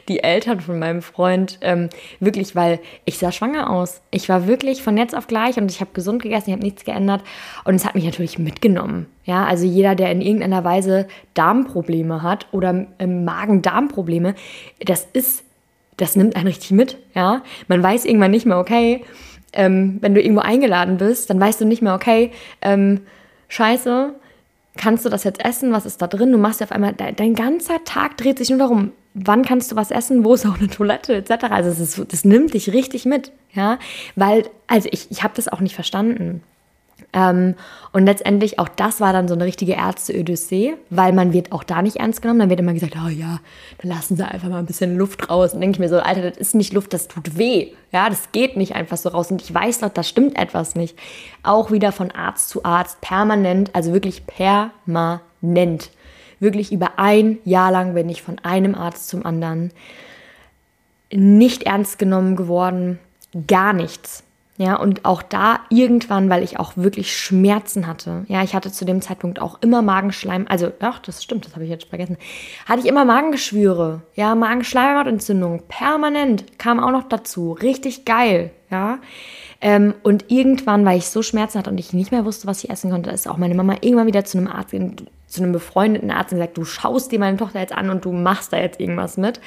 die 0.09 0.21
Eltern 0.21 0.59
von 0.59 0.77
meinem 0.77 1.01
Freund, 1.01 1.59
ähm, 1.61 1.89
wirklich, 2.19 2.57
weil 2.57 2.79
ich 3.05 3.17
sah 3.17 3.31
schwanger 3.31 3.69
aus. 3.69 4.01
Ich 4.11 4.27
war 4.27 4.47
wirklich 4.47 4.83
von 4.83 4.97
jetzt 4.97 5.15
auf 5.15 5.27
gleich 5.27 5.55
und 5.57 5.71
ich 5.71 5.79
habe 5.79 5.91
gesund 5.93 6.21
gegessen, 6.21 6.49
ich 6.49 6.53
habe 6.53 6.63
nichts 6.63 6.83
geändert 6.83 7.23
und 7.63 7.75
es 7.75 7.85
hat 7.85 7.95
mich 7.95 8.03
natürlich 8.03 8.37
mitgenommen. 8.37 9.07
Ja, 9.23 9.45
also 9.45 9.65
jeder, 9.65 9.95
der 9.95 10.11
in 10.11 10.19
irgendeiner 10.19 10.65
Weise 10.65 11.07
Darmprobleme 11.35 12.21
hat 12.21 12.47
oder 12.51 12.85
ähm, 12.99 13.23
Magen-Darm-Probleme, 13.23 14.35
das 14.83 15.07
ist, 15.13 15.45
das 15.95 16.17
nimmt 16.17 16.35
einen 16.35 16.47
richtig 16.47 16.71
mit. 16.71 16.97
Ja, 17.15 17.43
man 17.69 17.81
weiß 17.81 18.03
irgendwann 18.03 18.31
nicht 18.31 18.45
mehr, 18.45 18.59
okay, 18.59 19.05
ähm, 19.53 19.97
wenn 20.01 20.13
du 20.13 20.21
irgendwo 20.21 20.41
eingeladen 20.41 20.97
bist, 20.97 21.29
dann 21.29 21.39
weißt 21.39 21.61
du 21.61 21.65
nicht 21.65 21.81
mehr, 21.81 21.95
okay, 21.95 22.31
ähm, 22.61 23.01
scheiße, 23.47 24.13
kannst 24.77 25.05
du 25.05 25.09
das 25.09 25.23
jetzt 25.23 25.43
essen? 25.43 25.71
Was 25.71 25.85
ist 25.85 26.01
da 26.01 26.07
drin? 26.07 26.31
Du 26.31 26.37
machst 26.37 26.61
ja 26.61 26.65
auf 26.65 26.71
einmal, 26.71 26.93
dein, 26.93 27.15
dein, 27.15 27.33
ganzer 27.35 27.83
Tag 27.83 28.17
dreht 28.17 28.37
sich 28.37 28.49
nur 28.49 28.59
darum, 28.59 28.91
wann 29.13 29.43
kannst 29.43 29.71
du 29.71 29.75
was 29.75 29.91
essen, 29.91 30.23
wo 30.23 30.33
ist 30.33 30.45
auch 30.45 30.57
eine 30.57 30.69
Toilette, 30.69 31.15
etc. 31.15 31.45
Also 31.49 31.69
das, 31.69 31.79
ist, 31.79 32.13
das 32.13 32.25
nimmt 32.25 32.53
dich 32.53 32.71
richtig 32.71 33.05
mit, 33.05 33.31
ja, 33.53 33.79
weil, 34.15 34.43
also 34.67 34.87
ich, 34.91 35.11
ich 35.11 35.23
habe 35.23 35.33
das 35.35 35.47
auch 35.47 35.59
nicht 35.59 35.75
verstanden. 35.75 36.43
Ähm, 37.11 37.55
und 37.91 38.05
letztendlich 38.05 38.59
auch 38.59 38.67
das 38.67 39.01
war 39.01 39.13
dann 39.13 39.27
so 39.27 39.33
eine 39.33 39.45
richtige 39.45 39.73
Ärzte-Odyssee, 39.73 40.75
weil 40.89 41.11
man 41.11 41.33
wird 41.33 41.51
auch 41.51 41.63
da 41.63 41.81
nicht 41.81 41.97
ernst 41.97 42.21
genommen. 42.21 42.39
Dann 42.39 42.49
wird 42.49 42.59
immer 42.59 42.73
gesagt, 42.73 42.95
oh 43.03 43.09
ja, 43.09 43.39
dann 43.79 43.91
lassen 43.91 44.15
sie 44.15 44.27
einfach 44.27 44.49
mal 44.49 44.59
ein 44.59 44.65
bisschen 44.65 44.97
Luft 44.97 45.29
raus. 45.29 45.53
Und 45.53 45.61
denke 45.61 45.75
ich 45.75 45.79
mir 45.79 45.89
so, 45.89 45.99
Alter, 45.99 46.29
das 46.29 46.37
ist 46.37 46.55
nicht 46.55 46.73
Luft, 46.73 46.93
das 46.93 47.07
tut 47.07 47.37
weh. 47.37 47.71
Ja, 47.91 48.09
das 48.09 48.31
geht 48.31 48.57
nicht 48.57 48.75
einfach 48.75 48.97
so 48.97 49.09
raus. 49.09 49.31
Und 49.31 49.41
ich 49.41 49.53
weiß 49.53 49.79
doch, 49.79 49.89
da 49.89 50.03
stimmt 50.03 50.37
etwas 50.37 50.75
nicht. 50.75 50.97
Auch 51.41 51.71
wieder 51.71 51.91
von 51.91 52.11
Arzt 52.11 52.49
zu 52.49 52.63
Arzt, 52.63 53.01
permanent, 53.01 53.73
also 53.73 53.91
wirklich 53.93 54.27
permanent. 54.27 55.89
Wirklich 56.39 56.71
über 56.71 56.91
ein 56.97 57.39
Jahr 57.43 57.71
lang 57.71 57.95
bin 57.95 58.07
ich 58.07 58.21
von 58.21 58.39
einem 58.39 58.75
Arzt 58.75 59.09
zum 59.09 59.25
anderen 59.25 59.71
nicht 61.11 61.63
ernst 61.63 61.97
genommen 61.97 62.35
geworden. 62.35 62.99
Gar 63.47 63.73
nichts. 63.73 64.23
Ja, 64.61 64.75
und 64.75 65.05
auch 65.05 65.21
da 65.21 65.61
irgendwann, 65.69 66.29
weil 66.29 66.43
ich 66.43 66.59
auch 66.59 66.75
wirklich 66.75 67.15
Schmerzen 67.15 67.87
hatte. 67.87 68.25
Ja, 68.27 68.43
ich 68.43 68.53
hatte 68.53 68.69
zu 68.73 68.83
dem 68.83 69.01
Zeitpunkt 69.01 69.39
auch 69.41 69.57
immer 69.61 69.81
Magenschleim, 69.81 70.47
also, 70.49 70.69
ach, 70.81 70.99
das 70.99 71.23
stimmt, 71.23 71.45
das 71.45 71.53
habe 71.53 71.63
ich 71.63 71.69
jetzt 71.69 71.87
vergessen. 71.87 72.17
Hatte 72.65 72.81
ich 72.81 72.85
immer 72.85 73.05
Magengeschwüre. 73.05 74.01
Ja, 74.15 74.35
Magenschleimhautentzündung, 74.35 75.63
permanent, 75.69 76.59
kam 76.59 76.81
auch 76.81 76.91
noch 76.91 77.07
dazu. 77.07 77.53
Richtig 77.53 78.03
geil, 78.03 78.51
ja. 78.69 78.99
Ähm, 79.61 79.93
und 80.03 80.25
irgendwann, 80.27 80.83
weil 80.83 80.97
ich 80.97 81.07
so 81.07 81.21
Schmerzen 81.21 81.57
hatte 81.57 81.69
und 81.69 81.79
ich 81.79 81.93
nicht 81.93 82.11
mehr 82.11 82.25
wusste, 82.25 82.45
was 82.45 82.61
ich 82.61 82.69
essen 82.69 82.91
konnte, 82.91 83.11
ist 83.11 83.29
auch 83.29 83.37
meine 83.37 83.55
Mama 83.55 83.75
irgendwann 83.79 84.07
wieder 84.07 84.25
zu 84.25 84.37
einem 84.37 84.47
Arzt, 84.47 84.75
zu 85.27 85.41
einem 85.41 85.53
befreundeten 85.53 86.11
Arzt 86.11 86.33
und 86.33 86.39
gesagt, 86.39 86.57
du 86.57 86.65
schaust 86.65 87.13
dir 87.13 87.19
meine 87.19 87.37
Tochter 87.37 87.61
jetzt 87.61 87.71
an 87.71 87.89
und 87.89 88.03
du 88.03 88.11
machst 88.11 88.51
da 88.51 88.57
jetzt 88.57 88.81
irgendwas 88.81 89.15
mit. 89.15 89.39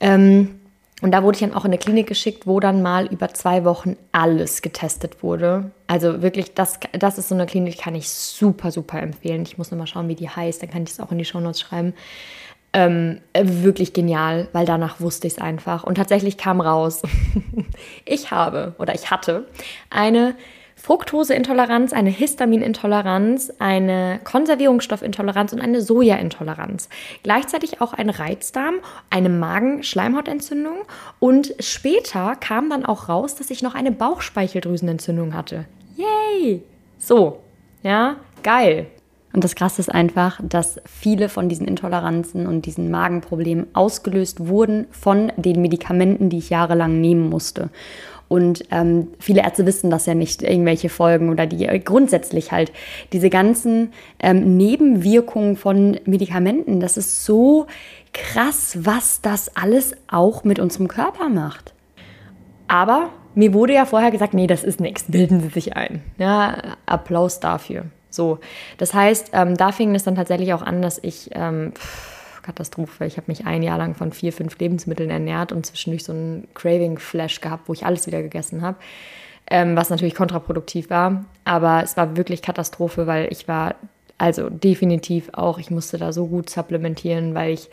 Ähm, 0.00 0.55
und 1.02 1.12
da 1.12 1.22
wurde 1.22 1.36
ich 1.36 1.40
dann 1.40 1.52
auch 1.52 1.66
in 1.66 1.72
eine 1.72 1.78
Klinik 1.78 2.06
geschickt, 2.06 2.46
wo 2.46 2.58
dann 2.58 2.80
mal 2.80 3.06
über 3.06 3.32
zwei 3.34 3.64
Wochen 3.64 3.96
alles 4.12 4.62
getestet 4.62 5.22
wurde. 5.22 5.70
Also 5.86 6.22
wirklich, 6.22 6.54
das, 6.54 6.80
das 6.92 7.18
ist 7.18 7.28
so 7.28 7.34
eine 7.34 7.44
Klinik, 7.44 7.76
die 7.76 7.82
kann 7.82 7.94
ich 7.94 8.08
super, 8.08 8.70
super 8.70 9.00
empfehlen. 9.02 9.42
Ich 9.42 9.58
muss 9.58 9.70
nochmal 9.70 9.86
schauen, 9.86 10.08
wie 10.08 10.14
die 10.14 10.30
heißt, 10.30 10.62
dann 10.62 10.70
kann 10.70 10.84
ich 10.84 10.90
es 10.90 11.00
auch 11.00 11.12
in 11.12 11.18
die 11.18 11.26
Shownotes 11.26 11.60
schreiben. 11.60 11.92
Ähm, 12.72 13.20
wirklich 13.34 13.92
genial, 13.92 14.48
weil 14.52 14.64
danach 14.64 15.00
wusste 15.00 15.26
ich 15.26 15.34
es 15.34 15.38
einfach. 15.38 15.84
Und 15.84 15.96
tatsächlich 15.96 16.38
kam 16.38 16.62
raus, 16.62 17.02
ich 18.06 18.30
habe 18.30 18.74
oder 18.78 18.94
ich 18.94 19.10
hatte 19.10 19.46
eine 19.90 20.34
Fructoseintoleranz, 20.86 21.92
eine 21.92 22.10
Histaminintoleranz, 22.10 23.52
eine 23.58 24.20
Konservierungsstoffintoleranz 24.22 25.52
und 25.52 25.60
eine 25.60 25.80
Sojaintoleranz. 25.82 26.88
Gleichzeitig 27.24 27.80
auch 27.80 27.92
ein 27.92 28.08
Reizdarm, 28.08 28.76
eine 29.10 29.28
Magen-Schleimhautentzündung 29.28 30.76
und 31.18 31.56
später 31.58 32.36
kam 32.36 32.70
dann 32.70 32.86
auch 32.86 33.08
raus, 33.08 33.34
dass 33.34 33.50
ich 33.50 33.62
noch 33.62 33.74
eine 33.74 33.90
Bauchspeicheldrüsenentzündung 33.90 35.34
hatte. 35.34 35.64
Yay! 35.96 36.62
So, 36.98 37.40
ja, 37.82 38.18
geil. 38.44 38.86
Und 39.32 39.42
das 39.42 39.56
Krasse 39.56 39.80
ist 39.80 39.92
einfach, 39.92 40.40
dass 40.40 40.80
viele 40.86 41.28
von 41.28 41.48
diesen 41.48 41.66
Intoleranzen 41.66 42.46
und 42.46 42.64
diesen 42.64 42.92
Magenproblemen 42.92 43.66
ausgelöst 43.74 44.46
wurden 44.46 44.86
von 44.92 45.32
den 45.36 45.60
Medikamenten, 45.60 46.30
die 46.30 46.38
ich 46.38 46.48
jahrelang 46.48 47.00
nehmen 47.00 47.28
musste. 47.28 47.70
Und 48.28 48.64
ähm, 48.70 49.08
viele 49.18 49.42
Ärzte 49.42 49.66
wissen 49.66 49.90
das 49.90 50.06
ja 50.06 50.14
nicht, 50.14 50.42
irgendwelche 50.42 50.88
Folgen 50.88 51.30
oder 51.30 51.46
die 51.46 51.66
grundsätzlich 51.84 52.50
halt 52.50 52.72
diese 53.12 53.30
ganzen 53.30 53.92
ähm, 54.18 54.56
Nebenwirkungen 54.56 55.56
von 55.56 55.98
Medikamenten. 56.06 56.80
Das 56.80 56.96
ist 56.96 57.24
so 57.24 57.66
krass, 58.12 58.78
was 58.80 59.20
das 59.20 59.54
alles 59.56 59.94
auch 60.08 60.42
mit 60.42 60.58
unserem 60.58 60.88
Körper 60.88 61.28
macht. 61.28 61.72
Aber 62.66 63.10
mir 63.34 63.52
wurde 63.52 63.74
ja 63.74 63.84
vorher 63.84 64.10
gesagt, 64.10 64.34
nee, 64.34 64.46
das 64.46 64.64
ist 64.64 64.80
nichts, 64.80 65.04
bilden 65.08 65.40
Sie 65.40 65.48
sich 65.48 65.76
ein. 65.76 66.02
Ja, 66.18 66.76
Applaus 66.86 67.38
dafür. 67.38 67.84
So, 68.10 68.38
das 68.78 68.94
heißt, 68.94 69.30
ähm, 69.34 69.56
da 69.56 69.72
fing 69.72 69.94
es 69.94 70.04
dann 70.04 70.14
tatsächlich 70.14 70.54
auch 70.54 70.62
an, 70.62 70.80
dass 70.80 70.98
ich 71.02 71.30
ähm, 71.34 71.72
pff, 71.74 72.15
Katastrophe. 72.46 73.04
Ich 73.04 73.16
habe 73.16 73.26
mich 73.26 73.44
ein 73.44 73.62
Jahr 73.62 73.76
lang 73.76 73.94
von 73.94 74.12
vier, 74.12 74.32
fünf 74.32 74.58
Lebensmitteln 74.58 75.10
ernährt 75.10 75.52
und 75.52 75.66
zwischendurch 75.66 76.04
so 76.04 76.12
einen 76.12 76.48
Craving-Flash 76.54 77.40
gehabt, 77.40 77.68
wo 77.68 77.72
ich 77.72 77.84
alles 77.84 78.06
wieder 78.06 78.22
gegessen 78.22 78.62
habe. 78.62 78.78
Ähm, 79.48 79.76
was 79.76 79.90
natürlich 79.90 80.14
kontraproduktiv 80.14 80.90
war. 80.90 81.24
Aber 81.44 81.82
es 81.82 81.96
war 81.96 82.16
wirklich 82.16 82.42
Katastrophe, 82.42 83.06
weil 83.06 83.28
ich 83.30 83.46
war, 83.46 83.74
also 84.18 84.48
definitiv 84.48 85.30
auch, 85.32 85.58
ich 85.58 85.70
musste 85.70 85.98
da 85.98 86.12
so 86.12 86.26
gut 86.26 86.50
supplementieren, 86.50 87.34
weil 87.34 87.52
ich 87.52 87.68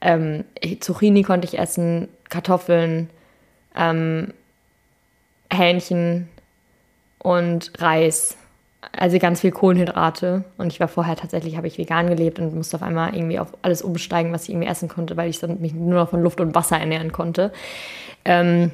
ähm, 0.00 0.44
Zucchini 0.80 1.22
konnte 1.22 1.46
ich 1.46 1.58
essen, 1.58 2.08
Kartoffeln, 2.28 3.08
ähm, 3.74 4.32
Hähnchen 5.50 6.28
und 7.18 7.72
Reis 7.78 8.36
also 8.92 9.18
ganz 9.18 9.40
viel 9.40 9.50
Kohlenhydrate. 9.50 10.44
Und 10.58 10.72
ich 10.72 10.80
war 10.80 10.88
vorher 10.88 11.16
tatsächlich, 11.16 11.56
habe 11.56 11.66
ich 11.66 11.78
vegan 11.78 12.08
gelebt 12.08 12.38
und 12.38 12.54
musste 12.54 12.76
auf 12.76 12.82
einmal 12.82 13.14
irgendwie 13.14 13.38
auf 13.38 13.48
alles 13.62 13.82
umsteigen, 13.82 14.32
was 14.32 14.44
ich 14.44 14.50
irgendwie 14.50 14.68
essen 14.68 14.88
konnte, 14.88 15.16
weil 15.16 15.30
ich 15.30 15.38
dann 15.38 15.60
mich 15.60 15.74
nur 15.74 16.00
noch 16.00 16.10
von 16.10 16.22
Luft 16.22 16.40
und 16.40 16.54
Wasser 16.54 16.78
ernähren 16.78 17.12
konnte. 17.12 17.52
Ähm, 18.24 18.70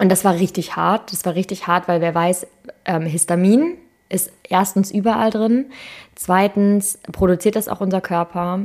und 0.00 0.10
das 0.10 0.24
war 0.24 0.34
richtig 0.34 0.76
hart. 0.76 1.12
Das 1.12 1.24
war 1.24 1.34
richtig 1.34 1.66
hart, 1.66 1.88
weil 1.88 2.00
wer 2.00 2.14
weiß, 2.14 2.46
ähm, 2.84 3.02
Histamin 3.02 3.76
ist 4.08 4.32
erstens 4.48 4.90
überall 4.90 5.30
drin. 5.30 5.66
Zweitens 6.14 6.98
produziert 7.12 7.56
das 7.56 7.68
auch 7.68 7.80
unser 7.80 8.00
Körper. 8.00 8.60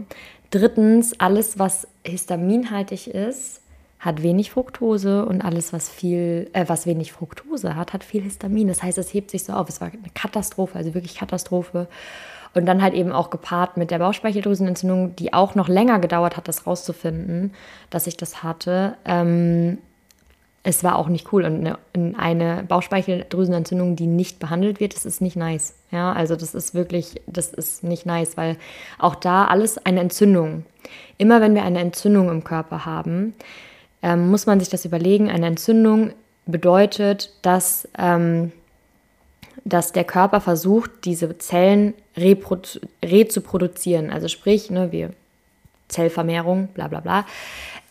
Drittens, 0.52 1.20
alles, 1.20 1.58
was 1.58 1.88
histaminhaltig 2.06 3.08
ist, 3.08 3.62
hat 4.04 4.22
wenig 4.22 4.52
Fructose 4.52 5.26
und 5.26 5.42
alles, 5.42 5.72
was 5.72 5.90
viel, 5.90 6.50
äh, 6.52 6.66
was 6.68 6.86
wenig 6.86 7.14
Fructose 7.14 7.78
hat, 7.78 7.94
hat 7.94 8.04
viel 8.04 8.22
Histamin. 8.22 8.68
Das 8.68 8.84
heißt, 8.84 8.98
es 8.98 9.14
hebt 9.14 9.32
sich 9.32 9.46
so 9.46 9.54
auf. 9.54 9.70
Es 9.70 9.80
war 9.80 9.88
eine 9.88 10.02
Katastrophe, 10.14 10.78
also 10.78 10.94
wirklich 10.94 11.16
Katastrophe. 11.16 11.88
Und 12.54 12.66
dann 12.66 12.82
halt 12.82 12.94
eben 12.94 13.14
auch 13.14 13.30
gepaart 13.30 13.78
mit 13.78 13.92
der 13.92 14.00
Bauchspeicheldrüsenentzündung, 14.00 15.16
die 15.16 15.34
auch 15.34 15.56
noch 15.56 15.70
länger 15.70 16.00
gedauert 16.00 16.36
hat, 16.36 16.50
das 16.50 16.68
rauszufinden, 16.68 17.54
dass 17.90 18.06
ich 18.06 18.18
das 18.18 18.44
hatte. 18.44 18.98
Ähm, 19.06 19.78
es 20.64 20.84
war 20.84 20.98
auch 20.98 21.08
nicht 21.08 21.32
cool. 21.32 21.46
Und 21.46 21.66
eine, 21.66 22.18
eine 22.18 22.64
Bauchspeicheldrüsenentzündung, 22.68 23.96
die 23.96 24.08
nicht 24.08 24.38
behandelt 24.40 24.82
wird, 24.82 24.96
das 24.96 25.06
ist 25.06 25.22
nicht 25.22 25.38
nice. 25.38 25.76
Ja, 25.92 26.12
also 26.12 26.36
das 26.36 26.54
ist 26.54 26.76
wirklich, 26.76 27.22
das 27.26 27.54
ist 27.54 27.86
nicht 27.86 28.06
nice, 28.06 28.36
weil 28.36 28.58
auch 29.00 29.16
da 29.16 29.46
alles 29.46 29.78
eine 29.86 30.02
Entzündung. 30.02 30.66
Immer 31.18 31.40
wenn 31.40 31.56
wir 31.56 31.64
eine 31.64 31.80
Entzündung 31.80 32.30
im 32.30 32.44
Körper 32.44 32.86
haben, 32.86 33.34
ähm, 34.04 34.30
muss 34.30 34.46
man 34.46 34.60
sich 34.60 34.70
das 34.70 34.86
überlegen. 34.86 35.32
Eine 35.32 35.48
Entzündung 35.48 36.12
bedeutet, 36.46 37.34
dass 37.42 37.88
ähm, 37.98 38.52
dass 39.66 39.92
der 39.92 40.04
Körper 40.04 40.42
versucht, 40.42 40.92
diese 41.06 41.38
Zellen 41.38 41.94
rezuproduzieren. 42.18 44.10
Also 44.10 44.28
sprich, 44.28 44.70
ne, 44.70 44.92
wie 44.92 45.08
Zellvermehrung, 45.88 46.68
bla 46.74 46.88
bla 46.88 47.00
bla. 47.00 47.26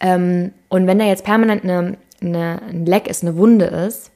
Ähm, 0.00 0.52
und 0.68 0.86
wenn 0.86 0.98
da 0.98 1.04
jetzt 1.06 1.24
permanent 1.24 1.64
eine, 1.64 1.96
eine, 2.20 2.60
ein 2.68 2.86
Leck 2.86 3.08
ist, 3.08 3.22
eine 3.22 3.36
Wunde 3.36 3.66
ist, 3.66 4.10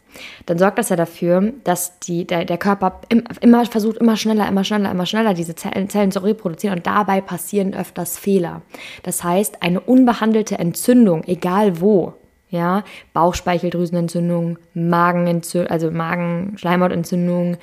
dann 0.46 0.58
sorgt 0.58 0.78
das 0.78 0.88
ja 0.88 0.96
dafür, 0.96 1.52
dass 1.64 1.98
die, 2.00 2.26
der, 2.26 2.44
der 2.44 2.58
Körper 2.58 3.00
immer 3.40 3.64
versucht, 3.66 3.98
immer 3.98 4.16
schneller, 4.16 4.48
immer 4.48 4.64
schneller, 4.64 4.90
immer 4.90 5.06
schneller 5.06 5.34
diese 5.34 5.54
Zellen, 5.54 5.88
Zellen 5.88 6.12
zu 6.12 6.22
reproduzieren 6.22 6.78
und 6.78 6.86
dabei 6.86 7.20
passieren 7.20 7.74
öfters 7.74 8.18
Fehler. 8.18 8.62
Das 9.02 9.24
heißt, 9.24 9.62
eine 9.62 9.80
unbehandelte 9.80 10.58
Entzündung, 10.58 11.24
egal 11.24 11.80
wo, 11.80 12.14
ja, 12.50 12.84
Bauchspeicheldrüsenentzündung, 13.12 14.58
Magenentzündung, 14.74 15.70
also 15.70 15.90
Magenschleimhautentzündung, 15.90 17.56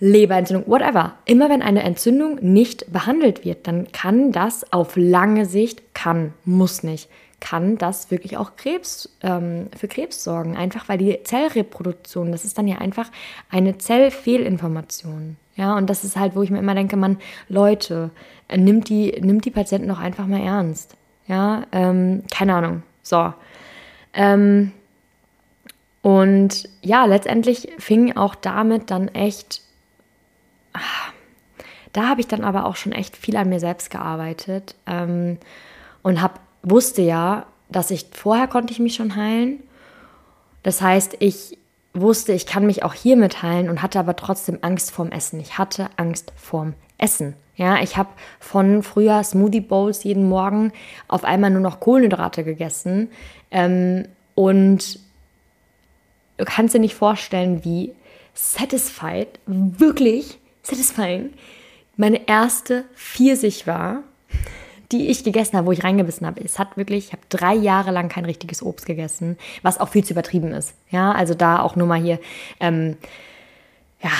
Leberentzündung, 0.00 0.68
whatever. 0.68 1.14
Immer 1.24 1.48
wenn 1.50 1.62
eine 1.62 1.82
Entzündung 1.82 2.38
nicht 2.40 2.92
behandelt 2.92 3.44
wird, 3.44 3.66
dann 3.66 3.90
kann 3.92 4.32
das 4.32 4.72
auf 4.72 4.96
lange 4.96 5.44
Sicht, 5.44 5.94
kann, 5.94 6.32
muss 6.44 6.82
nicht, 6.82 7.08
kann 7.40 7.78
das 7.78 8.10
wirklich 8.10 8.36
auch 8.36 8.56
Krebs, 8.56 9.08
ähm, 9.22 9.68
für 9.76 9.88
Krebs 9.88 10.24
sorgen. 10.24 10.56
Einfach 10.56 10.88
weil 10.88 10.98
die 10.98 11.22
Zellreproduktion, 11.22 12.32
das 12.32 12.44
ist 12.44 12.58
dann 12.58 12.66
ja 12.66 12.78
einfach 12.78 13.10
eine 13.50 13.78
Zellfehlinformation. 13.78 15.36
Ja, 15.56 15.76
und 15.76 15.90
das 15.90 16.04
ist 16.04 16.16
halt, 16.16 16.36
wo 16.36 16.42
ich 16.42 16.50
mir 16.50 16.58
immer 16.58 16.74
denke, 16.74 16.96
man, 16.96 17.18
Leute, 17.48 18.10
nimmt 18.54 18.88
die, 18.88 19.20
nimmt 19.20 19.44
die 19.44 19.50
Patienten 19.50 19.88
doch 19.88 19.98
einfach 19.98 20.26
mal 20.26 20.40
ernst. 20.40 20.96
Ja, 21.26 21.64
ähm, 21.72 22.22
keine 22.30 22.54
Ahnung. 22.54 22.82
So, 23.02 23.32
ähm, 24.14 24.72
und 26.02 26.68
ja, 26.82 27.04
letztendlich 27.04 27.68
fing 27.78 28.16
auch 28.16 28.34
damit 28.34 28.90
dann 28.90 29.08
echt, 29.08 29.62
ach, 30.72 31.12
da 31.92 32.08
habe 32.08 32.20
ich 32.20 32.28
dann 32.28 32.44
aber 32.44 32.66
auch 32.66 32.76
schon 32.76 32.92
echt 32.92 33.16
viel 33.16 33.36
an 33.36 33.48
mir 33.48 33.60
selbst 33.60 33.90
gearbeitet 33.90 34.74
ähm, 34.86 35.38
und 36.02 36.22
hab, 36.22 36.40
wusste 36.70 37.02
ja, 37.02 37.46
dass 37.68 37.90
ich 37.90 38.06
vorher 38.12 38.48
konnte 38.48 38.72
ich 38.72 38.78
mich 38.78 38.94
schon 38.94 39.16
heilen. 39.16 39.60
Das 40.62 40.80
heißt, 40.80 41.16
ich 41.20 41.58
wusste, 41.94 42.32
ich 42.32 42.46
kann 42.46 42.66
mich 42.66 42.82
auch 42.82 42.94
hiermit 42.94 43.42
heilen 43.42 43.68
und 43.68 43.82
hatte 43.82 43.98
aber 43.98 44.16
trotzdem 44.16 44.58
Angst 44.62 44.90
vorm 44.90 45.10
Essen. 45.10 45.40
Ich 45.40 45.58
hatte 45.58 45.88
Angst 45.96 46.32
vorm 46.36 46.74
Essen. 46.98 47.34
Ja, 47.56 47.82
ich 47.82 47.96
habe 47.96 48.10
von 48.38 48.82
früher 48.82 49.22
Smoothie 49.24 49.60
Bowls 49.60 50.04
jeden 50.04 50.28
Morgen 50.28 50.72
auf 51.08 51.24
einmal 51.24 51.50
nur 51.50 51.60
noch 51.60 51.80
Kohlenhydrate 51.80 52.44
gegessen. 52.44 53.10
Ähm, 53.50 54.06
und 54.34 55.00
du 56.36 56.44
kannst 56.44 56.74
dir 56.74 56.78
nicht 56.78 56.94
vorstellen, 56.94 57.64
wie 57.64 57.94
satisfied, 58.32 59.40
wirklich 59.46 60.38
satisfying, 60.62 61.32
meine 61.96 62.28
erste 62.28 62.84
Pfirsich 62.94 63.66
war, 63.66 64.04
die 64.92 65.08
ich 65.08 65.24
gegessen 65.24 65.56
habe, 65.56 65.66
wo 65.66 65.72
ich 65.72 65.84
reingebissen 65.84 66.26
habe. 66.26 66.42
Es 66.42 66.58
hat 66.58 66.76
wirklich, 66.76 67.06
ich 67.06 67.12
habe 67.12 67.22
drei 67.28 67.54
Jahre 67.54 67.90
lang 67.90 68.08
kein 68.08 68.24
richtiges 68.24 68.62
Obst 68.62 68.86
gegessen, 68.86 69.36
was 69.62 69.78
auch 69.78 69.88
viel 69.88 70.04
zu 70.04 70.14
übertrieben 70.14 70.52
ist. 70.52 70.74
Ja, 70.90 71.12
also 71.12 71.34
da 71.34 71.60
auch 71.60 71.76
nur 71.76 71.86
mal 71.86 72.00
hier, 72.00 72.18
ähm, 72.60 72.96
ja, 74.02 74.10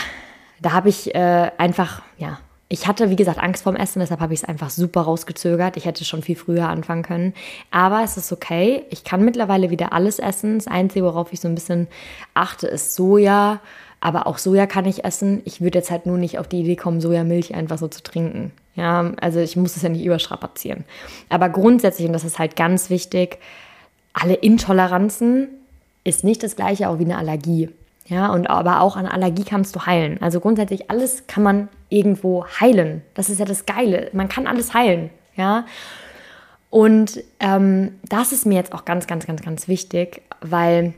da 0.60 0.72
habe 0.72 0.88
ich 0.88 1.14
äh, 1.14 1.50
einfach, 1.56 2.02
ja, 2.18 2.38
ich 2.70 2.86
hatte, 2.86 3.08
wie 3.08 3.16
gesagt, 3.16 3.38
Angst 3.38 3.62
vorm 3.62 3.76
Essen, 3.76 4.00
deshalb 4.00 4.20
habe 4.20 4.34
ich 4.34 4.40
es 4.40 4.44
einfach 4.44 4.68
super 4.68 5.00
rausgezögert. 5.02 5.78
Ich 5.78 5.86
hätte 5.86 6.04
schon 6.04 6.20
viel 6.22 6.36
früher 6.36 6.68
anfangen 6.68 7.02
können. 7.02 7.32
Aber 7.70 8.02
es 8.04 8.18
ist 8.18 8.30
okay. 8.30 8.84
Ich 8.90 9.04
kann 9.04 9.24
mittlerweile 9.24 9.70
wieder 9.70 9.94
alles 9.94 10.18
essen. 10.18 10.58
Das 10.58 10.66
Einzige, 10.66 11.06
worauf 11.06 11.32
ich 11.32 11.40
so 11.40 11.48
ein 11.48 11.54
bisschen 11.54 11.88
achte, 12.34 12.66
ist 12.66 12.94
Soja. 12.94 13.60
Aber 14.00 14.26
auch 14.26 14.38
Soja 14.38 14.66
kann 14.66 14.84
ich 14.84 15.04
essen. 15.04 15.42
Ich 15.44 15.60
würde 15.60 15.78
jetzt 15.78 15.90
halt 15.90 16.06
nur 16.06 16.18
nicht 16.18 16.38
auf 16.38 16.46
die 16.46 16.60
Idee 16.60 16.76
kommen, 16.76 17.00
Sojamilch 17.00 17.54
einfach 17.54 17.78
so 17.78 17.88
zu 17.88 18.02
trinken. 18.02 18.52
Ja, 18.76 19.12
also 19.20 19.40
ich 19.40 19.56
muss 19.56 19.76
es 19.76 19.82
ja 19.82 19.88
nicht 19.88 20.04
überstrapazieren. 20.04 20.84
Aber 21.28 21.48
grundsätzlich, 21.48 22.06
und 22.06 22.12
das 22.12 22.24
ist 22.24 22.38
halt 22.38 22.54
ganz 22.54 22.90
wichtig, 22.90 23.38
alle 24.12 24.34
Intoleranzen 24.34 25.48
ist 26.04 26.24
nicht 26.24 26.42
das 26.42 26.56
gleiche 26.56 26.88
auch 26.88 26.98
wie 26.98 27.04
eine 27.04 27.18
Allergie. 27.18 27.70
Ja, 28.06 28.32
und 28.32 28.48
aber 28.48 28.80
auch 28.80 28.96
an 28.96 29.06
Allergie 29.06 29.44
kannst 29.44 29.76
du 29.76 29.84
heilen. 29.84 30.22
Also 30.22 30.40
grundsätzlich 30.40 30.90
alles 30.90 31.26
kann 31.26 31.42
man 31.42 31.68
irgendwo 31.90 32.46
heilen. 32.46 33.02
Das 33.14 33.28
ist 33.28 33.38
ja 33.38 33.44
das 33.44 33.66
Geile. 33.66 34.08
Man 34.12 34.28
kann 34.28 34.46
alles 34.46 34.72
heilen. 34.72 35.10
Ja. 35.36 35.66
Und 36.70 37.22
ähm, 37.40 37.96
das 38.08 38.32
ist 38.32 38.46
mir 38.46 38.54
jetzt 38.54 38.72
auch 38.72 38.84
ganz, 38.84 39.06
ganz, 39.06 39.26
ganz, 39.26 39.42
ganz 39.42 39.68
wichtig, 39.68 40.22
weil, 40.40 40.94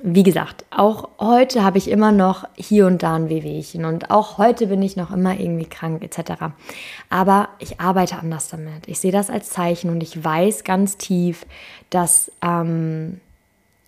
wie 0.00 0.22
gesagt, 0.22 0.64
auch 0.70 1.08
heute 1.18 1.64
habe 1.64 1.78
ich 1.78 1.90
immer 1.90 2.12
noch 2.12 2.44
hier 2.56 2.86
und 2.86 3.02
da 3.02 3.16
ein 3.16 3.28
Wehwehchen 3.28 3.84
und 3.84 4.10
auch 4.10 4.38
heute 4.38 4.68
bin 4.68 4.82
ich 4.82 4.96
noch 4.96 5.10
immer 5.10 5.38
irgendwie 5.38 5.66
krank 5.66 6.02
etc. 6.02 6.44
Aber 7.10 7.48
ich 7.58 7.80
arbeite 7.80 8.18
anders 8.18 8.48
damit. 8.48 8.86
Ich 8.86 9.00
sehe 9.00 9.12
das 9.12 9.30
als 9.30 9.50
Zeichen 9.50 9.90
und 9.90 10.02
ich 10.02 10.22
weiß 10.22 10.64
ganz 10.64 10.96
tief, 10.96 11.46
dass, 11.90 12.30
ähm, 12.42 13.20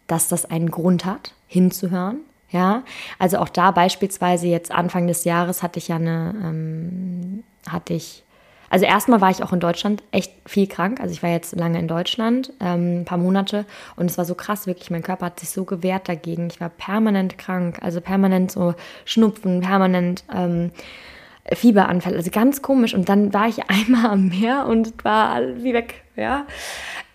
dass 0.06 0.28
das 0.28 0.44
einen 0.44 0.70
Grund 0.70 1.04
hat, 1.04 1.32
hinzuhören 1.46 2.20
ja, 2.50 2.82
also 3.18 3.38
auch 3.38 3.48
da 3.48 3.70
beispielsweise 3.70 4.48
jetzt 4.48 4.72
Anfang 4.72 5.06
des 5.06 5.24
Jahres 5.24 5.62
hatte 5.62 5.78
ich 5.78 5.88
ja 5.88 5.96
eine, 5.96 6.34
ähm, 6.42 7.44
hatte 7.68 7.94
ich, 7.94 8.24
also 8.70 8.86
erstmal 8.86 9.20
war 9.20 9.30
ich 9.30 9.42
auch 9.42 9.52
in 9.52 9.60
Deutschland 9.60 10.02
echt 10.12 10.32
viel 10.46 10.66
krank. 10.66 11.00
Also 11.00 11.12
ich 11.12 11.22
war 11.22 11.30
jetzt 11.30 11.54
lange 11.56 11.78
in 11.78 11.88
Deutschland, 11.88 12.52
ähm, 12.60 13.00
ein 13.00 13.04
paar 13.04 13.18
Monate 13.18 13.66
und 13.96 14.10
es 14.10 14.16
war 14.16 14.24
so 14.24 14.34
krass, 14.34 14.66
wirklich, 14.66 14.90
mein 14.90 15.02
Körper 15.02 15.26
hat 15.26 15.40
sich 15.40 15.50
so 15.50 15.64
gewehrt 15.64 16.08
dagegen. 16.08 16.48
Ich 16.50 16.60
war 16.60 16.70
permanent 16.70 17.36
krank, 17.36 17.78
also 17.82 18.00
permanent 18.00 18.52
so 18.52 18.74
Schnupfen, 19.04 19.60
permanent 19.60 20.24
ähm, 20.34 20.70
Fieberanfall, 21.52 22.14
also 22.14 22.30
ganz 22.30 22.62
komisch. 22.62 22.94
Und 22.94 23.08
dann 23.08 23.34
war 23.34 23.48
ich 23.48 23.58
einmal 23.68 24.06
am 24.06 24.28
Meer 24.28 24.66
und 24.66 25.04
war 25.04 25.40
wie 25.56 25.74
weg, 25.74 26.02
ja. 26.16 26.46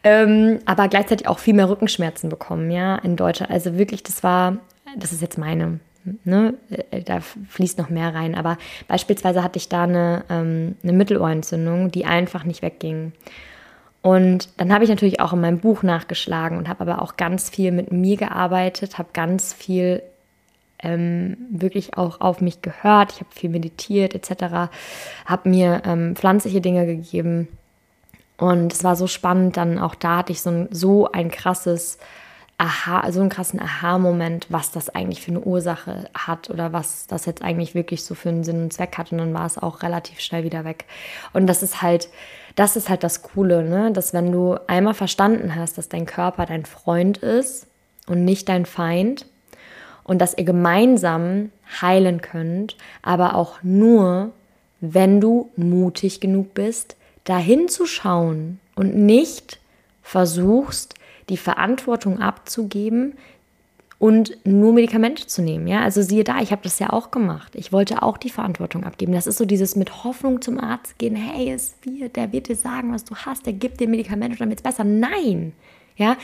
Ähm, 0.03 0.59
aber 0.65 0.87
gleichzeitig 0.87 1.27
auch 1.27 1.39
viel 1.39 1.55
mehr 1.55 1.69
Rückenschmerzen 1.69 2.29
bekommen, 2.29 2.69
ja, 2.69 2.97
in 2.97 3.15
Deutschland. 3.15 3.51
Also 3.51 3.77
wirklich, 3.77 4.03
das 4.03 4.21
war 4.21 4.57
das 4.97 5.11
ist 5.11 5.21
jetzt 5.21 5.37
meine, 5.37 5.79
ne, 6.23 6.53
äh, 6.91 7.01
da 7.01 7.19
fließt 7.19 7.77
noch 7.77 7.89
mehr 7.89 8.13
rein, 8.13 8.35
aber 8.35 8.57
beispielsweise 8.87 9.43
hatte 9.43 9.57
ich 9.57 9.69
da 9.69 9.83
eine, 9.83 10.23
ähm, 10.29 10.75
eine 10.83 10.93
Mittelohrentzündung, 10.93 11.91
die 11.91 12.05
einfach 12.05 12.43
nicht 12.43 12.61
wegging. 12.61 13.11
Und 14.01 14.49
dann 14.57 14.71
habe 14.71 14.83
ich 14.83 14.89
natürlich 14.89 15.19
auch 15.19 15.33
in 15.33 15.41
meinem 15.41 15.59
Buch 15.59 15.81
nachgeschlagen 15.81 16.57
und 16.57 16.69
habe 16.69 16.81
aber 16.81 17.01
auch 17.01 17.17
ganz 17.17 17.49
viel 17.49 17.71
mit 17.71 17.91
mir 17.91 18.17
gearbeitet, 18.17 18.99
habe 18.99 19.09
ganz 19.13 19.51
viel 19.51 20.03
ähm, 20.79 21.37
wirklich 21.49 21.97
auch 21.97 22.21
auf 22.21 22.41
mich 22.41 22.61
gehört, 22.61 23.13
ich 23.13 23.19
habe 23.21 23.31
viel 23.31 23.49
meditiert 23.49 24.13
etc., 24.13 24.69
habe 25.25 25.49
mir 25.49 25.81
ähm, 25.85 26.15
pflanzliche 26.15 26.61
Dinge 26.61 26.85
gegeben 26.85 27.47
und 28.37 28.73
es 28.73 28.83
war 28.83 28.95
so 28.95 29.07
spannend, 29.07 29.57
dann 29.57 29.79
auch 29.79 29.95
da 29.95 30.17
hatte 30.17 30.31
ich 30.31 30.41
so 30.41 30.49
ein, 30.49 30.67
so 30.71 31.11
ein 31.11 31.31
krasses 31.31 31.97
Aha, 32.57 33.11
so 33.11 33.19
einen 33.19 33.29
krassen 33.29 33.61
Aha-Moment, 33.61 34.47
was 34.49 34.71
das 34.71 34.89
eigentlich 34.89 35.21
für 35.21 35.31
eine 35.31 35.41
Ursache 35.41 36.09
hat 36.13 36.49
oder 36.49 36.71
was 36.71 37.05
das 37.05 37.25
jetzt 37.25 37.41
eigentlich 37.41 37.75
wirklich 37.75 38.05
so 38.05 38.15
für 38.15 38.29
einen 38.29 38.45
Sinn 38.45 38.63
und 38.63 38.71
Zweck 38.71 38.97
hat. 38.97 39.11
Und 39.11 39.17
dann 39.17 39.33
war 39.33 39.45
es 39.45 39.57
auch 39.57 39.83
relativ 39.83 40.21
schnell 40.21 40.45
wieder 40.45 40.63
weg. 40.63 40.85
Und 41.33 41.47
das 41.47 41.63
ist 41.63 41.81
halt, 41.81 42.07
das 42.55 42.77
ist 42.77 42.87
halt 42.87 43.03
das 43.03 43.23
Coole, 43.23 43.61
ne? 43.63 43.91
Dass 43.91 44.13
wenn 44.13 44.31
du 44.31 44.55
einmal 44.67 44.93
verstanden 44.93 45.55
hast, 45.55 45.77
dass 45.77 45.89
dein 45.89 46.05
Körper 46.05 46.45
dein 46.45 46.65
Freund 46.65 47.17
ist 47.17 47.67
und 48.07 48.23
nicht 48.23 48.47
dein 48.47 48.65
Feind 48.65 49.25
und 50.05 50.19
dass 50.19 50.37
ihr 50.37 50.45
gemeinsam 50.45 51.51
heilen 51.81 52.21
könnt, 52.21 52.77
aber 53.01 53.35
auch 53.35 53.63
nur, 53.63 54.31
wenn 54.79 55.19
du 55.19 55.49
mutig 55.57 56.21
genug 56.21 56.53
bist, 56.53 56.95
dahin 57.25 57.67
zu 57.67 57.85
schauen 57.85 58.61
und 58.75 58.95
nicht 58.95 59.59
versuchst, 60.03 60.95
die 61.29 61.37
Verantwortung 61.37 62.19
abzugeben 62.19 63.13
und 63.97 64.37
nur 64.45 64.73
Medikamente 64.73 65.25
zu 65.25 65.41
nehmen. 65.41 65.67
Ja, 65.67 65.81
also 65.81 66.01
siehe 66.01 66.23
da, 66.23 66.39
ich 66.41 66.51
habe 66.51 66.63
das 66.63 66.79
ja 66.79 66.91
auch 66.91 67.11
gemacht. 67.11 67.55
Ich 67.55 67.71
wollte 67.71 68.03
auch 68.03 68.17
die 68.17 68.29
Verantwortung 68.29 68.83
abgeben. 68.83 69.13
Das 69.13 69.25
ist 69.25 69.37
so 69.37 69.45
dieses 69.45 69.75
mit 69.75 70.03
Hoffnung 70.03 70.41
zum 70.41 70.59
Arzt 70.59 70.97
gehen. 70.97 71.15
Hey, 71.15 71.51
es 71.51 71.75
wird, 71.83 72.15
der 72.15 72.31
wird 72.31 72.49
dir 72.49 72.55
sagen, 72.55 72.93
was 72.93 73.05
du 73.05 73.15
hast. 73.15 73.45
Der 73.45 73.53
gibt 73.53 73.79
dir 73.79 73.87
Medikamente 73.87 74.39
wird 74.39 74.59
es 74.59 74.61
besser. 74.61 74.83
Nein, 74.83 75.53
Ja, 75.97 76.17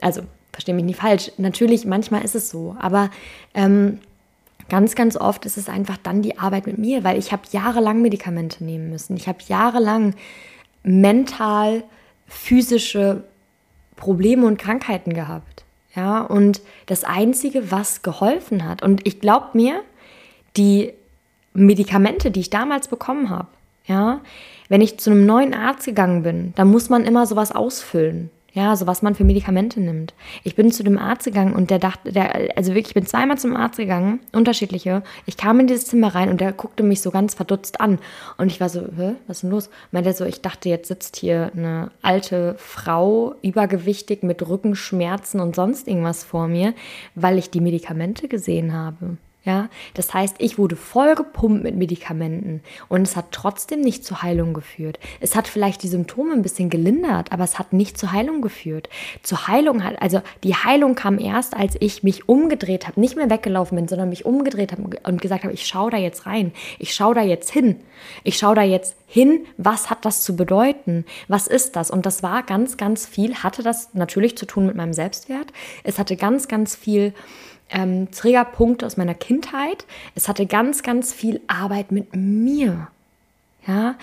also 0.00 0.22
verstehe 0.52 0.74
mich 0.74 0.84
nicht 0.84 1.00
falsch. 1.00 1.32
Natürlich, 1.36 1.84
manchmal 1.84 2.24
ist 2.24 2.34
es 2.34 2.48
so, 2.48 2.76
aber 2.78 3.10
ähm, 3.54 3.98
ganz, 4.68 4.94
ganz 4.94 5.16
oft 5.16 5.44
ist 5.46 5.56
es 5.56 5.68
einfach 5.68 5.96
dann 5.96 6.22
die 6.22 6.38
Arbeit 6.38 6.66
mit 6.66 6.78
mir, 6.78 7.04
weil 7.04 7.18
ich 7.18 7.32
habe 7.32 7.42
jahrelang 7.50 8.02
Medikamente 8.02 8.64
nehmen 8.64 8.88
müssen. 8.88 9.16
Ich 9.16 9.28
habe 9.28 9.38
jahrelang 9.48 10.14
mental 10.82 11.82
physische 12.26 13.24
Probleme 14.00 14.46
und 14.46 14.58
Krankheiten 14.58 15.14
gehabt. 15.14 15.64
Ja, 15.94 16.22
und 16.22 16.60
das 16.86 17.04
Einzige, 17.04 17.70
was 17.70 18.02
geholfen 18.02 18.64
hat, 18.68 18.82
und 18.82 19.06
ich 19.06 19.20
glaube 19.20 19.48
mir, 19.54 19.80
die 20.56 20.92
Medikamente, 21.52 22.30
die 22.30 22.40
ich 22.40 22.50
damals 22.50 22.88
bekommen 22.88 23.30
habe, 23.30 23.48
ja, 23.86 24.20
wenn 24.68 24.80
ich 24.80 24.98
zu 24.98 25.10
einem 25.10 25.26
neuen 25.26 25.52
Arzt 25.52 25.86
gegangen 25.86 26.22
bin, 26.22 26.52
dann 26.54 26.68
muss 26.68 26.90
man 26.90 27.04
immer 27.04 27.26
sowas 27.26 27.52
ausfüllen. 27.52 28.30
Ja, 28.52 28.74
so 28.74 28.86
was 28.86 29.02
man 29.02 29.14
für 29.14 29.24
Medikamente 29.24 29.80
nimmt. 29.80 30.14
Ich 30.42 30.56
bin 30.56 30.72
zu 30.72 30.82
dem 30.82 30.98
Arzt 30.98 31.24
gegangen 31.24 31.54
und 31.54 31.70
der 31.70 31.78
dachte, 31.78 32.12
der, 32.12 32.56
also 32.56 32.70
wirklich, 32.72 32.88
ich 32.88 32.94
bin 32.94 33.06
zweimal 33.06 33.38
zum 33.38 33.54
Arzt 33.56 33.76
gegangen, 33.76 34.20
unterschiedliche. 34.32 35.02
Ich 35.26 35.36
kam 35.36 35.60
in 35.60 35.68
dieses 35.68 35.86
Zimmer 35.86 36.14
rein 36.14 36.28
und 36.28 36.40
der 36.40 36.52
guckte 36.52 36.82
mich 36.82 37.00
so 37.00 37.10
ganz 37.10 37.34
verdutzt 37.34 37.80
an. 37.80 37.98
Und 38.38 38.48
ich 38.48 38.60
war 38.60 38.68
so, 38.68 38.80
hä, 38.80 39.14
was 39.26 39.38
ist 39.38 39.42
denn 39.42 39.50
los? 39.50 39.70
Meinte 39.92 40.12
so, 40.12 40.24
ich 40.24 40.40
dachte, 40.40 40.68
jetzt 40.68 40.88
sitzt 40.88 41.16
hier 41.16 41.52
eine 41.56 41.90
alte 42.02 42.56
Frau, 42.58 43.34
übergewichtig 43.42 44.22
mit 44.22 44.46
Rückenschmerzen 44.46 45.40
und 45.40 45.54
sonst 45.54 45.86
irgendwas 45.86 46.24
vor 46.24 46.48
mir, 46.48 46.74
weil 47.14 47.38
ich 47.38 47.50
die 47.50 47.60
Medikamente 47.60 48.26
gesehen 48.26 48.72
habe. 48.72 49.16
Ja, 49.42 49.70
das 49.94 50.12
heißt, 50.12 50.36
ich 50.38 50.58
wurde 50.58 50.76
voll 50.76 51.14
gepumpt 51.14 51.62
mit 51.62 51.74
Medikamenten 51.74 52.60
und 52.90 53.00
es 53.00 53.16
hat 53.16 53.32
trotzdem 53.32 53.80
nicht 53.80 54.04
zur 54.04 54.20
Heilung 54.20 54.52
geführt. 54.52 54.98
Es 55.18 55.34
hat 55.34 55.48
vielleicht 55.48 55.82
die 55.82 55.88
Symptome 55.88 56.34
ein 56.34 56.42
bisschen 56.42 56.68
gelindert, 56.68 57.32
aber 57.32 57.44
es 57.44 57.58
hat 57.58 57.72
nicht 57.72 57.96
zur 57.96 58.12
Heilung 58.12 58.42
geführt. 58.42 58.90
Zur 59.22 59.48
Heilung 59.48 59.82
hat, 59.82 60.02
also 60.02 60.20
die 60.44 60.54
Heilung 60.54 60.94
kam 60.94 61.18
erst, 61.18 61.56
als 61.56 61.74
ich 61.80 62.02
mich 62.02 62.28
umgedreht 62.28 62.86
habe, 62.86 63.00
nicht 63.00 63.16
mehr 63.16 63.30
weggelaufen 63.30 63.76
bin, 63.76 63.88
sondern 63.88 64.10
mich 64.10 64.26
umgedreht 64.26 64.72
habe 64.72 64.82
und 65.04 65.22
gesagt 65.22 65.44
habe, 65.44 65.54
ich 65.54 65.66
schaue 65.66 65.90
da 65.90 65.96
jetzt 65.96 66.26
rein, 66.26 66.52
ich 66.78 66.92
schaue 66.92 67.14
da 67.14 67.22
jetzt 67.22 67.50
hin, 67.50 67.76
ich 68.24 68.36
schaue 68.36 68.56
da 68.56 68.62
jetzt 68.62 68.94
hin, 69.06 69.46
was 69.56 69.88
hat 69.88 70.04
das 70.04 70.20
zu 70.22 70.36
bedeuten, 70.36 71.06
was 71.28 71.46
ist 71.46 71.76
das? 71.76 71.90
Und 71.90 72.04
das 72.04 72.22
war 72.22 72.42
ganz, 72.42 72.76
ganz 72.76 73.06
viel, 73.06 73.36
hatte 73.36 73.62
das 73.62 73.94
natürlich 73.94 74.36
zu 74.36 74.44
tun 74.44 74.66
mit 74.66 74.76
meinem 74.76 74.92
Selbstwert. 74.92 75.50
Es 75.82 75.98
hatte 75.98 76.16
ganz, 76.16 76.46
ganz 76.46 76.76
viel 76.76 77.14
ähm, 77.70 78.10
Triggerpunkte 78.10 78.86
aus 78.86 78.96
meiner 78.96 79.14
Kindheit. 79.14 79.84
Es 80.14 80.28
hatte 80.28 80.46
ganz, 80.46 80.82
ganz 80.82 81.12
viel 81.12 81.40
Arbeit 81.46 81.92
mit 81.92 82.14
mir. 82.14 82.88
Ja, 83.66 83.96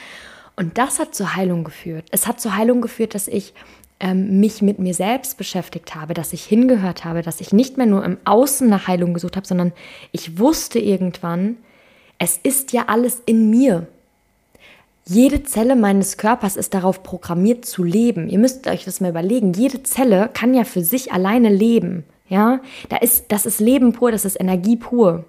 und 0.55 0.77
das 0.77 0.99
hat 0.99 1.15
zur 1.15 1.35
Heilung 1.35 1.63
geführt. 1.63 2.05
Es 2.11 2.27
hat 2.27 2.39
zur 2.39 2.55
Heilung 2.55 2.81
geführt, 2.81 3.15
dass 3.15 3.27
ich 3.27 3.53
ähm, 3.99 4.39
mich 4.39 4.61
mit 4.61 4.79
mir 4.79 4.93
selbst 4.93 5.37
beschäftigt 5.37 5.95
habe, 5.95 6.13
dass 6.13 6.33
ich 6.33 6.43
hingehört 6.43 7.05
habe, 7.05 7.21
dass 7.21 7.41
ich 7.41 7.53
nicht 7.53 7.77
mehr 7.77 7.87
nur 7.87 8.03
im 8.05 8.17
Außen 8.25 8.67
nach 8.69 8.87
Heilung 8.87 9.13
gesucht 9.13 9.35
habe, 9.35 9.47
sondern 9.47 9.73
ich 10.11 10.39
wusste 10.39 10.79
irgendwann, 10.79 11.57
es 12.19 12.37
ist 12.37 12.73
ja 12.73 12.85
alles 12.87 13.21
in 13.25 13.49
mir. 13.49 13.87
Jede 15.05 15.43
Zelle 15.43 15.75
meines 15.75 16.17
Körpers 16.17 16.57
ist 16.57 16.73
darauf 16.73 17.01
programmiert 17.01 17.65
zu 17.65 17.83
leben. 17.83 18.27
Ihr 18.27 18.39
müsst 18.39 18.67
euch 18.67 18.83
das 18.83 18.99
mal 18.99 19.11
überlegen. 19.11 19.53
Jede 19.53 19.81
Zelle 19.83 20.29
kann 20.33 20.53
ja 20.53 20.63
für 20.63 20.83
sich 20.83 21.13
alleine 21.13 21.49
leben. 21.49 22.03
Ja, 22.29 22.59
da 22.89 22.97
ist, 22.97 23.25
das 23.31 23.45
ist 23.45 23.59
Leben 23.59 23.93
pur, 23.93 24.11
das 24.11 24.25
ist 24.25 24.39
Energie 24.39 24.75
pur. 24.75 25.23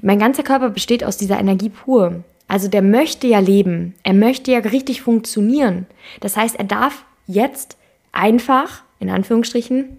Mein 0.00 0.18
ganzer 0.18 0.42
Körper 0.42 0.70
besteht 0.70 1.04
aus 1.04 1.16
dieser 1.16 1.38
Energie 1.38 1.70
pur. 1.70 2.22
Also 2.48 2.68
der 2.68 2.82
möchte 2.82 3.26
ja 3.26 3.38
leben, 3.38 3.94
er 4.02 4.14
möchte 4.14 4.50
ja 4.50 4.58
richtig 4.58 5.02
funktionieren. 5.02 5.86
Das 6.20 6.36
heißt, 6.36 6.56
er 6.56 6.64
darf 6.64 7.04
jetzt 7.26 7.76
einfach, 8.12 8.82
in 8.98 9.08
Anführungsstrichen, 9.08 9.98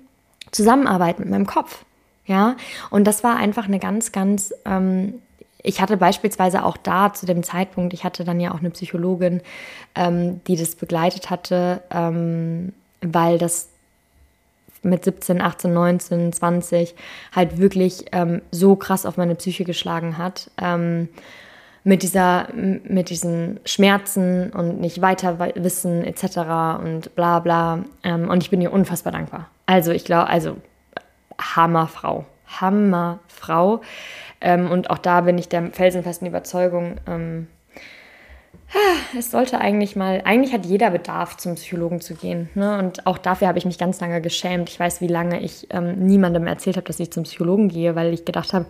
zusammenarbeiten 0.51 1.21
mit 1.21 1.31
meinem 1.31 1.45
Kopf. 1.45 1.85
Ja, 2.25 2.55
und 2.89 3.05
das 3.05 3.23
war 3.23 3.37
einfach 3.37 3.65
eine 3.65 3.79
ganz, 3.79 4.11
ganz, 4.11 4.53
ähm, 4.65 5.15
ich 5.63 5.81
hatte 5.81 5.97
beispielsweise 5.97 6.63
auch 6.63 6.77
da 6.77 7.13
zu 7.13 7.25
dem 7.25 7.43
Zeitpunkt, 7.43 7.93
ich 7.93 8.03
hatte 8.03 8.23
dann 8.23 8.39
ja 8.39 8.51
auch 8.51 8.59
eine 8.59 8.69
Psychologin, 8.69 9.41
ähm, 9.95 10.41
die 10.47 10.55
das 10.55 10.75
begleitet 10.75 11.29
hatte, 11.29 11.81
ähm, 11.89 12.73
weil 13.01 13.37
das 13.37 13.69
mit 14.83 15.03
17, 15.03 15.41
18, 15.41 15.73
19, 15.73 16.33
20 16.33 16.95
halt 17.35 17.57
wirklich 17.57 18.05
ähm, 18.11 18.41
so 18.51 18.75
krass 18.75 19.05
auf 19.05 19.17
meine 19.17 19.35
Psyche 19.35 19.63
geschlagen 19.63 20.17
hat. 20.17 20.49
Ähm, 20.61 21.09
mit, 21.83 22.03
dieser, 22.03 22.47
mit 22.53 23.09
diesen 23.09 23.59
Schmerzen 23.65 24.51
und 24.51 24.79
nicht 24.79 25.01
weiter 25.01 25.39
wissen 25.55 26.03
etc. 26.03 26.81
und 26.83 27.15
bla 27.15 27.39
bla. 27.39 27.83
Ähm, 28.03 28.29
und 28.29 28.43
ich 28.43 28.49
bin 28.49 28.61
ihr 28.61 28.71
unfassbar 28.71 29.11
dankbar. 29.11 29.49
Also 29.65 29.91
ich 29.91 30.05
glaube, 30.05 30.29
also 30.29 30.57
Hammerfrau. 31.39 32.25
Hammerfrau. 32.59 33.81
Ähm, 34.41 34.69
und 34.69 34.89
auch 34.89 34.97
da 34.97 35.21
bin 35.21 35.37
ich 35.37 35.49
der 35.49 35.71
felsenfesten 35.71 36.27
Überzeugung, 36.27 36.97
ähm, 37.07 37.47
es 39.17 39.31
sollte 39.31 39.59
eigentlich 39.59 39.95
mal, 39.95 40.21
eigentlich 40.23 40.53
hat 40.53 40.65
jeder 40.65 40.91
Bedarf, 40.91 41.37
zum 41.37 41.55
Psychologen 41.55 42.01
zu 42.01 42.15
gehen. 42.15 42.49
Ne? 42.55 42.77
Und 42.79 43.05
auch 43.05 43.17
dafür 43.17 43.47
habe 43.47 43.57
ich 43.57 43.65
mich 43.65 43.77
ganz 43.77 43.99
lange 43.99 44.21
geschämt. 44.21 44.69
Ich 44.69 44.79
weiß, 44.79 45.01
wie 45.01 45.07
lange 45.07 45.41
ich 45.41 45.67
ähm, 45.71 46.05
niemandem 46.05 46.47
erzählt 46.47 46.77
habe, 46.77 46.87
dass 46.87 46.99
ich 46.99 47.11
zum 47.11 47.23
Psychologen 47.23 47.67
gehe, 47.69 47.95
weil 47.95 48.13
ich 48.13 48.25
gedacht 48.25 48.53
habe, 48.53 48.65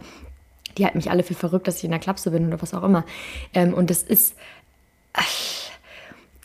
die 0.77 0.85
halten 0.85 0.97
mich 0.97 1.11
alle 1.11 1.23
für 1.23 1.33
verrückt, 1.33 1.67
dass 1.67 1.77
ich 1.77 1.83
in 1.83 1.91
der 1.91 1.99
Klapse 1.99 2.31
bin 2.31 2.47
oder 2.47 2.61
was 2.61 2.73
auch 2.73 2.83
immer. 2.83 3.05
Ähm, 3.53 3.73
und 3.73 3.89
das 3.89 4.03
ist, 4.03 4.35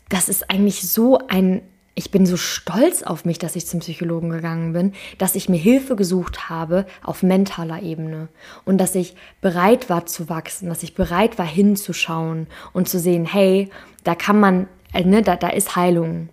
das 0.08 0.28
ist 0.28 0.50
eigentlich 0.50 0.88
so 0.88 1.18
ein 1.28 1.62
ich 1.98 2.10
bin 2.10 2.26
so 2.26 2.36
stolz 2.36 3.02
auf 3.02 3.24
mich, 3.24 3.38
dass 3.38 3.56
ich 3.56 3.66
zum 3.66 3.80
Psychologen 3.80 4.28
gegangen 4.28 4.74
bin, 4.74 4.92
dass 5.16 5.34
ich 5.34 5.48
mir 5.48 5.56
Hilfe 5.56 5.96
gesucht 5.96 6.50
habe 6.50 6.84
auf 7.02 7.22
mentaler 7.22 7.82
Ebene 7.82 8.28
und 8.66 8.76
dass 8.78 8.94
ich 8.94 9.16
bereit 9.40 9.88
war 9.88 10.04
zu 10.04 10.28
wachsen, 10.28 10.68
dass 10.68 10.82
ich 10.82 10.94
bereit 10.94 11.38
war 11.38 11.46
hinzuschauen 11.46 12.48
und 12.74 12.86
zu 12.86 12.98
sehen, 12.98 13.24
hey, 13.24 13.70
da 14.04 14.14
kann 14.14 14.38
man, 14.38 14.68
äh, 14.92 15.04
ne, 15.04 15.22
da, 15.22 15.36
da 15.36 15.48
ist 15.48 15.74
Heilung. 15.74 16.28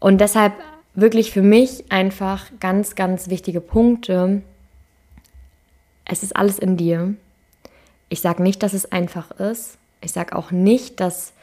Und 0.00 0.22
deshalb 0.22 0.54
wirklich 0.94 1.32
für 1.32 1.42
mich 1.42 1.92
einfach 1.92 2.46
ganz, 2.58 2.94
ganz 2.94 3.28
wichtige 3.28 3.60
Punkte. 3.60 4.40
Es 6.06 6.22
ist 6.22 6.34
alles 6.34 6.58
in 6.58 6.78
dir. 6.78 7.14
Ich 8.08 8.22
sage 8.22 8.42
nicht, 8.42 8.62
dass 8.62 8.72
es 8.72 8.90
einfach 8.90 9.32
ist. 9.32 9.76
Ich 10.00 10.12
sage 10.12 10.34
auch 10.34 10.50
nicht, 10.50 10.98
dass 10.98 11.34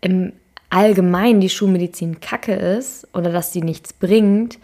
im 0.00 0.34
allgemein 0.74 1.40
die 1.40 1.48
Schulmedizin 1.48 2.18
kacke 2.18 2.52
ist 2.52 3.06
oder 3.14 3.30
dass 3.30 3.52
sie 3.52 3.62
nichts 3.62 3.92
bringt, 3.92 4.58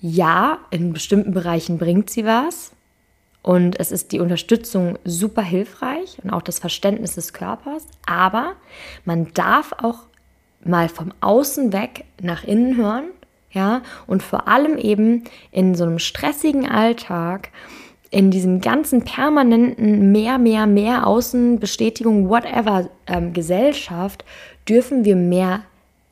ja, 0.00 0.58
in 0.70 0.94
bestimmten 0.94 1.32
Bereichen 1.32 1.76
bringt 1.76 2.08
sie 2.08 2.24
was. 2.24 2.72
Und 3.42 3.78
es 3.78 3.92
ist 3.92 4.12
die 4.12 4.20
Unterstützung 4.20 4.98
super 5.04 5.42
hilfreich 5.42 6.16
und 6.24 6.30
auch 6.30 6.40
das 6.40 6.58
Verständnis 6.58 7.16
des 7.16 7.34
Körpers. 7.34 7.86
Aber 8.06 8.54
man 9.04 9.32
darf 9.34 9.72
auch 9.76 10.00
mal 10.64 10.88
vom 10.88 11.12
Außen 11.20 11.70
weg 11.72 12.04
nach 12.20 12.42
innen 12.42 12.76
hören. 12.76 13.04
Ja, 13.50 13.82
und 14.06 14.22
vor 14.22 14.48
allem 14.48 14.76
eben 14.78 15.24
in 15.50 15.74
so 15.74 15.84
einem 15.84 15.98
stressigen 15.98 16.68
Alltag, 16.68 17.50
in 18.10 18.30
diesem 18.30 18.60
ganzen 18.60 19.02
permanenten 19.02 20.12
mehr, 20.12 20.38
mehr, 20.38 20.66
mehr 20.66 21.06
Außenbestätigung, 21.06 22.28
whatever 22.28 22.88
ähm, 23.06 23.32
Gesellschaft, 23.32 24.24
dürfen 24.68 25.04
wir 25.04 25.16
mehr 25.16 25.62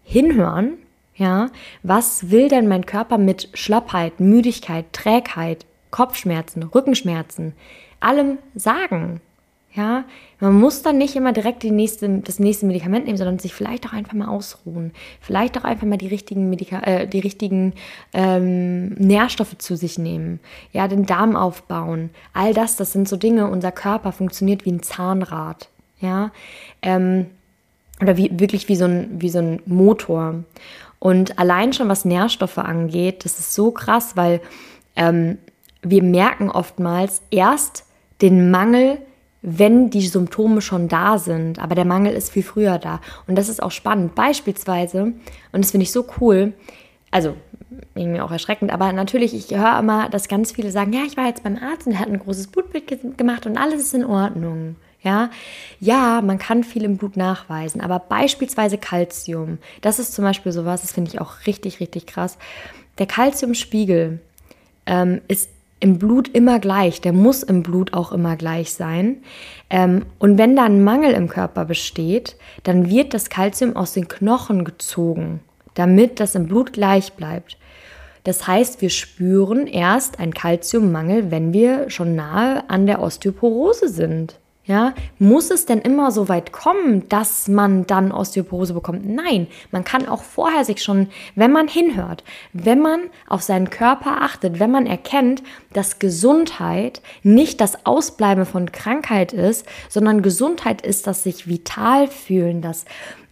hinhören. 0.02 0.74
Ja, 1.16 1.50
was 1.84 2.30
will 2.30 2.48
denn 2.48 2.66
mein 2.66 2.86
Körper 2.86 3.18
mit 3.18 3.48
Schlappheit, 3.54 4.18
Müdigkeit, 4.18 4.86
Trägheit, 4.92 5.64
Kopfschmerzen, 5.92 6.64
Rückenschmerzen, 6.64 7.54
allem 8.00 8.38
sagen? 8.56 9.20
Ja, 9.76 10.04
man 10.38 10.54
muss 10.54 10.82
dann 10.82 10.98
nicht 10.98 11.16
immer 11.16 11.32
direkt 11.32 11.64
nächste, 11.64 12.08
das 12.20 12.38
nächste 12.38 12.64
Medikament 12.64 13.06
nehmen, 13.06 13.18
sondern 13.18 13.40
sich 13.40 13.54
vielleicht 13.54 13.86
auch 13.86 13.92
einfach 13.92 14.12
mal 14.12 14.28
ausruhen. 14.28 14.92
Vielleicht 15.20 15.58
auch 15.58 15.64
einfach 15.64 15.86
mal 15.86 15.98
die 15.98 16.06
richtigen, 16.06 16.48
Medika 16.48 16.78
äh, 16.82 17.08
die 17.08 17.18
richtigen 17.18 17.72
ähm, 18.12 18.90
Nährstoffe 18.90 19.58
zu 19.58 19.76
sich 19.76 19.98
nehmen. 19.98 20.38
Ja, 20.72 20.86
den 20.86 21.06
Darm 21.06 21.34
aufbauen. 21.34 22.10
All 22.32 22.54
das, 22.54 22.76
das 22.76 22.92
sind 22.92 23.08
so 23.08 23.16
Dinge. 23.16 23.48
Unser 23.48 23.72
Körper 23.72 24.12
funktioniert 24.12 24.64
wie 24.64 24.70
ein 24.70 24.82
Zahnrad. 24.82 25.68
Ja, 26.00 26.30
ähm, 26.82 27.26
oder 28.00 28.16
wie, 28.16 28.30
wirklich 28.38 28.68
wie 28.68 28.76
so, 28.76 28.84
ein, 28.84 29.20
wie 29.20 29.30
so 29.30 29.40
ein 29.40 29.60
Motor. 29.66 30.44
Und 31.00 31.38
allein 31.38 31.72
schon 31.72 31.88
was 31.88 32.04
Nährstoffe 32.04 32.58
angeht, 32.58 33.24
das 33.24 33.40
ist 33.40 33.54
so 33.54 33.72
krass, 33.72 34.16
weil 34.16 34.40
ähm, 34.94 35.38
wir 35.82 36.02
merken 36.02 36.48
oftmals 36.48 37.22
erst 37.30 37.84
den 38.22 38.50
Mangel, 38.50 38.98
wenn 39.46 39.90
die 39.90 40.06
Symptome 40.06 40.62
schon 40.62 40.88
da 40.88 41.18
sind. 41.18 41.58
Aber 41.58 41.74
der 41.74 41.84
Mangel 41.84 42.14
ist 42.14 42.32
viel 42.32 42.42
früher 42.42 42.78
da. 42.78 43.00
Und 43.26 43.36
das 43.36 43.50
ist 43.50 43.62
auch 43.62 43.70
spannend. 43.70 44.14
Beispielsweise, 44.14 45.12
und 45.52 45.64
das 45.64 45.70
finde 45.70 45.84
ich 45.84 45.92
so 45.92 46.06
cool, 46.20 46.54
also 47.10 47.36
irgendwie 47.94 48.20
auch 48.20 48.30
erschreckend, 48.30 48.72
aber 48.72 48.92
natürlich, 48.92 49.34
ich 49.34 49.56
höre 49.56 49.78
immer, 49.78 50.08
dass 50.08 50.28
ganz 50.28 50.52
viele 50.52 50.70
sagen, 50.70 50.92
ja, 50.92 51.02
ich 51.06 51.16
war 51.16 51.26
jetzt 51.26 51.44
beim 51.44 51.56
Arzt 51.56 51.86
und 51.86 51.92
der 51.92 52.00
hat 52.00 52.08
ein 52.08 52.18
großes 52.18 52.48
Blutbild 52.48 53.16
gemacht 53.16 53.46
und 53.46 53.56
alles 53.56 53.80
ist 53.80 53.94
in 53.94 54.04
Ordnung. 54.04 54.76
Ja, 55.02 55.30
ja, 55.80 56.22
man 56.22 56.38
kann 56.38 56.64
viel 56.64 56.82
im 56.82 56.96
Blut 56.96 57.16
nachweisen, 57.16 57.82
aber 57.82 57.98
beispielsweise 57.98 58.78
Kalzium, 58.78 59.58
das 59.82 59.98
ist 59.98 60.14
zum 60.14 60.24
Beispiel 60.24 60.50
sowas, 60.50 60.80
das 60.80 60.92
finde 60.92 61.10
ich 61.12 61.20
auch 61.20 61.46
richtig, 61.46 61.78
richtig 61.78 62.06
krass. 62.06 62.38
der 62.98 63.06
Kalziumspiegel 63.06 64.20
ähm, 64.86 65.20
ist 65.28 65.50
im 65.84 65.98
Blut 65.98 66.28
immer 66.28 66.60
gleich, 66.60 67.02
der 67.02 67.12
muss 67.12 67.42
im 67.42 67.62
Blut 67.62 67.92
auch 67.92 68.10
immer 68.10 68.36
gleich 68.36 68.72
sein. 68.72 69.18
Ähm, 69.68 70.06
und 70.18 70.38
wenn 70.38 70.56
da 70.56 70.64
ein 70.64 70.82
Mangel 70.82 71.12
im 71.12 71.28
Körper 71.28 71.66
besteht, 71.66 72.36
dann 72.62 72.88
wird 72.88 73.12
das 73.12 73.28
Kalzium 73.28 73.76
aus 73.76 73.92
den 73.92 74.08
Knochen 74.08 74.64
gezogen, 74.64 75.40
damit 75.74 76.20
das 76.20 76.36
im 76.36 76.46
Blut 76.46 76.72
gleich 76.72 77.12
bleibt. 77.12 77.58
Das 78.22 78.46
heißt, 78.46 78.80
wir 78.80 78.88
spüren 78.88 79.66
erst 79.66 80.20
einen 80.20 80.32
Kalziummangel, 80.32 81.30
wenn 81.30 81.52
wir 81.52 81.90
schon 81.90 82.16
nahe 82.16 82.64
an 82.70 82.86
der 82.86 83.02
Osteoporose 83.02 83.90
sind. 83.90 84.40
Ja, 84.66 84.94
muss 85.18 85.50
es 85.50 85.66
denn 85.66 85.80
immer 85.80 86.10
so 86.10 86.30
weit 86.30 86.50
kommen, 86.50 87.06
dass 87.10 87.48
man 87.48 87.86
dann 87.86 88.12
Osteoporose 88.12 88.72
bekommt? 88.72 89.06
Nein, 89.06 89.46
man 89.72 89.84
kann 89.84 90.08
auch 90.08 90.22
vorher 90.22 90.64
sich 90.64 90.82
schon, 90.82 91.08
wenn 91.34 91.52
man 91.52 91.68
hinhört, 91.68 92.24
wenn 92.54 92.80
man 92.80 93.00
auf 93.28 93.42
seinen 93.42 93.68
Körper 93.68 94.22
achtet, 94.22 94.60
wenn 94.60 94.70
man 94.70 94.86
erkennt, 94.86 95.42
dass 95.74 95.98
Gesundheit 95.98 97.02
nicht 97.22 97.60
das 97.60 97.84
Ausbleiben 97.84 98.46
von 98.46 98.72
Krankheit 98.72 99.34
ist, 99.34 99.66
sondern 99.90 100.22
Gesundheit 100.22 100.80
ist 100.80 101.06
das 101.06 101.24
sich 101.24 101.46
vital 101.46 102.08
fühlen, 102.08 102.62
das 102.62 102.86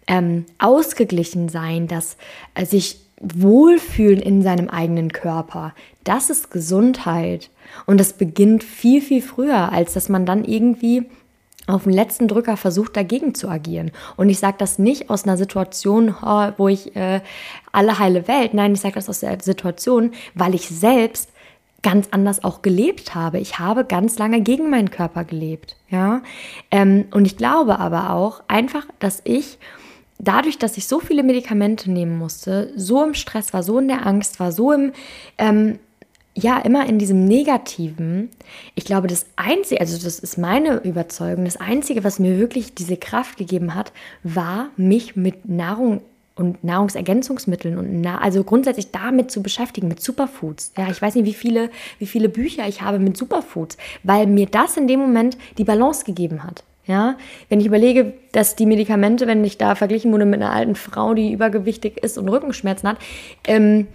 ähm, 0.08 0.44
ausgeglichen 0.58 1.48
sein, 1.48 1.88
das 1.88 2.18
äh, 2.54 2.66
sich 2.66 3.00
wohlfühlen 3.22 4.20
in 4.20 4.42
seinem 4.42 4.68
eigenen 4.68 5.12
Körper. 5.12 5.72
Das 6.04 6.28
ist 6.28 6.50
Gesundheit. 6.50 7.50
Und 7.86 7.98
das 7.98 8.12
beginnt 8.12 8.64
viel, 8.64 9.00
viel 9.00 9.22
früher, 9.22 9.72
als 9.72 9.94
dass 9.94 10.08
man 10.08 10.26
dann 10.26 10.44
irgendwie 10.44 11.06
auf 11.66 11.84
den 11.84 11.92
letzten 11.92 12.28
Drücker 12.28 12.56
versucht, 12.56 12.96
dagegen 12.96 13.34
zu 13.34 13.48
agieren. 13.48 13.92
Und 14.16 14.28
ich 14.28 14.38
sage 14.38 14.56
das 14.58 14.78
nicht 14.78 15.10
aus 15.10 15.24
einer 15.24 15.36
Situation, 15.36 16.14
wo 16.56 16.68
ich 16.68 16.96
äh, 16.96 17.20
alle 17.70 17.98
heile 17.98 18.26
Welt, 18.28 18.54
nein, 18.54 18.74
ich 18.74 18.80
sage 18.80 18.94
das 18.94 19.08
aus 19.08 19.20
der 19.20 19.38
Situation, 19.40 20.12
weil 20.34 20.54
ich 20.54 20.68
selbst 20.68 21.30
ganz 21.82 22.08
anders 22.12 22.44
auch 22.44 22.62
gelebt 22.62 23.14
habe. 23.14 23.38
Ich 23.38 23.58
habe 23.58 23.84
ganz 23.84 24.18
lange 24.18 24.40
gegen 24.40 24.70
meinen 24.70 24.90
Körper 24.90 25.24
gelebt, 25.24 25.76
ja. 25.88 26.22
Ähm, 26.70 27.06
und 27.10 27.26
ich 27.26 27.36
glaube 27.36 27.78
aber 27.78 28.10
auch 28.10 28.42
einfach, 28.46 28.86
dass 29.00 29.20
ich 29.24 29.58
dadurch, 30.18 30.58
dass 30.58 30.76
ich 30.76 30.86
so 30.86 31.00
viele 31.00 31.24
Medikamente 31.24 31.90
nehmen 31.90 32.16
musste, 32.16 32.72
so 32.76 33.04
im 33.04 33.14
Stress 33.14 33.52
war, 33.52 33.62
so 33.62 33.78
in 33.78 33.88
der 33.88 34.06
Angst 34.06 34.38
war, 34.38 34.52
so 34.52 34.72
im 34.72 34.92
ähm, 35.38 35.78
ja 36.34 36.58
immer 36.58 36.88
in 36.88 36.98
diesem 36.98 37.24
Negativen. 37.24 38.30
Ich 38.74 38.84
glaube, 38.84 39.06
das 39.06 39.26
Einzige, 39.36 39.80
also 39.80 40.02
das 40.02 40.18
ist 40.18 40.38
meine 40.38 40.82
Überzeugung, 40.82 41.44
das 41.44 41.58
Einzige, 41.58 42.04
was 42.04 42.18
mir 42.18 42.38
wirklich 42.38 42.74
diese 42.74 42.96
Kraft 42.96 43.36
gegeben 43.36 43.74
hat, 43.74 43.92
war, 44.22 44.70
mich 44.76 45.16
mit 45.16 45.48
Nahrung 45.48 46.00
und 46.34 46.64
Nahrungsergänzungsmitteln 46.64 47.76
und 47.76 48.00
na, 48.00 48.18
also 48.18 48.42
grundsätzlich 48.42 48.90
damit 48.90 49.30
zu 49.30 49.42
beschäftigen, 49.42 49.88
mit 49.88 50.00
Superfoods. 50.00 50.72
Ja, 50.78 50.90
ich 50.90 51.02
weiß 51.02 51.14
nicht, 51.14 51.26
wie 51.26 51.34
viele, 51.34 51.70
wie 51.98 52.06
viele 52.06 52.30
Bücher 52.30 52.66
ich 52.66 52.80
habe 52.80 52.98
mit 52.98 53.16
Superfoods, 53.18 53.76
weil 54.02 54.26
mir 54.26 54.46
das 54.46 54.78
in 54.78 54.88
dem 54.88 55.00
Moment 55.00 55.36
die 55.58 55.64
Balance 55.64 56.04
gegeben 56.04 56.42
hat. 56.44 56.64
Ja, 56.84 57.16
wenn 57.48 57.60
ich 57.60 57.66
überlege, 57.66 58.14
dass 58.32 58.56
die 58.56 58.66
Medikamente, 58.66 59.28
wenn 59.28 59.44
ich 59.44 59.56
da 59.56 59.76
verglichen 59.76 60.10
wurde 60.10 60.24
mit 60.24 60.42
einer 60.42 60.50
alten 60.50 60.74
Frau, 60.74 61.14
die 61.14 61.32
übergewichtig 61.32 61.98
ist 62.02 62.18
und 62.18 62.28
Rückenschmerzen 62.28 62.88
hat, 62.88 62.98
ähm, 63.44 63.86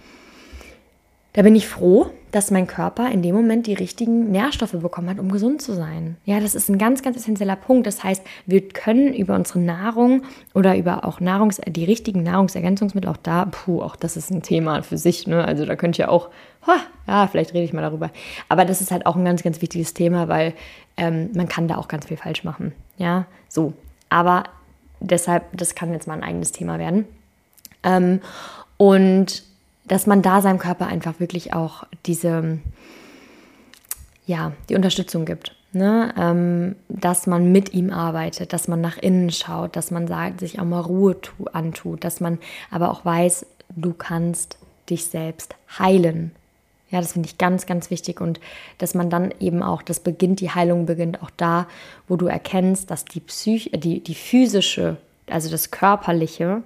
da 1.34 1.42
bin 1.42 1.54
ich 1.54 1.68
froh, 1.68 2.10
dass 2.30 2.50
mein 2.50 2.66
Körper 2.66 3.10
in 3.10 3.22
dem 3.22 3.34
Moment 3.34 3.66
die 3.66 3.74
richtigen 3.74 4.30
Nährstoffe 4.30 4.72
bekommen 4.72 5.08
hat, 5.08 5.18
um 5.18 5.30
gesund 5.30 5.62
zu 5.62 5.72
sein. 5.72 6.16
Ja, 6.24 6.40
das 6.40 6.54
ist 6.54 6.68
ein 6.68 6.78
ganz, 6.78 7.02
ganz 7.02 7.16
essentieller 7.16 7.56
Punkt. 7.56 7.86
Das 7.86 8.04
heißt, 8.04 8.22
wir 8.46 8.68
können 8.68 9.14
über 9.14 9.34
unsere 9.34 9.60
Nahrung 9.60 10.22
oder 10.54 10.76
über 10.76 11.04
auch 11.04 11.20
Nahrungs 11.20 11.60
die 11.66 11.84
richtigen 11.84 12.22
Nahrungsergänzungsmittel, 12.22 13.10
auch 13.10 13.16
da, 13.16 13.46
puh, 13.46 13.82
auch 13.82 13.96
das 13.96 14.16
ist 14.16 14.30
ein 14.30 14.42
Thema 14.42 14.82
für 14.82 14.98
sich. 14.98 15.26
Ne? 15.26 15.44
Also 15.44 15.64
da 15.64 15.76
könnt 15.76 15.98
ihr 15.98 16.10
auch, 16.10 16.28
ja, 17.06 17.26
vielleicht 17.26 17.54
rede 17.54 17.64
ich 17.64 17.72
mal 17.72 17.82
darüber. 17.82 18.10
Aber 18.48 18.64
das 18.64 18.80
ist 18.80 18.90
halt 18.90 19.06
auch 19.06 19.16
ein 19.16 19.24
ganz, 19.24 19.42
ganz 19.42 19.62
wichtiges 19.62 19.94
Thema, 19.94 20.28
weil 20.28 20.52
ähm, 20.96 21.30
man 21.34 21.48
kann 21.48 21.68
da 21.68 21.76
auch 21.76 21.88
ganz 21.88 22.06
viel 22.06 22.16
falsch 22.16 22.44
machen. 22.44 22.72
Ja, 22.98 23.26
so. 23.48 23.72
Aber 24.10 24.44
deshalb, 25.00 25.44
das 25.56 25.74
kann 25.74 25.92
jetzt 25.92 26.06
mal 26.06 26.14
ein 26.14 26.24
eigenes 26.24 26.52
Thema 26.52 26.78
werden. 26.78 27.06
Ähm, 27.82 28.20
und 28.76 29.42
dass 29.88 30.06
man 30.06 30.22
da 30.22 30.40
seinem 30.40 30.58
Körper 30.58 30.86
einfach 30.86 31.20
wirklich 31.20 31.54
auch 31.54 31.84
diese, 32.06 32.58
ja, 34.26 34.52
die 34.68 34.76
Unterstützung 34.76 35.24
gibt. 35.24 35.54
Ne? 35.72 36.14
Ähm, 36.16 36.76
dass 36.88 37.26
man 37.26 37.52
mit 37.52 37.74
ihm 37.74 37.90
arbeitet, 37.90 38.52
dass 38.52 38.68
man 38.68 38.80
nach 38.80 38.96
innen 38.96 39.30
schaut, 39.30 39.76
dass 39.76 39.90
man 39.90 40.06
sagt, 40.06 40.40
sich 40.40 40.58
auch 40.58 40.64
mal 40.64 40.80
Ruhe 40.80 41.16
antut, 41.52 42.04
dass 42.04 42.20
man 42.20 42.38
aber 42.70 42.90
auch 42.90 43.04
weiß, 43.04 43.44
du 43.76 43.92
kannst 43.92 44.56
dich 44.88 45.04
selbst 45.06 45.54
heilen. 45.78 46.32
Ja, 46.90 47.02
das 47.02 47.12
finde 47.12 47.28
ich 47.28 47.36
ganz, 47.36 47.66
ganz 47.66 47.90
wichtig 47.90 48.22
und 48.22 48.40
dass 48.78 48.94
man 48.94 49.10
dann 49.10 49.34
eben 49.40 49.62
auch, 49.62 49.82
das 49.82 50.00
beginnt, 50.00 50.40
die 50.40 50.50
Heilung 50.50 50.86
beginnt 50.86 51.22
auch 51.22 51.30
da, 51.36 51.66
wo 52.06 52.16
du 52.16 52.26
erkennst, 52.26 52.90
dass 52.90 53.04
die 53.04 53.20
Psyche, 53.20 53.76
die, 53.76 54.00
die 54.00 54.14
physische, 54.14 54.96
also 55.28 55.50
das 55.50 55.70
Körperliche, 55.70 56.62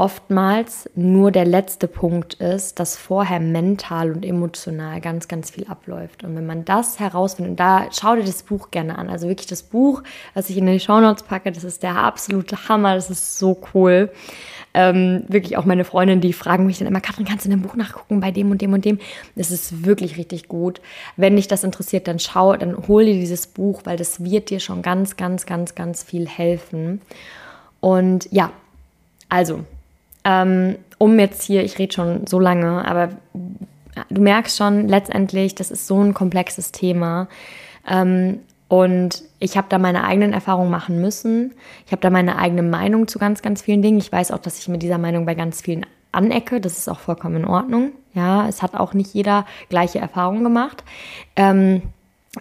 oftmals 0.00 0.88
nur 0.94 1.30
der 1.30 1.44
letzte 1.44 1.86
Punkt 1.86 2.32
ist, 2.34 2.80
dass 2.80 2.96
vorher 2.96 3.38
mental 3.38 4.12
und 4.12 4.24
emotional 4.24 4.98
ganz, 5.02 5.28
ganz 5.28 5.50
viel 5.50 5.66
abläuft. 5.66 6.24
Und 6.24 6.34
wenn 6.34 6.46
man 6.46 6.64
das 6.64 6.98
herausfindet, 6.98 7.60
da 7.60 7.86
schau 7.92 8.16
dir 8.16 8.24
das 8.24 8.42
Buch 8.42 8.70
gerne 8.70 8.96
an. 8.96 9.10
Also 9.10 9.28
wirklich 9.28 9.46
das 9.46 9.62
Buch, 9.62 10.02
was 10.32 10.48
ich 10.48 10.56
in 10.56 10.64
die 10.64 10.80
Shownotes 10.80 11.24
packe, 11.24 11.52
das 11.52 11.64
ist 11.64 11.82
der 11.82 11.96
absolute 11.96 12.66
Hammer, 12.66 12.94
das 12.94 13.10
ist 13.10 13.38
so 13.38 13.60
cool. 13.74 14.10
Ähm, 14.72 15.24
wirklich 15.28 15.58
auch 15.58 15.66
meine 15.66 15.84
Freundinnen, 15.84 16.22
die 16.22 16.32
fragen 16.32 16.64
mich 16.64 16.78
dann 16.78 16.88
immer, 16.88 17.02
Katrin, 17.02 17.26
kannst 17.26 17.44
du 17.44 17.50
in 17.50 17.58
dem 17.58 17.62
Buch 17.62 17.76
nachgucken 17.76 18.20
bei 18.20 18.30
dem 18.30 18.50
und 18.50 18.62
dem 18.62 18.72
und 18.72 18.86
dem? 18.86 19.00
Das 19.36 19.50
ist 19.50 19.84
wirklich 19.84 20.16
richtig 20.16 20.48
gut. 20.48 20.80
Wenn 21.18 21.36
dich 21.36 21.46
das 21.46 21.62
interessiert, 21.62 22.08
dann 22.08 22.18
schau, 22.18 22.56
dann 22.56 22.88
hol 22.88 23.04
dir 23.04 23.14
dieses 23.14 23.46
Buch, 23.46 23.82
weil 23.84 23.98
das 23.98 24.24
wird 24.24 24.48
dir 24.48 24.60
schon 24.60 24.80
ganz, 24.80 25.16
ganz, 25.18 25.44
ganz, 25.44 25.74
ganz 25.74 26.02
viel 26.02 26.26
helfen. 26.26 27.02
Und 27.80 28.28
ja, 28.32 28.50
also 29.28 29.64
ähm, 30.24 30.76
um 30.98 31.18
jetzt 31.18 31.42
hier, 31.42 31.64
ich 31.64 31.78
rede 31.78 31.92
schon 31.92 32.26
so 32.26 32.38
lange, 32.38 32.86
aber 32.86 33.10
du 34.08 34.20
merkst 34.20 34.56
schon, 34.56 34.88
letztendlich, 34.88 35.54
das 35.54 35.70
ist 35.70 35.86
so 35.86 36.02
ein 36.02 36.14
komplexes 36.14 36.72
Thema. 36.72 37.28
Ähm, 37.88 38.40
und 38.68 39.24
ich 39.40 39.56
habe 39.56 39.66
da 39.68 39.78
meine 39.78 40.04
eigenen 40.04 40.32
Erfahrungen 40.32 40.70
machen 40.70 41.00
müssen. 41.00 41.54
Ich 41.86 41.92
habe 41.92 42.02
da 42.02 42.10
meine 42.10 42.38
eigene 42.38 42.62
Meinung 42.62 43.08
zu 43.08 43.18
ganz, 43.18 43.42
ganz 43.42 43.62
vielen 43.62 43.82
Dingen. 43.82 43.98
Ich 43.98 44.12
weiß 44.12 44.30
auch, 44.30 44.38
dass 44.38 44.58
ich 44.60 44.68
mit 44.68 44.82
dieser 44.82 44.98
Meinung 44.98 45.26
bei 45.26 45.34
ganz 45.34 45.60
vielen 45.60 45.84
anecke. 46.12 46.60
Das 46.60 46.78
ist 46.78 46.88
auch 46.88 47.00
vollkommen 47.00 47.36
in 47.36 47.44
Ordnung. 47.46 47.92
Ja, 48.14 48.48
es 48.48 48.62
hat 48.62 48.74
auch 48.74 48.94
nicht 48.94 49.12
jeder 49.12 49.44
gleiche 49.68 49.98
Erfahrungen 49.98 50.44
gemacht, 50.44 50.84
ähm, 51.34 51.82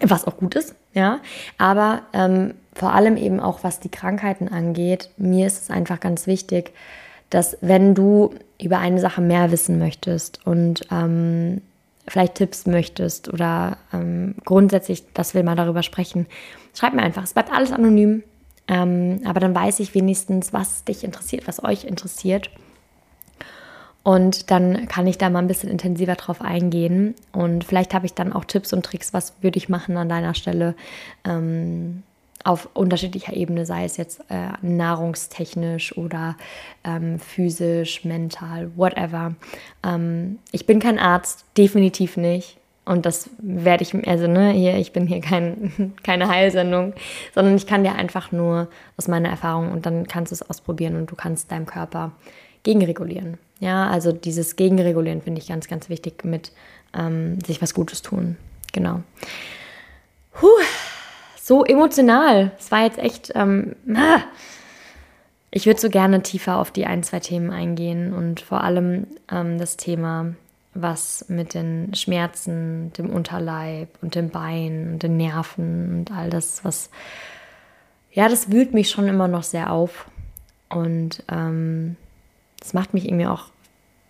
was 0.02 0.26
auch 0.26 0.38
gut 0.38 0.56
ist. 0.56 0.76
Ja, 0.94 1.20
aber 1.58 2.02
ähm, 2.14 2.56
vor 2.74 2.94
allem 2.94 3.18
eben 3.18 3.40
auch 3.40 3.64
was 3.64 3.80
die 3.80 3.90
Krankheiten 3.90 4.48
angeht, 4.48 5.10
mir 5.18 5.48
ist 5.48 5.64
es 5.64 5.70
einfach 5.70 6.00
ganz 6.00 6.28
wichtig, 6.28 6.74
dass 7.30 7.58
wenn 7.62 7.96
du 7.96 8.32
über 8.62 8.80
eine 8.80 9.00
Sache 9.00 9.22
mehr 9.22 9.52
wissen 9.52 9.80
möchtest 9.80 10.46
und 10.46 10.82
ähm, 10.92 11.62
vielleicht 12.08 12.36
Tipps 12.36 12.66
möchtest 12.66 13.32
oder 13.32 13.78
ähm, 13.94 14.36
grundsätzlich, 14.46 15.04
dass 15.14 15.34
wir 15.34 15.44
mal 15.44 15.56
darüber 15.56 15.84
sprechen, 15.84 16.28
schreib 16.74 16.94
mir 16.94 17.04
einfach. 17.04 17.24
Es 17.24 17.34
bleibt 17.34 17.52
alles 17.52 17.72
anonym, 17.72 18.24
ähm, 18.68 19.22
aber 19.26 19.40
dann 19.40 19.56
weiß 19.56 19.80
ich 19.80 19.94
wenigstens, 19.94 20.54
was 20.54 20.84
dich 20.84 21.04
interessiert, 21.04 21.48
was 21.48 21.64
euch 21.64 21.86
interessiert. 21.86 22.50
Und 24.02 24.50
dann 24.50 24.88
kann 24.88 25.08
ich 25.08 25.18
da 25.18 25.30
mal 25.30 25.40
ein 25.40 25.48
bisschen 25.48 25.70
intensiver 25.70 26.16
drauf 26.16 26.42
eingehen. 26.42 27.16
Und 27.32 27.64
vielleicht 27.64 27.94
habe 27.94 28.06
ich 28.06 28.14
dann 28.14 28.34
auch 28.34 28.46
Tipps 28.46 28.74
und 28.74 28.86
Tricks, 28.86 29.14
was 29.14 29.34
würde 29.42 29.58
ich 29.58 29.70
machen 29.70 29.98
an 29.98 30.10
deiner 30.10 30.34
Stelle. 30.34 30.74
Ähm, 31.26 32.04
auf 32.44 32.70
unterschiedlicher 32.74 33.34
Ebene, 33.34 33.66
sei 33.66 33.84
es 33.84 33.98
jetzt 33.98 34.22
äh, 34.30 34.50
nahrungstechnisch 34.62 35.98
oder 35.98 36.36
ähm, 36.84 37.20
physisch, 37.20 38.06
mental, 38.06 38.72
whatever. 38.76 39.36
Ähm, 39.84 40.40
ich 40.52 40.66
bin 40.66 40.80
kein 40.80 41.00
Arzt, 41.00 41.46
definitiv 41.58 42.18
nicht. 42.18 42.58
Und 42.86 43.06
das 43.06 43.30
werde 43.40 43.84
ich, 43.84 44.08
also 44.08 44.26
ne, 44.26 44.52
hier, 44.52 44.78
ich 44.78 44.94
bin 44.94 45.06
hier 45.06 45.22
kein, 45.22 45.94
keine 46.04 46.28
Heilsendung, 46.28 46.94
sondern 47.36 47.56
ich 47.56 47.68
kann 47.68 47.84
dir 47.84 47.94
einfach 47.94 48.32
nur 48.32 48.68
aus 48.98 49.08
meiner 49.08 49.30
Erfahrung 49.30 49.72
und 49.72 49.86
dann 49.86 50.08
kannst 50.08 50.32
du 50.32 50.36
es 50.36 50.42
ausprobieren 50.42 50.96
und 50.96 51.12
du 51.12 51.16
kannst 51.16 51.52
deinem 51.52 51.66
Körper 51.66 52.14
gegenregulieren. 52.64 53.38
Ja, 53.60 53.90
also 53.90 54.12
dieses 54.12 54.56
Gegenregulieren 54.56 55.22
finde 55.22 55.42
ich 55.42 55.48
ganz, 55.48 55.68
ganz 55.68 55.90
wichtig 55.90 56.24
mit 56.24 56.52
ähm, 56.98 57.40
sich 57.46 57.62
was 57.62 57.74
Gutes 57.74 58.02
tun. 58.02 58.38
Genau. 58.72 59.02
Puh 60.32 60.48
so 61.50 61.66
emotional. 61.66 62.52
Es 62.60 62.72
war 62.72 62.84
jetzt 62.84 63.00
echt. 63.00 63.32
Ähm, 63.34 63.76
ah. 63.96 64.22
Ich 65.50 65.66
würde 65.66 65.82
so 65.82 65.90
gerne 65.90 66.22
tiefer 66.22 66.60
auf 66.60 66.70
die 66.70 66.86
ein, 66.86 67.02
zwei 67.02 67.20
Themen 67.20 67.50
eingehen 67.50 68.14
und 68.14 68.40
vor 68.40 68.64
allem 68.64 69.08
ähm, 69.32 69.58
das 69.58 69.78
Thema, 69.78 70.36
was 70.76 71.26
mit 71.28 71.56
den 71.56 71.96
Schmerzen, 71.96 72.94
dem 72.94 73.10
Unterleib 73.10 73.90
und 74.04 74.14
dem 74.14 74.30
Bein 74.30 74.92
und 74.94 75.02
den 75.02 75.18
Nerven 75.18 76.02
und 76.02 76.12
all 76.12 76.30
das, 76.30 76.64
was. 76.64 76.92
Ja, 78.12 78.30
das 78.30 78.52
wühlt 78.52 78.76
mich 78.76 78.92
schon 78.92 79.08
immer 79.08 79.28
noch 79.28 79.42
sehr 79.42 79.74
auf. 79.74 80.06
Und 80.70 81.24
ähm, 81.32 81.96
das 82.60 82.76
macht 82.76 82.94
mich 82.94 83.06
irgendwie 83.06 83.26
auch 83.26 83.46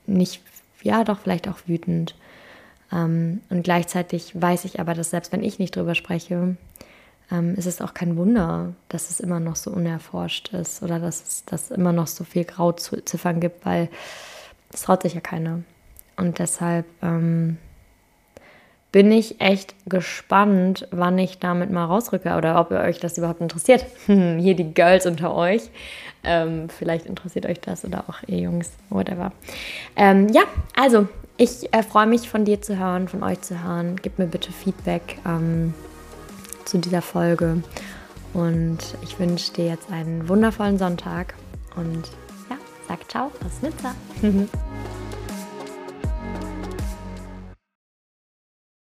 nicht 0.07 0.41
ja 0.81 1.05
doch 1.05 1.19
vielleicht 1.19 1.47
auch 1.47 1.59
wütend. 1.67 2.15
Ähm, 2.91 3.39
und 3.49 3.63
gleichzeitig 3.63 4.33
weiß 4.33 4.65
ich 4.65 4.81
aber, 4.81 4.93
dass 4.93 5.11
selbst 5.11 5.31
wenn 5.31 5.43
ich 5.43 5.57
nicht 5.57 5.77
drüber 5.77 5.95
spreche, 5.95 6.57
ähm, 7.31 7.55
ist 7.55 7.81
auch 7.81 7.93
kein 7.93 8.17
Wunder, 8.17 8.73
dass 8.89 9.09
es 9.09 9.19
immer 9.19 9.39
noch 9.39 9.55
so 9.55 9.71
unerforscht 9.71 10.53
ist 10.53 10.81
oder 10.83 10.99
dass 10.99 11.21
es 11.21 11.45
dass 11.45 11.71
immer 11.71 11.93
noch 11.93 12.07
so 12.07 12.23
viel 12.23 12.43
Grauziffern 12.43 13.39
gibt, 13.39 13.65
weil 13.65 13.89
es 14.73 14.83
traut 14.83 15.03
sich 15.03 15.13
ja 15.13 15.21
keiner. 15.21 15.61
Und 16.17 16.39
deshalb 16.39 16.85
ähm, 17.01 17.57
bin 18.91 19.11
ich 19.11 19.39
echt 19.39 19.75
gespannt, 19.85 20.87
wann 20.91 21.17
ich 21.17 21.39
damit 21.39 21.71
mal 21.71 21.85
rausrücke 21.85 22.35
oder 22.35 22.59
ob 22.59 22.71
ihr 22.71 22.79
euch 22.79 22.99
das 22.99 23.17
überhaupt 23.17 23.41
interessiert. 23.41 23.85
Hier 24.05 24.55
die 24.55 24.73
Girls 24.73 25.05
unter 25.05 25.35
euch. 25.35 25.69
Ähm, 26.23 26.67
vielleicht 26.69 27.05
interessiert 27.05 27.45
euch 27.45 27.61
das 27.61 27.85
oder 27.85 28.03
auch 28.07 28.17
ihr 28.27 28.39
Jungs, 28.39 28.71
whatever. 28.89 29.31
Ähm, 29.95 30.27
ja, 30.29 30.41
also 30.75 31.07
ich 31.37 31.73
äh, 31.73 31.83
freue 31.83 32.07
mich 32.07 32.29
von 32.29 32.43
dir 32.43 32.61
zu 32.61 32.77
hören, 32.77 33.07
von 33.07 33.23
euch 33.23 33.39
zu 33.41 33.63
hören. 33.63 33.95
Gib 34.01 34.19
mir 34.19 34.25
bitte 34.25 34.51
Feedback 34.51 35.19
ähm, 35.25 35.73
zu 36.69 36.77
dieser 36.77 37.01
Folge. 37.01 37.61
Und 38.33 38.77
ich 39.01 39.19
wünsche 39.19 39.51
dir 39.53 39.65
jetzt 39.65 39.91
einen 39.91 40.29
wundervollen 40.29 40.77
Sonntag. 40.77 41.33
Und 41.75 42.03
ja, 42.49 42.57
sag 42.87 43.09
ciao 43.09 43.31
aus 43.45 43.61
Nizza. 43.61 43.95